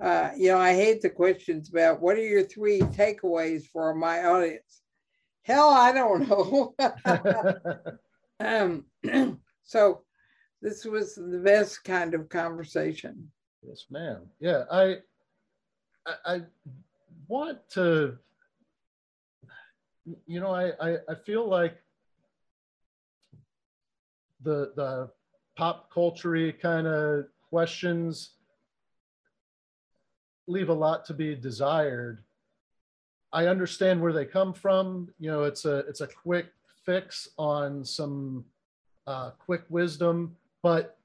Uh, 0.00 0.30
you 0.36 0.48
know, 0.48 0.58
I 0.58 0.74
hate 0.74 1.02
the 1.02 1.10
questions 1.10 1.70
about 1.70 2.00
what 2.00 2.16
are 2.16 2.26
your 2.26 2.42
three 2.42 2.80
takeaways 2.80 3.64
for 3.68 3.94
my 3.94 4.24
audience 4.24 4.81
Hell, 5.42 5.70
I 5.70 5.92
don't 5.92 6.28
know. 6.28 6.74
um, 8.40 8.84
so 9.62 10.02
this 10.60 10.84
was 10.84 11.16
the 11.16 11.40
best 11.44 11.82
kind 11.84 12.14
of 12.14 12.28
conversation. 12.28 13.30
Yes, 13.66 13.86
ma'am. 13.90 14.22
Yeah, 14.40 14.64
I, 14.70 14.96
I, 16.06 16.14
I 16.24 16.40
want 17.28 17.58
to. 17.70 18.18
You 20.26 20.40
know, 20.40 20.52
I, 20.52 20.72
I, 20.80 20.96
I 21.08 21.14
feel 21.14 21.48
like 21.48 21.76
the 24.42 24.72
the 24.74 25.10
pop 25.56 25.92
culture 25.92 26.52
kind 26.52 26.86
of 26.86 27.26
questions 27.50 28.30
leave 30.46 30.68
a 30.68 30.74
lot 30.74 31.04
to 31.04 31.14
be 31.14 31.36
desired 31.36 32.24
I 33.32 33.46
understand 33.46 34.00
where 34.00 34.12
they 34.12 34.24
come 34.24 34.52
from. 34.52 35.08
You 35.18 35.30
know, 35.30 35.44
it's 35.44 35.64
a 35.64 35.78
it's 35.88 36.00
a 36.00 36.06
quick 36.06 36.46
fix 36.84 37.28
on 37.38 37.84
some 37.84 38.44
uh, 39.06 39.30
quick 39.30 39.62
wisdom, 39.68 40.36
but 40.62 40.98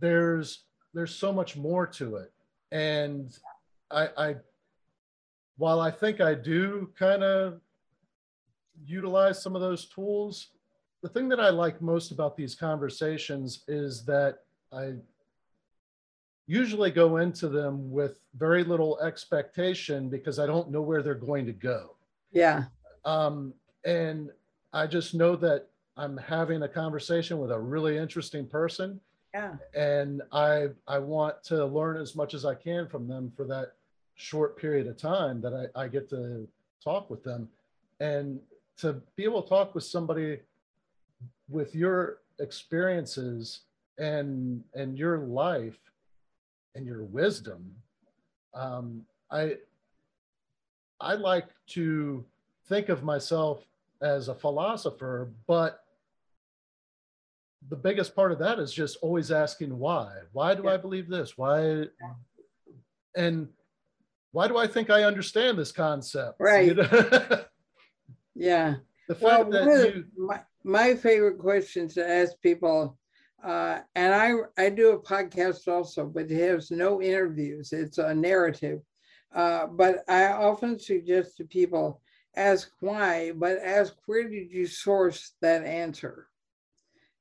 there's 0.00 0.64
there's 0.94 1.14
so 1.14 1.32
much 1.32 1.56
more 1.56 1.86
to 1.86 2.16
it. 2.16 2.32
And 2.72 3.36
I, 3.90 4.08
I 4.16 4.36
while 5.56 5.80
I 5.80 5.90
think 5.90 6.20
I 6.20 6.34
do 6.34 6.90
kind 6.98 7.22
of 7.22 7.60
utilize 8.84 9.42
some 9.42 9.54
of 9.54 9.60
those 9.60 9.84
tools, 9.86 10.48
the 11.02 11.08
thing 11.08 11.28
that 11.28 11.40
I 11.40 11.50
like 11.50 11.80
most 11.82 12.10
about 12.10 12.36
these 12.36 12.54
conversations 12.54 13.64
is 13.68 14.04
that 14.06 14.38
I 14.72 14.94
usually 16.46 16.90
go 16.90 17.16
into 17.18 17.48
them 17.48 17.90
with 17.90 18.20
very 18.36 18.64
little 18.64 18.98
expectation 19.00 20.08
because 20.08 20.38
I 20.38 20.46
don't 20.46 20.70
know 20.70 20.82
where 20.82 21.02
they're 21.02 21.14
going 21.14 21.46
to 21.46 21.52
go. 21.52 21.96
Yeah. 22.32 22.64
Um, 23.04 23.54
and 23.84 24.30
I 24.72 24.86
just 24.86 25.14
know 25.14 25.36
that 25.36 25.68
I'm 25.96 26.16
having 26.16 26.62
a 26.62 26.68
conversation 26.68 27.38
with 27.38 27.52
a 27.52 27.58
really 27.58 27.96
interesting 27.96 28.46
person. 28.46 29.00
Yeah. 29.32 29.54
And 29.74 30.22
I 30.32 30.68
I 30.86 30.98
want 30.98 31.42
to 31.44 31.64
learn 31.64 31.96
as 32.00 32.14
much 32.14 32.34
as 32.34 32.44
I 32.44 32.54
can 32.54 32.86
from 32.88 33.08
them 33.08 33.32
for 33.36 33.44
that 33.46 33.72
short 34.14 34.56
period 34.56 34.86
of 34.86 34.96
time 34.96 35.40
that 35.40 35.70
I, 35.76 35.82
I 35.82 35.88
get 35.88 36.08
to 36.10 36.46
talk 36.82 37.10
with 37.10 37.24
them. 37.24 37.48
And 38.00 38.40
to 38.78 39.00
be 39.16 39.24
able 39.24 39.42
to 39.42 39.48
talk 39.48 39.74
with 39.74 39.84
somebody 39.84 40.40
with 41.48 41.74
your 41.74 42.18
experiences 42.40 43.60
and 43.98 44.62
and 44.74 44.98
your 44.98 45.18
life 45.18 45.78
and 46.74 46.86
your 46.86 47.04
wisdom. 47.04 47.74
Um, 48.54 49.02
I 49.30 49.56
I 51.00 51.14
like 51.14 51.48
to 51.68 52.24
think 52.68 52.88
of 52.88 53.02
myself 53.02 53.66
as 54.00 54.28
a 54.28 54.34
philosopher, 54.34 55.30
but 55.46 55.84
the 57.68 57.76
biggest 57.76 58.14
part 58.14 58.32
of 58.32 58.38
that 58.38 58.58
is 58.58 58.72
just 58.72 58.98
always 59.00 59.30
asking 59.30 59.78
why. 59.78 60.12
Why 60.32 60.54
do 60.54 60.64
yeah. 60.64 60.74
I 60.74 60.76
believe 60.76 61.08
this? 61.08 61.36
Why 61.38 61.86
and 63.16 63.48
why 64.32 64.48
do 64.48 64.56
I 64.58 64.66
think 64.66 64.90
I 64.90 65.04
understand 65.04 65.58
this 65.58 65.72
concept? 65.72 66.36
Right. 66.40 66.68
You 66.68 66.74
know? 66.74 67.44
yeah. 68.34 68.74
The 69.08 69.14
fact 69.14 69.48
well, 69.48 69.66
that 69.66 69.94
you, 69.94 70.04
my, 70.16 70.40
my 70.64 70.94
favorite 70.94 71.38
questions 71.38 71.94
to 71.94 72.08
ask 72.08 72.32
people 72.42 72.98
uh, 73.44 73.80
and 73.94 74.14
I, 74.14 74.32
I 74.56 74.70
do 74.70 74.92
a 74.92 74.98
podcast 74.98 75.68
also, 75.68 76.06
but 76.06 76.30
it 76.30 76.50
has 76.50 76.70
no 76.70 77.02
interviews. 77.02 77.72
It's 77.72 77.98
a 77.98 78.14
narrative. 78.14 78.80
Uh, 79.34 79.66
but 79.66 80.02
I 80.08 80.28
often 80.28 80.78
suggest 80.78 81.36
to 81.36 81.44
people 81.44 82.00
ask 82.36 82.70
why, 82.80 83.32
but 83.32 83.58
ask 83.62 83.94
where 84.06 84.28
did 84.28 84.50
you 84.50 84.66
source 84.66 85.34
that 85.42 85.62
answer? 85.64 86.28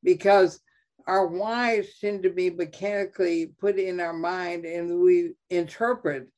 Because 0.01 0.61
our 1.07 1.27
whys 1.27 1.99
tend 1.99 2.23
to 2.23 2.29
be 2.29 2.49
mechanically 2.49 3.47
put 3.59 3.77
in 3.77 3.99
our 3.99 4.13
mind 4.13 4.63
and 4.63 5.01
we 5.01 5.33
interpret 5.49 6.29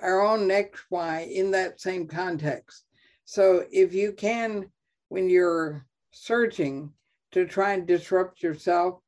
our 0.00 0.24
own 0.24 0.46
next 0.48 0.84
why 0.88 1.28
in 1.30 1.50
that 1.50 1.80
same 1.80 2.06
context. 2.06 2.84
So 3.26 3.66
if 3.70 3.92
you 3.92 4.12
can, 4.12 4.70
when 5.08 5.28
you're 5.28 5.84
searching 6.12 6.92
to 7.32 7.46
try 7.46 7.74
and 7.74 7.86
disrupt 7.86 8.42
yourself, 8.42 9.00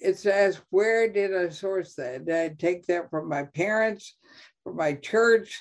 it 0.00 0.18
says, 0.18 0.60
where 0.70 1.12
did 1.12 1.36
I 1.36 1.48
source 1.48 1.94
that? 1.94 2.24
Did 2.26 2.34
I 2.34 2.48
take 2.58 2.86
that 2.86 3.10
from 3.10 3.28
my 3.28 3.44
parents, 3.44 4.16
from 4.64 4.76
my 4.76 4.94
church, 4.94 5.58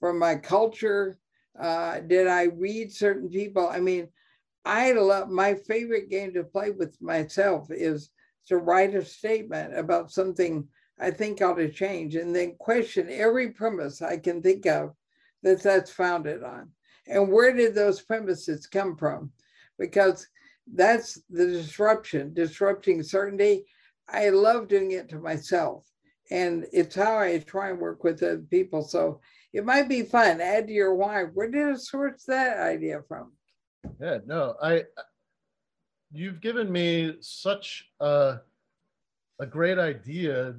from 0.00 0.18
my 0.18 0.36
culture? 0.36 1.18
Uh, 1.58 2.00
did 2.00 2.26
I 2.26 2.44
read 2.44 2.92
certain 2.92 3.28
people? 3.28 3.68
I 3.68 3.80
mean, 3.80 4.08
I 4.64 4.92
love 4.92 5.28
my 5.28 5.54
favorite 5.54 6.10
game 6.10 6.34
to 6.34 6.44
play 6.44 6.70
with 6.70 7.00
myself 7.00 7.68
is 7.70 8.10
to 8.48 8.58
write 8.58 8.94
a 8.94 9.04
statement 9.04 9.78
about 9.78 10.10
something 10.10 10.66
I 10.98 11.10
think 11.10 11.42
ought 11.42 11.54
to 11.54 11.70
change, 11.70 12.16
and 12.16 12.34
then 12.34 12.56
question 12.58 13.08
every 13.10 13.50
premise 13.50 14.02
I 14.02 14.16
can 14.16 14.42
think 14.42 14.66
of 14.66 14.94
that 15.42 15.62
that's 15.62 15.90
founded 15.90 16.42
on. 16.42 16.70
And 17.06 17.30
where 17.30 17.54
did 17.54 17.74
those 17.74 18.00
premises 18.00 18.66
come 18.66 18.96
from? 18.96 19.30
Because 19.78 20.26
that's 20.72 21.20
the 21.30 21.46
disruption, 21.46 22.34
disrupting 22.34 23.02
certainty. 23.02 23.66
I 24.08 24.28
love 24.30 24.68
doing 24.68 24.92
it 24.92 25.08
to 25.10 25.18
myself. 25.18 25.86
And 26.30 26.66
it's 26.72 26.94
how 26.94 27.18
I 27.18 27.38
try 27.38 27.70
and 27.70 27.78
work 27.78 28.02
with 28.02 28.22
other 28.22 28.38
people. 28.50 28.82
So 28.82 29.20
it 29.52 29.64
might 29.64 29.88
be 29.88 30.02
fun. 30.02 30.40
Add 30.40 30.66
to 30.66 30.72
your 30.72 30.94
why. 30.94 31.24
Where 31.24 31.50
did 31.50 31.68
it 31.68 31.80
source 31.80 32.24
that 32.24 32.58
idea 32.58 33.02
from? 33.06 33.32
Yeah, 34.00 34.18
no, 34.26 34.56
I 34.60 34.82
you've 36.12 36.40
given 36.40 36.70
me 36.70 37.16
such 37.20 37.90
a, 38.00 38.38
a 39.38 39.46
great 39.46 39.78
idea, 39.78 40.54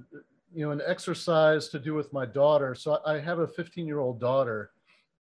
you 0.54 0.66
know, 0.66 0.72
an 0.72 0.82
exercise 0.86 1.70
to 1.70 1.80
do 1.80 1.94
with 1.94 2.12
my 2.14 2.26
daughter. 2.26 2.76
So 2.76 3.00
I 3.06 3.20
have 3.20 3.40
a 3.40 3.48
15 3.48 3.86
year 3.86 4.00
old 4.00 4.20
daughter 4.20 4.72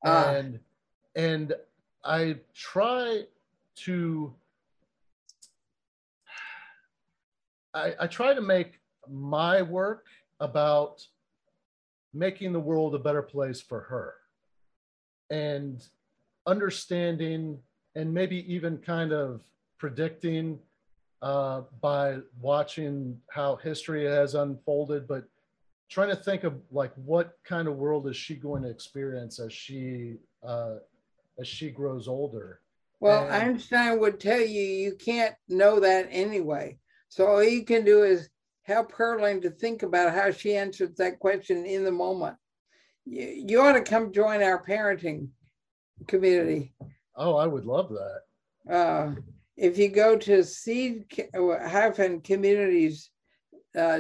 uh. 0.06 0.34
and, 0.36 0.60
and 1.16 1.54
I 2.04 2.38
try 2.54 3.24
to, 3.78 4.34
I, 7.78 7.94
I 8.00 8.08
try 8.08 8.34
to 8.34 8.42
make 8.42 8.80
my 9.10 9.62
work 9.62 10.06
about 10.40 11.06
making 12.14 12.52
the 12.52 12.60
world 12.60 12.96
a 12.96 13.00
better 13.00 13.22
place 13.22 13.62
for 13.62 13.82
her 13.82 14.16
and 15.30 15.86
understanding 16.46 17.60
and 17.96 18.14
maybe 18.14 18.52
even 18.52 18.78
kind 18.78 19.12
of 19.12 19.42
predicting 19.78 20.60
uh, 21.22 21.62
by 21.82 22.18
watching 22.40 23.20
how 23.30 23.56
history 23.58 24.06
has 24.06 24.36
unfolded, 24.36 25.08
but 25.08 25.26
trying 25.90 26.10
to 26.10 26.16
think 26.16 26.44
of 26.44 26.56
like 26.72 26.94
what 26.96 27.38
kind 27.44 27.68
of 27.68 27.76
world 27.76 28.08
is 28.08 28.16
she 28.16 28.36
going 28.36 28.64
to 28.64 28.70
experience 28.70 29.40
as 29.40 29.54
she 29.54 30.16
uh, 30.44 30.76
as 31.40 31.48
she 31.48 31.70
grows 31.70 32.08
older. 32.08 32.62
Well, 33.00 33.26
and, 33.26 33.34
Einstein 33.34 34.00
would 34.00 34.20
tell 34.20 34.42
you 34.42 34.62
you 34.62 34.96
can't 34.96 35.36
know 35.48 35.80
that 35.80 36.08
anyway. 36.12 36.78
So 37.10 37.28
all 37.28 37.44
you 37.44 37.64
can 37.64 37.86
do 37.86 38.04
is 38.04 38.30
help 38.64 38.92
her 38.94 39.20
learn 39.20 39.42
to 39.42 39.50
think 39.50 39.84
about 39.84 40.14
how 40.14 40.32
she 40.32 40.56
answers 40.56 40.96
that 40.98 41.20
question 41.20 41.66
in 41.66 41.84
the 41.84 41.92
moment. 41.92 42.38
You, 43.06 43.44
you 43.48 43.62
ought 43.62 43.74
to 43.74 43.82
come 43.82 44.12
join 44.12 44.44
our 44.44 44.64
parenting 44.64 45.30
community. 46.08 46.74
Oh, 47.16 47.36
I 47.36 47.48
would 47.48 47.66
love 47.66 47.90
that. 47.90 48.22
Uh, 48.72 49.16
if 49.56 49.78
you 49.78 49.90
go 49.90 50.18
to 50.18 50.44
seed-communities.com, 50.44 53.06
uh, 53.76 54.00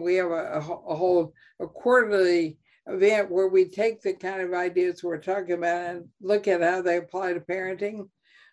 we 0.00 0.14
have 0.16 0.30
a, 0.30 0.52
a, 0.54 0.60
whole 0.60 1.32
a 1.60 1.66
quarterly 1.66 2.58
event 2.86 3.30
where 3.30 3.48
we 3.48 3.66
take 3.66 4.02
the 4.02 4.14
kind 4.14 4.40
of 4.40 4.52
ideas 4.52 5.02
we're 5.02 5.18
talking 5.18 5.52
about 5.52 5.90
and 5.90 6.08
look 6.20 6.48
at 6.48 6.62
how 6.62 6.82
they 6.82 6.96
apply 6.96 7.34
to 7.34 7.40
parenting. 7.40 8.08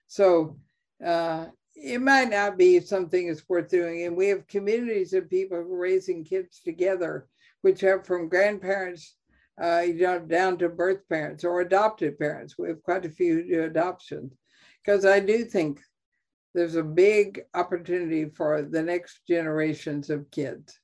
So 0.07 0.57
uh, 1.03 1.47
it 1.79 2.01
might 2.01 2.29
not 2.29 2.57
be 2.57 2.79
something 2.79 3.27
that's 3.27 3.47
worth 3.47 3.69
doing. 3.69 4.03
And 4.03 4.17
we 4.17 4.27
have 4.29 4.47
communities 4.47 5.13
of 5.13 5.29
people 5.29 5.59
raising 5.59 6.23
kids 6.23 6.59
together, 6.59 7.27
which 7.61 7.81
have 7.81 8.05
from 8.05 8.29
grandparents 8.29 9.15
uh, 9.61 9.83
you 9.85 10.01
know, 10.01 10.19
down 10.19 10.57
to 10.57 10.69
birth 10.69 11.07
parents 11.09 11.43
or 11.43 11.61
adopted 11.61 12.19
parents. 12.19 12.57
We 12.57 12.69
have 12.69 12.83
quite 12.83 13.05
a 13.05 13.09
few 13.09 13.35
who 13.35 13.43
do 13.43 13.63
adoptions. 13.63 14.33
Because 14.83 15.05
I 15.05 15.19
do 15.19 15.43
think 15.43 15.81
there's 16.53 16.75
a 16.75 16.83
big 16.83 17.41
opportunity 17.53 18.29
for 18.29 18.61
the 18.61 18.81
next 18.81 19.21
generations 19.27 20.09
of 20.09 20.29
kids. 20.31 20.79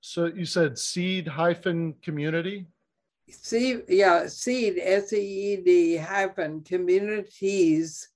So 0.00 0.26
you 0.26 0.44
said 0.44 0.78
seed 0.78 1.26
hyphen 1.26 1.94
community? 2.02 2.66
Seed, 3.28 3.84
yeah, 3.88 4.26
seed, 4.26 4.78
S 4.80 5.12
E 5.12 5.18
E 5.18 5.56
D 5.56 5.96
hyphen 5.96 6.62
communities, 6.62 8.08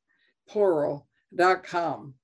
plural, 0.48 1.08
dot 1.36 1.64
com. 1.64 2.14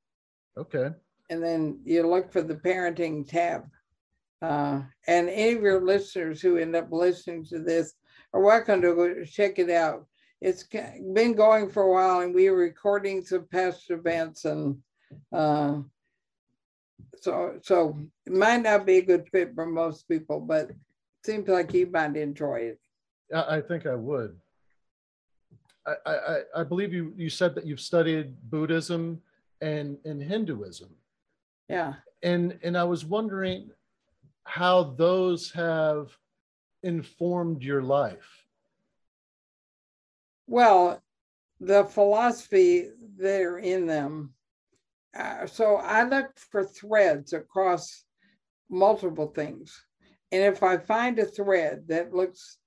Okay. 0.57 0.91
And 1.29 1.43
then 1.43 1.81
you 1.85 2.07
look 2.07 2.33
for 2.33 2.43
the 2.43 2.55
parenting 2.55 3.29
tab. 3.29 3.65
Uh, 4.43 4.83
and 5.07 5.29
any 5.29 5.53
of 5.53 5.63
your 5.63 5.85
listeners 5.85 6.41
who 6.41 6.57
end 6.57 6.75
up 6.75 6.89
listening 6.91 7.45
to 7.45 7.59
this 7.59 7.95
are 8.33 8.41
welcome 8.41 8.81
to 8.81 8.95
go 8.95 9.25
check 9.25 9.59
it 9.59 9.71
out 9.71 10.07
it's 10.41 10.65
been 11.13 11.35
going 11.35 11.69
for 11.69 11.83
a 11.83 11.93
while 11.93 12.21
and 12.21 12.35
we 12.35 12.49
are 12.49 12.57
recording 12.57 13.23
some 13.23 13.47
past 13.53 13.91
events 13.91 14.45
and 14.45 14.77
uh, 15.33 15.79
so 17.17 17.59
so 17.63 17.99
it 18.27 18.33
might 18.33 18.63
not 18.63 18.87
be 18.87 18.99
a 18.99 19.05
good 19.05 19.29
fit 19.31 19.55
for 19.55 19.67
most 19.67 20.09
people 20.09 20.41
but 20.41 20.71
it 20.71 20.77
seems 21.25 21.49
like 21.49 21.73
you 21.75 21.87
might 21.91 22.17
enjoy 22.17 22.57
it 22.57 22.81
i 23.35 23.61
think 23.61 23.87
i 23.87 23.95
would 23.95 24.37
i 26.07 26.11
i, 26.12 26.41
I 26.57 26.64
believe 26.64 26.93
you 26.93 27.12
you 27.16 27.30
said 27.30 27.55
that 27.55 27.66
you've 27.66 27.80
studied 27.80 28.34
buddhism 28.51 29.20
and 29.61 29.99
and 30.05 30.22
hinduism 30.22 30.91
yeah 31.68 31.95
and 32.22 32.59
and 32.62 32.76
i 32.76 32.84
was 32.84 33.05
wondering 33.05 33.70
how 34.45 34.82
those 34.82 35.51
have 35.53 36.16
informed 36.82 37.62
your 37.62 37.82
life 37.82 38.41
well, 40.51 41.01
the 41.61 41.84
philosophy 41.84 42.88
they're 43.16 43.59
in 43.59 43.86
them. 43.86 44.34
Uh, 45.16 45.47
so 45.47 45.76
I 45.76 46.03
look 46.03 46.36
for 46.51 46.64
threads 46.64 47.32
across 47.32 48.05
multiple 48.68 49.28
things. 49.28 49.80
And 50.32 50.43
if 50.43 50.64
I 50.64 50.76
find 50.76 51.20
a 51.20 51.24
thread 51.24 51.84
that 51.86 52.12
looks 52.12 52.59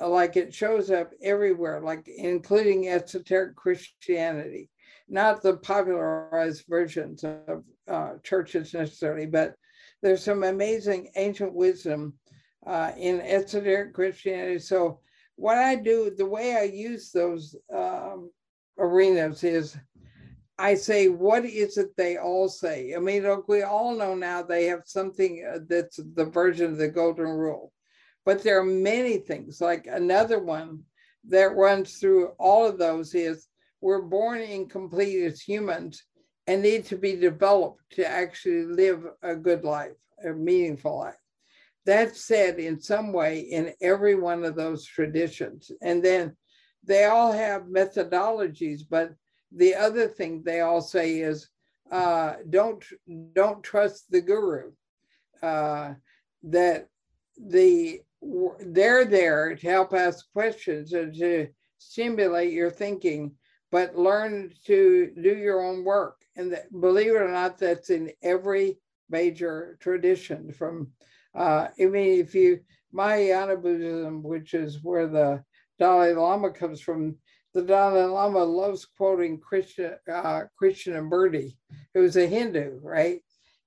like 0.00 0.36
it 0.36 0.54
shows 0.54 0.90
up 0.90 1.10
everywhere, 1.22 1.80
like 1.80 2.08
including 2.08 2.88
esoteric 2.88 3.54
Christianity, 3.56 4.70
not 5.08 5.42
the 5.42 5.56
popularized 5.58 6.64
versions 6.68 7.24
of 7.24 7.64
uh, 7.88 8.12
churches 8.22 8.74
necessarily, 8.74 9.26
but 9.26 9.54
there's 10.02 10.24
some 10.24 10.42
amazing 10.42 11.10
ancient 11.16 11.54
wisdom 11.54 12.14
uh, 12.66 12.92
in 12.96 13.20
esoteric 13.20 13.94
Christianity. 13.94 14.58
So 14.58 15.00
what 15.36 15.58
I 15.58 15.76
do, 15.76 16.12
the 16.16 16.26
way 16.26 16.56
I 16.56 16.64
use 16.64 17.10
those 17.10 17.54
um, 17.72 18.30
arenas 18.78 19.44
is 19.44 19.76
I 20.58 20.74
say, 20.74 21.08
what 21.08 21.44
is 21.44 21.78
it 21.78 21.96
they 21.96 22.18
all 22.18 22.48
say? 22.48 22.94
I 22.94 22.98
mean, 23.00 23.22
look, 23.22 23.48
we 23.48 23.62
all 23.62 23.96
know 23.96 24.14
now 24.14 24.42
they 24.42 24.66
have 24.66 24.82
something 24.84 25.44
uh, 25.50 25.58
that's 25.68 25.98
the 26.14 26.24
version 26.24 26.72
of 26.72 26.78
the 26.78 26.88
golden 26.88 27.26
rule, 27.26 27.72
but 28.24 28.42
there 28.42 28.58
are 28.60 28.64
many 28.64 29.18
things. 29.18 29.60
Like 29.60 29.86
another 29.86 30.38
one 30.38 30.80
that 31.28 31.56
runs 31.56 31.98
through 31.98 32.28
all 32.38 32.66
of 32.66 32.78
those 32.78 33.14
is 33.14 33.48
we're 33.80 34.02
born 34.02 34.40
incomplete 34.40 35.24
as 35.24 35.40
humans 35.40 36.02
and 36.46 36.62
need 36.62 36.84
to 36.86 36.96
be 36.96 37.16
developed 37.16 37.82
to 37.92 38.06
actually 38.06 38.64
live 38.64 39.04
a 39.22 39.34
good 39.34 39.64
life, 39.64 39.92
a 40.24 40.32
meaningful 40.32 40.98
life 40.98 41.16
that's 41.84 42.24
said 42.24 42.58
in 42.58 42.80
some 42.80 43.12
way 43.12 43.40
in 43.40 43.72
every 43.80 44.14
one 44.14 44.44
of 44.44 44.54
those 44.54 44.86
traditions. 44.86 45.70
And 45.82 46.02
then 46.02 46.36
they 46.84 47.04
all 47.04 47.32
have 47.32 47.62
methodologies, 47.62 48.82
but 48.88 49.12
the 49.50 49.74
other 49.74 50.08
thing 50.08 50.42
they 50.42 50.60
all 50.60 50.80
say 50.80 51.20
is 51.20 51.48
uh, 51.90 52.34
don't 52.48 52.82
don't 53.34 53.62
trust 53.62 54.10
the 54.10 54.20
guru. 54.20 54.72
Uh, 55.42 55.94
that 56.44 56.88
the 57.36 58.00
they're 58.60 59.04
there 59.04 59.54
to 59.56 59.66
help 59.66 59.92
ask 59.92 60.30
questions 60.32 60.92
and 60.92 61.14
to 61.14 61.48
stimulate 61.78 62.52
your 62.52 62.70
thinking, 62.70 63.32
but 63.70 63.98
learn 63.98 64.52
to 64.66 65.10
do 65.20 65.36
your 65.36 65.62
own 65.62 65.84
work. 65.84 66.22
And 66.36 66.52
that, 66.52 66.72
believe 66.80 67.08
it 67.08 67.22
or 67.22 67.30
not, 67.30 67.58
that's 67.58 67.90
in 67.90 68.10
every 68.22 68.78
major 69.10 69.76
tradition 69.80 70.52
from 70.52 70.92
uh, 71.34 71.68
I 71.80 71.84
mean, 71.86 72.20
if 72.20 72.34
you, 72.34 72.60
Mahayana 72.92 73.56
Buddhism, 73.56 74.22
which 74.22 74.54
is 74.54 74.82
where 74.82 75.06
the 75.06 75.42
Dalai 75.78 76.12
Lama 76.12 76.50
comes 76.50 76.80
from, 76.80 77.16
the 77.54 77.62
Dalai 77.62 78.04
Lama 78.04 78.44
loves 78.44 78.84
quoting 78.84 79.38
Krishna, 79.38 79.96
uh, 80.12 80.42
Krishnamurti, 80.60 81.56
who's 81.94 82.16
a 82.16 82.26
Hindu, 82.26 82.80
right? 82.82 83.20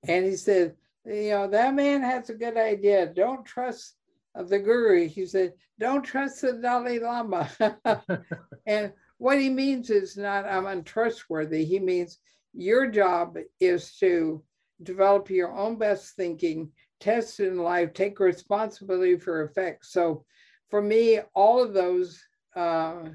And 0.08 0.26
he 0.26 0.36
said, 0.36 0.76
you 1.06 1.32
know, 1.32 1.48
that 1.48 1.74
man 1.74 2.02
has 2.02 2.30
a 2.30 2.36
good 2.36 2.58
idea. 2.58 3.08
Don't 3.08 3.46
trust 3.46 3.96
the 4.44 4.60
guru. 4.60 5.08
He 5.08 5.26
said, 5.26 5.54
don't 5.80 6.04
trust 6.04 6.42
the 6.42 6.54
Dalai 6.54 7.00
Lama. 7.00 7.50
and 8.66 8.94
what 9.18 9.40
he 9.40 9.50
means 9.50 9.90
is 9.90 10.18
not 10.18 10.46
I'm 10.46 10.66
untrustworthy. 10.66 11.66
He 11.66 11.80
means 11.80 12.20
your 12.54 12.88
job 12.88 13.38
is 13.60 13.96
to 13.98 14.44
develop 14.84 15.30
your 15.30 15.56
own 15.56 15.78
best 15.78 16.16
thinking 16.16 16.72
test 17.00 17.40
in 17.40 17.58
life, 17.58 17.94
take 17.94 18.20
responsibility 18.20 19.18
for 19.18 19.44
effects. 19.44 19.92
So 19.92 20.26
for 20.70 20.82
me, 20.82 21.20
all 21.34 21.62
of 21.62 21.74
those 21.74 22.22
uh, 22.56 23.10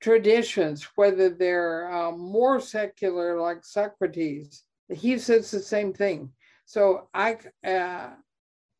traditions, 0.00 0.86
whether 0.96 1.30
they're 1.30 1.90
uh, 1.92 2.12
more 2.12 2.60
secular 2.60 3.40
like 3.40 3.64
Socrates, 3.64 4.64
he 4.92 5.18
says 5.18 5.50
the 5.50 5.60
same 5.60 5.92
thing. 5.92 6.30
So 6.66 7.08
I, 7.14 7.38
uh, 7.66 8.10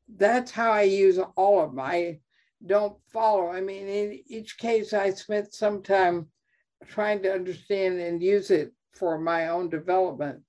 that's 0.08 0.50
how 0.50 0.70
I 0.70 0.82
use 0.82 1.18
all 1.36 1.60
of 1.60 1.70
them. 1.70 1.80
I 1.80 2.18
don't 2.66 2.96
follow. 3.08 3.50
I 3.50 3.60
mean, 3.60 3.86
in 3.88 4.20
each 4.26 4.58
case, 4.58 4.92
I 4.92 5.10
spent 5.10 5.54
some 5.54 5.82
time 5.82 6.28
trying 6.86 7.22
to 7.22 7.32
understand 7.32 8.00
and 8.00 8.22
use 8.22 8.50
it 8.50 8.72
for 8.92 9.18
my 9.18 9.48
own 9.48 9.68
development. 9.68 10.40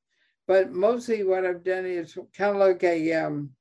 But 0.48 0.72
mostly 0.72 1.24
what 1.24 1.46
I've 1.46 1.64
done 1.64 1.86
is 1.86 2.18
kind 2.38 2.56
of 2.56 2.58
like 2.58 2.84
a, 2.84 3.14
um, 3.14 3.52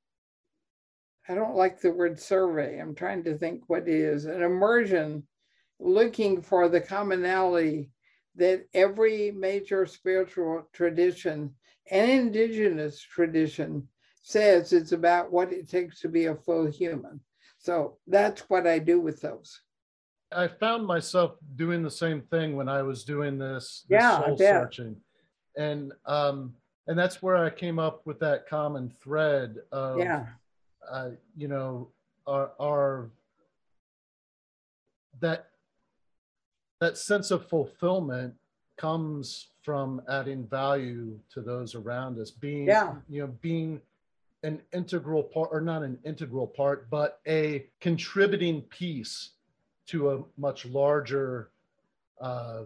I 1.27 1.33
don't 1.33 1.55
like 1.55 1.81
the 1.81 1.91
word 1.91 2.19
survey. 2.19 2.79
I'm 2.79 2.93
trying 2.93 3.23
to 3.23 3.37
think 3.37 3.63
what 3.67 3.87
it 3.87 3.95
is 3.95 4.25
an 4.25 4.43
immersion 4.43 5.23
looking 5.79 6.41
for 6.41 6.69
the 6.69 6.81
commonality 6.81 7.89
that 8.35 8.65
every 8.73 9.31
major 9.31 9.85
spiritual 9.85 10.67
tradition 10.73 11.55
and 11.89 12.11
indigenous 12.11 13.01
tradition 13.01 13.87
says 14.25 14.73
it's 14.73 14.91
about 14.91 15.31
what 15.31 15.53
it 15.53 15.69
takes 15.69 15.99
to 16.01 16.09
be 16.09 16.25
a 16.25 16.35
full 16.35 16.65
human. 16.65 17.19
So 17.59 17.97
that's 18.07 18.41
what 18.49 18.65
I 18.65 18.79
do 18.79 18.99
with 18.99 19.21
those. 19.21 19.61
I 20.31 20.47
found 20.47 20.87
myself 20.87 21.35
doing 21.55 21.83
the 21.83 21.91
same 21.91 22.21
thing 22.21 22.55
when 22.55 22.67
I 22.67 22.81
was 22.81 23.03
doing 23.03 23.37
this, 23.37 23.85
this 23.87 24.01
yeah, 24.01 24.25
soul 24.25 24.35
searching. 24.37 24.95
And 25.55 25.93
um 26.07 26.55
and 26.87 26.97
that's 26.97 27.21
where 27.21 27.37
I 27.37 27.51
came 27.51 27.77
up 27.77 28.01
with 28.07 28.19
that 28.21 28.49
common 28.49 28.89
thread 28.89 29.57
of 29.71 29.99
yeah. 29.99 30.25
uh, 30.91 31.09
you 31.37 31.47
know, 31.47 31.89
our 32.25 32.51
our 32.59 33.11
that 35.19 35.49
that 36.81 36.97
sense 36.97 37.29
of 37.29 37.47
fulfillment 37.47 38.33
comes 38.75 39.49
from 39.61 40.01
adding 40.09 40.47
value 40.47 41.19
to 41.31 41.41
those 41.41 41.75
around 41.75 42.17
us 42.19 42.31
being 42.31 42.65
yeah. 42.65 42.95
you 43.07 43.21
know 43.21 43.27
being 43.41 43.79
an 44.45 44.61
integral 44.73 45.23
part 45.23 45.49
or 45.51 45.59
not 45.59 45.81
an 45.83 45.97
integral 46.05 46.47
part 46.47 46.89
but 46.89 47.19
a 47.27 47.65
contributing 47.81 48.61
piece 48.63 49.31
to 49.87 50.11
a 50.11 50.23
much 50.37 50.65
larger 50.65 51.49
uh, 52.21 52.61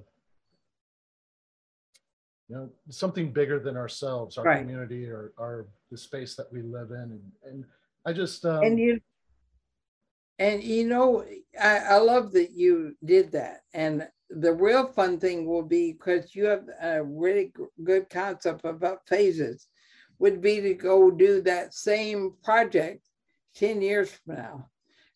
you 2.48 2.56
know 2.56 2.70
something 2.90 3.32
bigger 3.32 3.60
than 3.60 3.78
ourselves 3.78 4.38
our 4.38 4.44
right. 4.44 4.60
community 4.60 5.06
or 5.08 5.32
our 5.40 5.68
the 5.92 5.98
space 5.98 6.36
that 6.36 6.52
we 6.54 6.62
live 6.62 6.92
in. 6.92 6.98
And, 6.98 7.32
and 7.46 7.66
i 8.06 8.14
just 8.14 8.46
um, 8.46 8.64
and 8.64 8.80
you 8.80 9.00
and 10.38 10.64
you 10.64 10.88
know 10.88 11.24
I, 11.60 11.78
I 11.78 11.98
love 11.98 12.32
that 12.34 12.52
you 12.52 12.96
did 13.04 13.32
that. 13.34 13.64
And 13.74 14.08
the 14.30 14.54
real 14.54 14.88
fun 14.88 15.20
thing 15.20 15.46
will 15.46 15.64
be 15.64 15.94
because 15.94 16.36
you 16.36 16.46
have 16.46 16.68
a 16.82 17.04
really 17.04 17.52
good 17.84 18.10
concept 18.10 18.66
about 18.66 19.08
phases 19.08 19.68
would 20.20 20.42
be 20.42 20.62
to 20.62 20.74
go 20.74 21.10
do 21.10 21.42
that 21.42 21.74
same 21.74 22.34
project 22.44 23.02
10 23.56 23.82
years 23.82 24.12
from 24.12 24.36
now. 24.36 24.70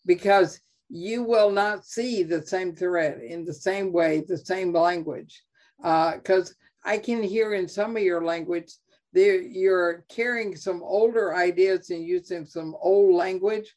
Because 0.06 0.60
you 0.89 1.24
will 1.24 1.51
not 1.51 1.86
see 1.86 2.24
the 2.24 2.45
same 2.45 2.76
thread 2.76 3.20
in 3.22 3.45
the 3.45 3.54
same 3.54 3.91
way 3.91 4.24
the 4.28 4.38
same 4.38 4.74
language. 4.74 5.43
Because 5.78 6.51
uh, 6.51 6.54
i 6.86 6.97
can 6.97 7.24
hear 7.24 7.54
in 7.54 7.68
some 7.68 7.95
of 7.95 8.04
your 8.04 8.24
language 8.26 8.74
you're 9.14 10.04
carrying 10.10 10.56
some 10.56 10.82
older 10.84 11.36
ideas 11.36 11.91
and 11.91 12.04
using 12.04 12.45
some 12.45 12.76
old 12.82 13.16
language 13.16 13.74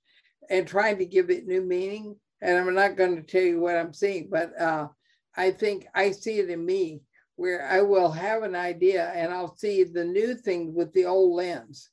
and 0.50 0.66
trying 0.66 0.96
to 0.98 1.04
give 1.06 1.30
it 1.30 1.46
new 1.46 1.62
meaning. 1.62 2.16
And 2.42 2.58
i'm 2.58 2.74
not 2.74 2.96
going 2.96 3.16
to 3.16 3.22
tell 3.22 3.42
you 3.42 3.60
what 3.60 3.76
i'm 3.76 3.92
seeing 3.92 4.28
but 4.30 4.58
uh, 4.60 4.88
I 5.36 5.50
think 5.50 5.86
I 5.94 6.12
see 6.12 6.38
it 6.38 6.50
in 6.50 6.64
me 6.64 7.02
where 7.36 7.66
I 7.66 7.82
will 7.82 8.10
have 8.10 8.42
an 8.42 8.56
idea 8.56 9.10
and 9.14 9.32
I'll 9.32 9.56
see 9.56 9.84
the 9.84 10.04
new 10.04 10.34
thing 10.34 10.74
with 10.74 10.92
the 10.92 11.04
old 11.04 11.34
lens. 11.34 11.90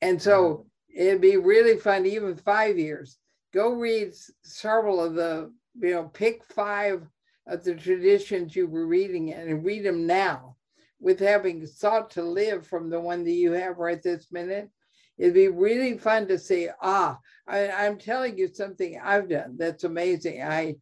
And 0.00 0.20
so 0.20 0.66
it'd 0.94 1.20
be 1.20 1.36
really 1.36 1.76
fun, 1.76 2.06
even 2.06 2.36
five 2.36 2.78
years. 2.78 3.18
Go 3.52 3.72
read 3.72 4.14
several 4.42 5.02
of 5.02 5.14
the, 5.14 5.52
you 5.80 5.90
know, 5.90 6.04
pick 6.04 6.44
five 6.44 7.02
of 7.48 7.64
the 7.64 7.74
traditions 7.74 8.54
you 8.54 8.68
were 8.68 8.86
reading 8.86 9.32
and 9.32 9.64
read 9.64 9.84
them 9.84 10.06
now 10.06 10.56
with 11.00 11.18
having 11.18 11.66
sought 11.66 12.10
to 12.10 12.22
live 12.22 12.66
from 12.66 12.90
the 12.90 13.00
one 13.00 13.24
that 13.24 13.32
you 13.32 13.52
have 13.52 13.78
right 13.78 14.02
this 14.02 14.30
minute. 14.30 14.70
It'd 15.16 15.34
be 15.34 15.48
really 15.48 15.98
fun 15.98 16.28
to 16.28 16.38
say, 16.38 16.70
ah, 16.80 17.18
I, 17.48 17.70
I'm 17.70 17.98
telling 17.98 18.38
you 18.38 18.48
something 18.52 19.00
I've 19.02 19.28
done 19.28 19.56
that's 19.56 19.84
amazing. 19.84 20.42
I 20.42 20.76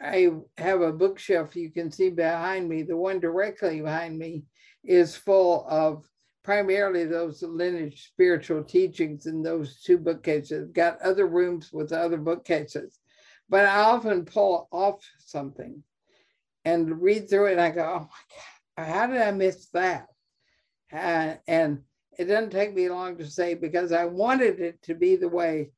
I 0.00 0.30
have 0.58 0.80
a 0.80 0.92
bookshelf 0.92 1.56
you 1.56 1.70
can 1.70 1.90
see 1.90 2.10
behind 2.10 2.68
me. 2.68 2.82
The 2.82 2.96
one 2.96 3.20
directly 3.20 3.80
behind 3.80 4.18
me 4.18 4.44
is 4.82 5.16
full 5.16 5.66
of 5.68 6.04
primarily 6.42 7.04
those 7.04 7.42
lineage 7.42 8.06
spiritual 8.06 8.62
teachings 8.62 9.26
in 9.26 9.42
those 9.42 9.80
two 9.82 9.96
bookcases. 9.98 10.70
Got 10.72 11.00
other 11.00 11.26
rooms 11.26 11.72
with 11.72 11.92
other 11.92 12.18
bookcases, 12.18 12.98
but 13.48 13.64
I 13.64 13.80
often 13.80 14.24
pull 14.24 14.68
off 14.70 15.00
something 15.18 15.82
and 16.64 17.00
read 17.00 17.28
through 17.28 17.46
it. 17.46 17.52
And 17.52 17.60
I 17.60 17.70
go, 17.70 17.82
oh 17.82 18.00
my 18.00 18.84
God, 18.84 18.92
how 18.92 19.06
did 19.06 19.22
I 19.22 19.30
miss 19.30 19.68
that? 19.70 20.06
Uh, 20.92 21.34
and 21.48 21.80
it 22.18 22.26
doesn't 22.26 22.50
take 22.50 22.74
me 22.74 22.88
long 22.88 23.16
to 23.18 23.26
say 23.26 23.54
because 23.54 23.90
I 23.92 24.04
wanted 24.04 24.60
it 24.60 24.82
to 24.82 24.94
be 24.94 25.16
the 25.16 25.28
way 25.28 25.70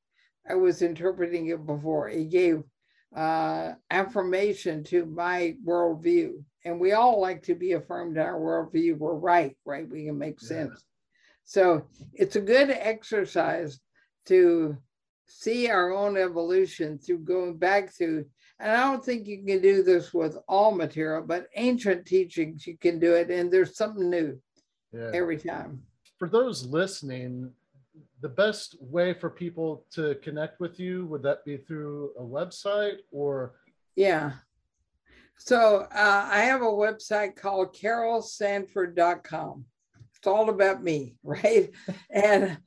I 0.48 0.54
was 0.54 0.82
interpreting 0.82 1.46
it 1.46 1.64
before. 1.64 2.08
It 2.08 2.30
gave 2.30 2.62
uh, 3.14 3.72
affirmation 3.90 4.84
to 4.84 5.06
my 5.06 5.56
worldview. 5.64 6.42
And 6.64 6.80
we 6.80 6.92
all 6.92 7.20
like 7.20 7.42
to 7.44 7.54
be 7.54 7.72
affirmed 7.72 8.16
in 8.16 8.22
our 8.22 8.38
worldview. 8.38 8.98
We're 8.98 9.14
right, 9.14 9.56
right? 9.64 9.88
We 9.88 10.06
can 10.06 10.18
make 10.18 10.40
sense. 10.40 10.82
So 11.44 11.86
it's 12.12 12.36
a 12.36 12.40
good 12.40 12.70
exercise 12.70 13.78
to 14.26 14.76
see 15.26 15.68
our 15.68 15.92
own 15.92 16.16
evolution 16.16 16.98
through 16.98 17.20
going 17.20 17.56
back 17.56 17.94
through. 17.94 18.26
And 18.58 18.72
I 18.72 18.90
don't 18.90 19.04
think 19.04 19.26
you 19.26 19.44
can 19.44 19.60
do 19.60 19.82
this 19.82 20.12
with 20.12 20.36
all 20.48 20.72
material, 20.72 21.22
but 21.22 21.46
ancient 21.54 22.06
teachings, 22.06 22.66
you 22.66 22.76
can 22.76 22.98
do 22.98 23.14
it. 23.14 23.30
And 23.30 23.50
there's 23.50 23.76
something 23.76 24.10
new 24.10 24.40
yeah. 24.92 25.10
every 25.12 25.36
time. 25.36 25.82
For 26.18 26.28
those 26.28 26.66
listening, 26.66 27.52
the 28.20 28.28
best 28.28 28.76
way 28.80 29.12
for 29.12 29.30
people 29.30 29.84
to 29.92 30.14
connect 30.16 30.60
with 30.60 30.80
you 30.80 31.06
would 31.06 31.22
that 31.22 31.44
be 31.44 31.56
through 31.56 32.12
a 32.18 32.22
website 32.22 32.98
or? 33.10 33.54
Yeah. 33.94 34.32
So 35.38 35.86
uh, 35.92 36.28
i 36.30 36.40
have 36.40 36.62
a 36.62 36.64
website 36.64 37.36
called 37.36 37.74
carolsanford.com 37.74 39.66
it's 40.26 40.26
all 40.26 40.48
about 40.50 40.82
me 40.82 41.14
right? 41.22 41.70
And 42.10 42.58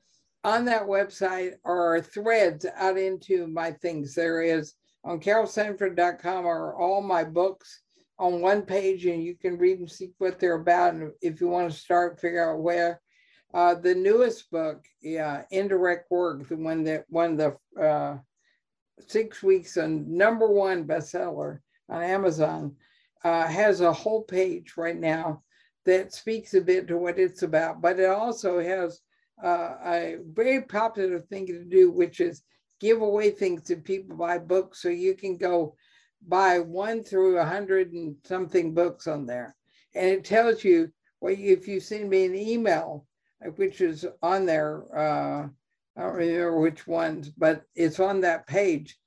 on 0.44 0.66
that 0.66 0.84
website 0.84 1.54
are 1.66 2.02
threads 2.02 2.66
out 2.76 2.98
into 2.98 3.48
my 3.48 3.72
things. 3.72 4.16
There 4.16 4.42
is 4.42 4.74
on 5.04 5.20
carolsanford.com 5.20 6.46
are 6.46 6.76
all 6.76 7.02
my 7.02 7.24
books 7.24 7.82
on 8.18 8.42
one 8.42 8.62
page 8.62 9.06
and 9.06 9.24
you 9.24 9.36
can 9.36 9.58
read 9.58 9.80
and 9.80 9.90
see 9.90 10.12
what 10.18 10.40
they're 10.40 10.56
about 10.56 10.94
and 10.94 11.12
if 11.22 11.40
you 11.40 11.48
want 11.48 11.72
to 11.72 11.78
start 11.78 12.20
figure 12.20 12.52
out 12.52 12.60
where 12.60 13.00
uh, 13.54 13.76
the 13.76 13.96
newest 13.96 14.52
book, 14.52 14.86
yeah, 15.02 15.44
Indirect 15.52 16.10
Work, 16.12 16.48
the 16.48 16.56
one 16.56 16.84
that 16.84 17.06
won 17.10 17.36
the 17.36 17.58
uh, 17.80 18.18
six 19.08 19.42
weeks 19.42 19.78
and 19.78 20.08
number 20.08 20.48
one 20.48 20.86
bestseller 20.86 21.60
on 21.90 22.04
Amazon, 22.04 22.76
uh, 23.24 23.48
has 23.48 23.82
a 23.82 23.92
whole 23.92 24.24
page 24.24 24.74
right 24.78 24.98
now 24.98 25.42
that 25.86 26.14
speaks 26.14 26.54
a 26.54 26.62
bit 26.62 26.88
to 26.88 26.98
what 26.98 27.18
it's 27.18 27.42
about, 27.42 27.82
but 27.82 28.00
it 28.00 28.10
also 28.10 28.60
has 28.60 29.02
uh, 29.44 29.76
a 29.86 30.18
very 30.34 30.62
popular 30.62 31.20
thing 31.20 31.48
to 31.48 31.64
do, 31.64 31.90
which 31.90 32.20
is 32.20 32.44
give 32.80 33.02
away 33.02 33.32
things 33.32 33.64
to 33.64 33.76
people 33.76 34.16
buy 34.16 34.38
books 34.38 34.82
so 34.82 34.90
you 34.90 35.16
can 35.16 35.38
go 35.38 35.76
buy 36.28 36.60
one 36.60 37.04
through 37.04 37.38
a 37.40 37.46
hundred 37.46 37.94
and 37.94 38.16
something 38.24 38.74
books 38.74 39.08
on 39.08 39.26
there. 39.26 39.56
And 39.96 40.06
it 40.06 40.24
tells 40.24 40.64
you, 40.64 40.92
well, 41.22 41.36
if 41.38 41.68
you 41.68 41.80
send 41.80 42.10
me 42.10 42.26
an 42.26 42.36
email, 42.36 43.06
which 43.56 43.82
is 43.82 44.06
on 44.22 44.46
there. 44.46 44.84
Uh, 44.96 45.48
I 45.98 46.02
don't 46.02 46.16
remember 46.16 46.60
which 46.60 46.88
ones, 46.88 47.30
but 47.30 47.64
it's 47.76 48.00
on 48.00 48.22
that 48.22 48.48
page. 48.48 48.98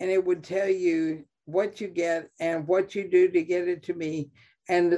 And 0.00 0.10
it 0.10 0.24
would 0.24 0.42
tell 0.42 0.68
you 0.68 1.24
what 1.44 1.80
you 1.80 1.88
get 1.88 2.30
and 2.40 2.66
what 2.66 2.94
you 2.94 3.08
do 3.08 3.28
to 3.28 3.42
get 3.42 3.68
it 3.68 3.82
to 3.84 3.94
me. 3.94 4.30
And 4.68 4.94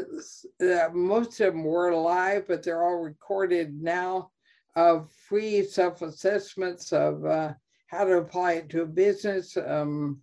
uh, 0.63 0.89
most 0.93 1.41
of 1.41 1.55
them 1.55 1.65
were 1.65 1.95
live, 1.95 2.47
but 2.47 2.63
they're 2.63 2.85
all 2.85 3.01
recorded 3.01 3.81
now 3.81 4.31
of 4.77 5.11
free 5.29 5.65
self 5.65 6.03
assessments 6.03 6.93
of 6.93 7.25
uh, 7.25 7.55
how 7.87 8.05
to 8.05 8.19
apply 8.19 8.55
it 8.55 8.69
to 8.71 8.83
a 8.83 8.87
business, 8.87 9.57
um, 9.57 10.21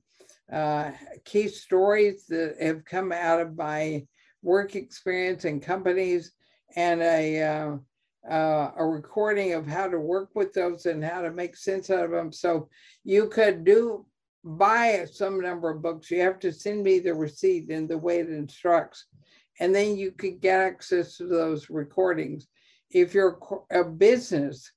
uh, 0.52 0.92
key 1.26 1.48
stories 1.48 2.26
that 2.28 2.56
have 2.62 2.86
come 2.86 3.12
out 3.12 3.40
of 3.40 3.56
my 3.56 4.06
work 4.42 4.76
experience 4.76 5.46
in 5.46 5.60
companies, 5.60 6.34
and 6.76 7.02
a 7.02 7.80
uh, 8.30 8.72
a 8.78 8.86
recording 8.86 9.54
of 9.54 9.66
how 9.66 9.88
to 9.88 10.00
work 10.00 10.30
with 10.36 10.54
those 10.54 10.86
and 10.86 11.04
how 11.04 11.22
to 11.22 11.32
make 11.32 11.56
sense 11.56 11.90
out 11.90 12.06
of 12.06 12.12
them. 12.12 12.32
So 12.32 12.70
you 13.04 13.28
could 13.28 13.64
do 13.64 14.06
buy 14.44 15.06
some 15.12 15.40
number 15.40 15.70
of 15.70 15.82
books. 15.82 16.10
You 16.12 16.22
have 16.22 16.40
to 16.40 16.52
send 16.52 16.84
me 16.84 17.00
the 17.00 17.14
receipt 17.14 17.70
in 17.70 17.88
the 17.88 17.98
way 17.98 18.20
it 18.20 18.30
instructs, 18.30 19.06
and 19.60 19.74
then 19.74 19.98
you 19.98 20.12
could 20.12 20.42
get 20.42 20.60
access 20.60 21.18
to 21.18 21.26
those 21.26 21.70
recordings. 21.70 22.48
if 22.94 23.14
you're 23.14 23.40
a 23.72 23.84
business, 23.86 24.70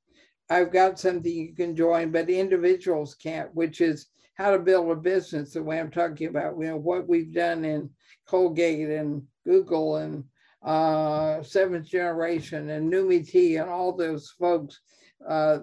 I've 0.51 0.73
got 0.73 1.01
something 1.01 1.33
you 1.33 1.55
can 1.55 1.75
join, 1.75 2.13
but 2.13 2.31
individuals 2.31 3.15
can't, 3.15 3.53
which 3.55 3.81
is 3.81 4.07
how 4.35 4.51
to 4.51 4.59
build 4.59 4.91
a 4.91 4.97
business 4.97 5.53
the 5.53 5.63
way 5.63 5.81
I'm 5.81 5.91
talking 5.91 6.29
about, 6.29 6.57
you 6.59 6.67
know, 6.67 6.77
what 6.77 7.09
we've 7.09 7.33
done 7.33 7.65
in 7.65 7.91
Colgate 8.27 8.89
and 8.89 9.23
Google 9.45 9.97
and 9.97 10.25
uh, 10.65 11.43
Seventh 11.43 11.87
Generation 11.87 12.71
and 12.71 12.93
Numi 12.93 13.29
Tea 13.29 13.57
and 13.57 13.69
all 13.69 13.93
those 13.93 14.31
folks. 14.31 14.81
Uh, 15.27 15.59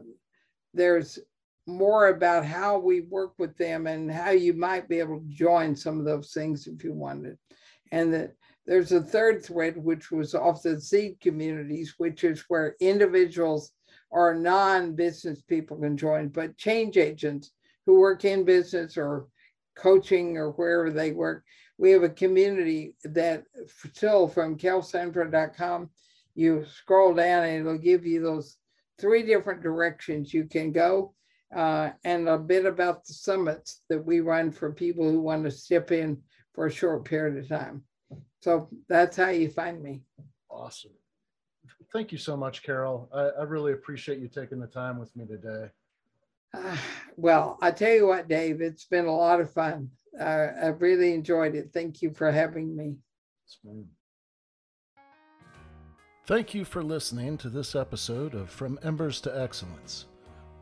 there's 0.73 1.19
more 1.67 2.09
about 2.09 2.45
how 2.45 2.77
we 2.77 3.01
work 3.01 3.33
with 3.37 3.55
them 3.57 3.87
and 3.87 4.11
how 4.11 4.31
you 4.31 4.53
might 4.53 4.87
be 4.87 4.99
able 4.99 5.19
to 5.19 5.27
join 5.27 5.75
some 5.75 5.99
of 5.99 6.05
those 6.05 6.31
things 6.33 6.67
if 6.67 6.83
you 6.83 6.93
wanted. 6.93 7.37
And 7.91 8.13
that 8.13 8.33
there's 8.65 8.91
a 8.91 9.01
third 9.01 9.43
thread, 9.43 9.75
which 9.77 10.11
was 10.11 10.35
off 10.35 10.63
the 10.63 10.79
seed 10.79 11.19
communities, 11.19 11.95
which 11.97 12.23
is 12.23 12.45
where 12.47 12.75
individuals 12.79 13.71
or 14.11 14.33
non-business 14.33 15.41
people 15.43 15.77
can 15.77 15.97
join, 15.97 16.27
but 16.29 16.57
change 16.57 16.97
agents 16.97 17.51
who 17.85 17.99
work 17.99 18.25
in 18.25 18.43
business 18.43 18.97
or 18.97 19.27
coaching 19.75 20.37
or 20.37 20.51
wherever 20.51 20.91
they 20.91 21.11
work. 21.11 21.43
We 21.81 21.89
have 21.93 22.03
a 22.03 22.09
community 22.09 22.93
that 23.03 23.45
still 23.87 24.27
from 24.27 24.55
carolsanford.com, 24.55 25.89
you 26.35 26.63
scroll 26.71 27.15
down 27.15 27.43
and 27.43 27.61
it'll 27.61 27.79
give 27.79 28.05
you 28.05 28.21
those 28.21 28.57
three 28.99 29.23
different 29.23 29.63
directions 29.63 30.31
you 30.31 30.45
can 30.45 30.71
go 30.71 31.15
uh, 31.55 31.89
and 32.03 32.29
a 32.29 32.37
bit 32.37 32.67
about 32.67 33.03
the 33.03 33.13
summits 33.13 33.81
that 33.89 34.05
we 34.05 34.19
run 34.19 34.51
for 34.51 34.71
people 34.71 35.09
who 35.09 35.21
want 35.21 35.43
to 35.43 35.49
step 35.49 35.91
in 35.91 36.21
for 36.53 36.67
a 36.67 36.71
short 36.71 37.03
period 37.03 37.43
of 37.43 37.49
time. 37.49 37.81
So 38.41 38.69
that's 38.87 39.17
how 39.17 39.29
you 39.29 39.49
find 39.49 39.81
me. 39.81 40.03
Awesome. 40.51 40.91
Thank 41.91 42.11
you 42.11 42.19
so 42.19 42.37
much, 42.37 42.61
Carol. 42.61 43.09
I, 43.11 43.39
I 43.39 43.43
really 43.45 43.73
appreciate 43.73 44.19
you 44.19 44.27
taking 44.27 44.59
the 44.59 44.67
time 44.67 44.99
with 44.99 45.15
me 45.15 45.25
today. 45.25 45.71
Uh, 46.53 46.77
well, 47.17 47.57
I 47.59 47.71
tell 47.71 47.91
you 47.91 48.05
what, 48.05 48.27
Dave, 48.27 48.61
it's 48.61 48.85
been 48.85 49.07
a 49.07 49.15
lot 49.15 49.41
of 49.41 49.51
fun. 49.51 49.89
Uh, 50.19 50.47
I've 50.61 50.81
really 50.81 51.13
enjoyed 51.13 51.55
it. 51.55 51.71
Thank 51.73 52.01
you 52.01 52.11
for 52.11 52.31
having 52.31 52.75
me. 52.75 52.95
Thank 56.25 56.53
you 56.53 56.63
for 56.65 56.83
listening 56.83 57.37
to 57.39 57.49
this 57.49 57.75
episode 57.75 58.33
of 58.33 58.49
From 58.49 58.79
Embers 58.83 59.19
to 59.21 59.41
Excellence. 59.41 60.05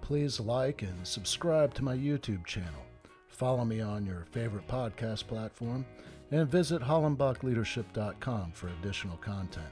Please 0.02 0.39
like 0.39 0.82
and 0.82 1.06
subscribe 1.06 1.74
to 1.76 1.84
my 1.84 1.95
YouTube 1.95 2.45
channel. 2.45 2.86
Follow 3.28 3.66
me 3.66 3.82
on 3.82 4.06
your 4.06 4.26
favorite 4.32 4.68
podcast 4.68 5.28
platform 5.28 5.86
and 6.32 6.50
visit 6.50 6.82
hollenbachleadership.com 6.82 8.52
for 8.54 8.70
additional 8.70 9.18
content. 9.18 9.68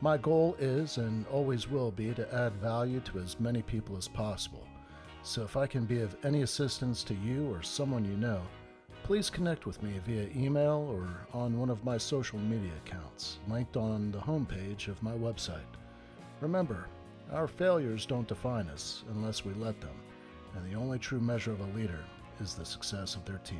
My 0.00 0.18
goal 0.18 0.56
is 0.58 0.98
and 0.98 1.26
always 1.28 1.68
will 1.68 1.90
be 1.90 2.12
to 2.14 2.34
add 2.34 2.52
value 2.56 3.00
to 3.00 3.20
as 3.20 3.40
many 3.40 3.62
people 3.62 3.96
as 3.96 4.08
possible. 4.08 4.66
So 5.22 5.42
if 5.42 5.56
I 5.56 5.66
can 5.66 5.86
be 5.86 6.00
of 6.00 6.16
any 6.24 6.42
assistance 6.42 7.02
to 7.04 7.14
you 7.14 7.50
or 7.50 7.62
someone 7.62 8.04
you 8.04 8.16
know, 8.16 8.42
please 9.04 9.28
connect 9.28 9.66
with 9.66 9.82
me 9.82 10.00
via 10.06 10.26
email 10.34 10.88
or 10.90 11.06
on 11.38 11.60
one 11.60 11.68
of 11.68 11.84
my 11.84 11.98
social 11.98 12.38
media 12.38 12.72
accounts 12.86 13.38
linked 13.48 13.76
on 13.76 14.10
the 14.10 14.18
homepage 14.18 14.88
of 14.88 15.02
my 15.02 15.12
website. 15.12 15.60
Remember, 16.40 16.88
our 17.30 17.46
failures 17.46 18.06
don't 18.06 18.26
define 18.26 18.66
us 18.68 19.04
unless 19.10 19.44
we 19.44 19.52
let 19.54 19.78
them, 19.82 19.94
and 20.56 20.64
the 20.66 20.74
only 20.74 20.98
true 20.98 21.20
measure 21.20 21.52
of 21.52 21.60
a 21.60 21.76
leader 21.76 22.02
is 22.40 22.54
the 22.54 22.64
success 22.64 23.14
of 23.14 23.26
their 23.26 23.42
team. 23.44 23.58